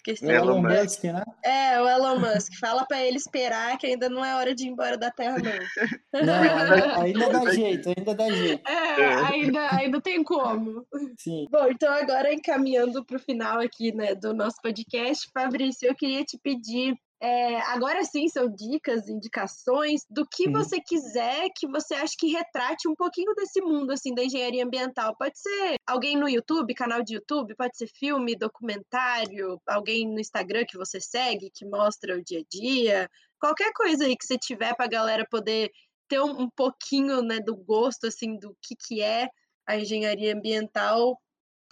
Esqueci. 0.06 0.24
Elon, 0.24 0.58
Elon 0.58 0.62
Musk, 0.62 1.04
né? 1.04 1.24
É, 1.44 1.80
o 1.80 1.88
Elon 1.88 2.20
Musk. 2.20 2.52
Fala 2.60 2.86
pra 2.86 3.04
ele 3.04 3.16
esperar 3.16 3.76
que 3.76 3.86
ainda 3.86 4.08
não 4.08 4.24
é 4.24 4.36
hora 4.36 4.54
de 4.54 4.64
ir 4.64 4.68
embora 4.68 4.96
da 4.96 5.10
Terra, 5.10 5.36
não. 5.38 6.22
Não, 6.22 6.34
ainda, 7.02 7.26
ainda 7.26 7.30
dá 7.30 7.50
jeito, 7.52 7.88
ainda 7.96 8.14
dá 8.14 8.30
jeito. 8.30 8.68
É, 8.68 9.14
ainda, 9.32 9.74
ainda 9.74 10.00
tem 10.00 10.22
como. 10.22 10.86
Sim. 11.18 11.46
Bom, 11.50 11.66
então 11.68 11.92
agora 11.92 12.32
encaminhando 12.32 13.04
pro 13.04 13.18
final 13.18 13.58
aqui, 13.60 13.92
né, 13.92 14.14
do 14.14 14.32
nosso 14.32 14.56
podcast, 14.62 15.28
Fabrício, 15.34 15.88
eu 15.88 15.94
queria 15.94 16.24
te 16.24 16.38
pedir 16.38 16.96
é, 17.20 17.60
agora 17.70 18.04
sim, 18.04 18.28
são 18.28 18.46
dicas, 18.48 19.08
indicações 19.08 20.02
do 20.10 20.26
que 20.26 20.50
você 20.50 20.78
quiser 20.80 21.48
que 21.56 21.66
você 21.66 21.94
acha 21.94 22.14
que 22.18 22.28
retrate 22.28 22.86
um 22.86 22.94
pouquinho 22.94 23.34
desse 23.34 23.60
mundo 23.62 23.90
assim 23.92 24.14
da 24.14 24.22
engenharia 24.22 24.64
ambiental. 24.64 25.16
Pode 25.16 25.38
ser 25.38 25.76
alguém 25.86 26.16
no 26.16 26.28
YouTube, 26.28 26.74
canal 26.74 27.02
de 27.02 27.14
YouTube, 27.14 27.56
pode 27.56 27.76
ser 27.76 27.88
filme, 27.88 28.36
documentário, 28.36 29.58
alguém 29.66 30.06
no 30.06 30.20
Instagram 30.20 30.64
que 30.68 30.76
você 30.76 31.00
segue 31.00 31.50
que 31.54 31.64
mostra 31.64 32.16
o 32.16 32.22
dia 32.22 32.40
a 32.40 32.44
dia, 32.50 33.10
qualquer 33.40 33.72
coisa 33.72 34.04
aí 34.04 34.16
que 34.16 34.26
você 34.26 34.36
tiver 34.36 34.74
para 34.74 34.84
a 34.84 34.88
galera 34.88 35.26
poder 35.30 35.70
ter 36.08 36.20
um, 36.20 36.42
um 36.42 36.50
pouquinho 36.50 37.22
né, 37.22 37.40
do 37.40 37.56
gosto 37.56 38.06
assim 38.06 38.38
do 38.38 38.54
que, 38.62 38.76
que 38.76 39.00
é 39.00 39.28
a 39.66 39.76
engenharia 39.76 40.34
ambiental 40.34 41.18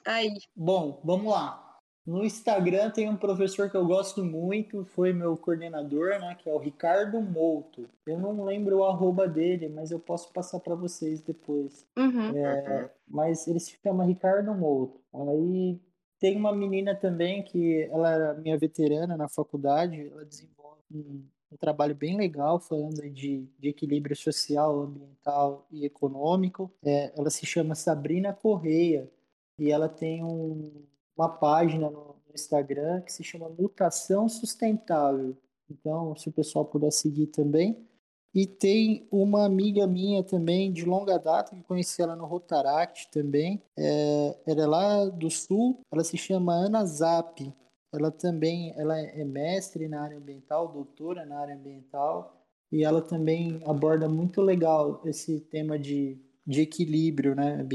aí. 0.07 0.35
Bom, 0.57 1.01
vamos 1.05 1.33
lá. 1.33 1.64
No 2.07 2.23
Instagram 2.23 2.91
tem 2.91 3.09
um 3.09 3.17
professor 3.17 3.71
que 3.71 3.77
eu 3.77 3.87
gosto 3.87 4.23
muito, 4.23 4.85
foi 4.85 5.13
meu 5.13 5.37
coordenador, 5.39 6.21
né, 6.21 6.35
que 6.35 6.51
é 6.51 6.53
o 6.53 6.59
Ricardo 6.59 7.19
Mouto. 7.21 7.89
Eu 8.07 8.19
não 8.19 8.45
lembro 8.45 8.79
o 8.79 8.85
arroba 8.85 9.27
dele, 9.27 9.71
mas 9.71 9.91
eu 9.91 9.99
posso 9.99 10.31
passar 10.31 10.61
para 10.61 10.75
vocês 10.75 11.23
depois. 11.23 11.87
Uhum. 11.97 12.37
É, 12.37 12.91
mas 13.09 13.49
ele 13.49 13.59
se 13.59 13.79
chama 13.83 14.05
Ricardo 14.05 14.55
Mouto. 14.55 15.01
Aí 15.15 15.81
tem 16.21 16.37
uma 16.37 16.55
menina 16.55 16.95
também 16.95 17.43
que 17.43 17.89
ela 17.91 18.11
era 18.11 18.35
minha 18.35 18.59
veterana 18.59 19.17
na 19.17 19.29
faculdade, 19.29 20.09
ela 20.09 20.27
desenvolve 20.27 20.83
um, 20.93 21.25
um 21.53 21.57
trabalho 21.57 21.95
bem 21.95 22.19
legal 22.19 22.61
falando 22.61 23.01
de, 23.11 23.49
de 23.59 23.69
equilíbrio 23.71 24.15
social, 24.15 24.83
ambiental 24.83 25.67
e 25.71 25.87
econômico. 25.87 26.71
É, 26.85 27.13
ela 27.17 27.31
se 27.31 27.47
chama 27.47 27.75
Sabrina 27.75 28.35
Correia 28.35 29.11
e 29.59 29.71
ela 29.71 29.89
tem 29.89 30.23
um 30.23 30.85
uma 31.17 31.29
página 31.29 31.91
no 31.91 32.17
Instagram 32.35 33.01
que 33.03 33.13
se 33.13 33.23
chama 33.23 33.49
Mutação 33.49 34.29
Sustentável. 34.29 35.37
Então, 35.71 36.15
se 36.17 36.29
o 36.29 36.33
pessoal 36.33 36.65
puder 36.65 36.91
seguir 36.91 37.29
também. 37.29 37.87
E 38.35 38.47
tem 38.47 39.07
uma 39.13 39.45
amiga 39.45 39.87
minha 39.87 40.25
também, 40.25 40.73
de 40.73 40.85
longa 40.85 41.17
data, 41.19 41.55
que 41.55 41.63
conheci 41.63 42.03
ela 42.03 42.17
no 42.17 42.27
Rotaract 42.27 43.09
também. 43.13 43.63
É, 43.79 44.37
ela 44.45 44.63
é 44.63 44.67
lá 44.67 45.05
do 45.07 45.31
Sul, 45.31 45.81
ela 45.91 46.03
se 46.03 46.17
chama 46.17 46.53
Ana 46.53 46.85
Zap. 46.85 47.55
Ela 47.93 48.11
também 48.11 48.75
ela 48.77 48.99
é 48.99 49.25
mestre 49.25 49.87
na 49.87 50.03
área 50.03 50.19
ambiental, 50.19 50.67
doutora 50.67 51.25
na 51.25 51.39
área 51.39 51.55
ambiental. 51.55 52.45
E 52.73 52.83
ela 52.83 53.01
também 53.01 53.63
aborda 53.65 54.09
muito 54.09 54.41
legal 54.43 55.01
esse 55.05 55.39
tema 55.39 55.79
de 55.79 56.21
de 56.47 56.61
equilíbrio, 56.61 57.35
né? 57.35 57.67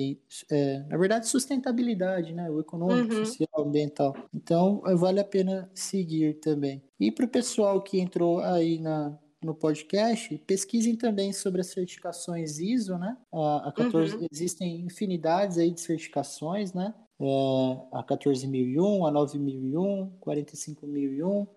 É, 0.52 0.80
na 0.88 0.98
verdade, 0.98 1.28
sustentabilidade, 1.28 2.34
né? 2.34 2.50
O 2.50 2.60
econômico, 2.60 3.16
uhum. 3.16 3.26
social, 3.26 3.50
ambiental. 3.58 4.16
Então, 4.34 4.82
eh, 4.86 4.96
vale 4.96 5.20
a 5.20 5.26
pena 5.26 5.70
seguir 5.74 6.36
também. 6.36 6.84
E 7.00 7.12
para 7.12 7.26
o 7.26 7.30
pessoal 7.30 7.82
que 7.82 8.00
entrou 8.00 8.40
aí 8.40 8.80
na, 8.80 9.18
no 9.42 9.56
podcast, 9.56 10.38
pesquisem 10.46 10.96
também 10.96 11.34
sobre 11.34 11.62
as 11.62 11.68
certificações 11.68 12.60
ISO, 12.60 12.98
né? 12.98 13.18
A, 13.34 13.70
a 13.70 13.72
14, 13.72 14.16
uhum. 14.16 14.28
Existem 14.32 14.82
infinidades 14.82 15.58
aí 15.58 15.72
de 15.72 15.82
certificações, 15.82 16.74
né? 16.74 16.94
É, 17.20 17.78
a 17.92 18.04
14001, 18.04 19.06
a 19.06 19.12
9001, 19.12 20.12
45001 20.20 21.48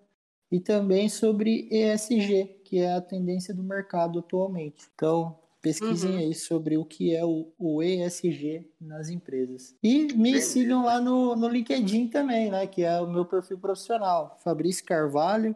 e 0.50 0.60
também 0.60 1.08
sobre 1.08 1.66
ESG, 1.70 2.60
que 2.64 2.78
é 2.78 2.92
a 2.92 3.00
tendência 3.00 3.54
do 3.54 3.62
mercado 3.62 4.18
atualmente. 4.18 4.86
Então, 4.94 5.38
Pesquisem 5.62 6.10
uhum. 6.10 6.18
aí 6.18 6.34
sobre 6.34 6.76
o 6.76 6.84
que 6.84 7.14
é 7.14 7.24
o, 7.24 7.52
o, 7.56 7.80
ESG 7.80 8.68
nas 8.80 9.08
empresas. 9.08 9.76
E 9.80 10.12
me 10.12 10.32
Beleza. 10.32 10.50
sigam 10.50 10.84
lá 10.84 11.00
no, 11.00 11.36
no 11.36 11.46
LinkedIn 11.46 12.08
também, 12.08 12.50
né? 12.50 12.66
Que 12.66 12.82
é 12.82 13.00
o 13.00 13.06
meu 13.06 13.24
perfil 13.24 13.56
profissional. 13.58 14.36
Fabrício 14.42 14.84
Carvalho. 14.84 15.54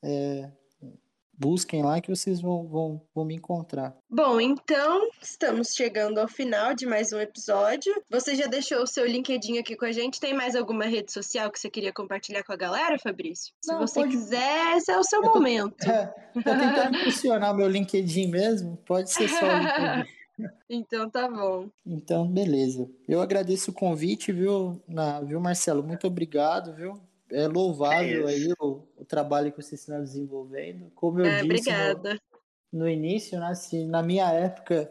É, 0.00 0.52
busquem 1.38 1.82
lá 1.82 2.00
que 2.00 2.08
vocês 2.08 2.40
vão, 2.40 2.66
vão, 2.66 3.02
vão 3.14 3.24
me 3.24 3.34
encontrar. 3.34 3.96
Bom, 4.08 4.40
então 4.40 5.08
estamos 5.20 5.68
chegando 5.74 6.18
ao 6.18 6.28
final 6.28 6.74
de 6.74 6.86
mais 6.86 7.12
um 7.12 7.18
episódio. 7.18 7.92
Você 8.10 8.34
já 8.34 8.46
deixou 8.46 8.82
o 8.82 8.86
seu 8.86 9.06
LinkedIn 9.06 9.58
aqui 9.58 9.76
com 9.76 9.84
a 9.84 9.92
gente? 9.92 10.20
Tem 10.20 10.34
mais 10.34 10.54
alguma 10.54 10.84
rede 10.84 11.12
social 11.12 11.50
que 11.50 11.58
você 11.58 11.70
queria 11.70 11.92
compartilhar 11.92 12.42
com 12.44 12.52
a 12.52 12.56
galera, 12.56 12.98
Fabrício? 12.98 13.52
Se 13.60 13.72
Não, 13.72 13.80
você 13.80 14.00
pode... 14.00 14.12
quiser, 14.12 14.76
esse 14.76 14.90
é 14.90 14.98
o 14.98 15.04
seu 15.04 15.22
tô, 15.22 15.34
momento. 15.34 15.88
É, 15.88 16.06
tô 16.34 16.42
tentando 16.42 16.98
funcionar 17.04 17.54
meu 17.54 17.68
LinkedIn 17.68 18.28
mesmo, 18.28 18.76
pode 18.86 19.10
ser 19.10 19.28
só 19.28 19.44
o 19.44 19.58
LinkedIn. 19.58 20.14
Então 20.68 21.08
tá 21.08 21.28
bom. 21.28 21.68
Então, 21.86 22.26
beleza. 22.26 22.90
Eu 23.06 23.20
agradeço 23.20 23.70
o 23.70 23.74
convite, 23.74 24.32
viu, 24.32 24.82
na, 24.88 25.20
viu, 25.20 25.38
Marcelo? 25.40 25.80
Muito 25.80 26.08
obrigado, 26.08 26.74
viu? 26.74 27.00
é 27.30 27.48
louvável 27.48 28.28
é 28.28 28.32
aí 28.32 28.52
o, 28.60 28.82
o, 29.04 29.06
trabalho 29.06 29.52
que 29.52 29.62
vocês 29.62 29.80
estão 29.80 30.00
desenvolvendo. 30.00 30.90
Como 30.94 31.20
eu 31.20 31.26
é, 31.26 31.42
disse 31.42 31.70
no, 31.70 32.80
no, 32.80 32.88
início, 32.88 33.38
né, 33.38 33.54
se 33.54 33.84
na 33.84 34.02
minha 34.02 34.30
época 34.32 34.90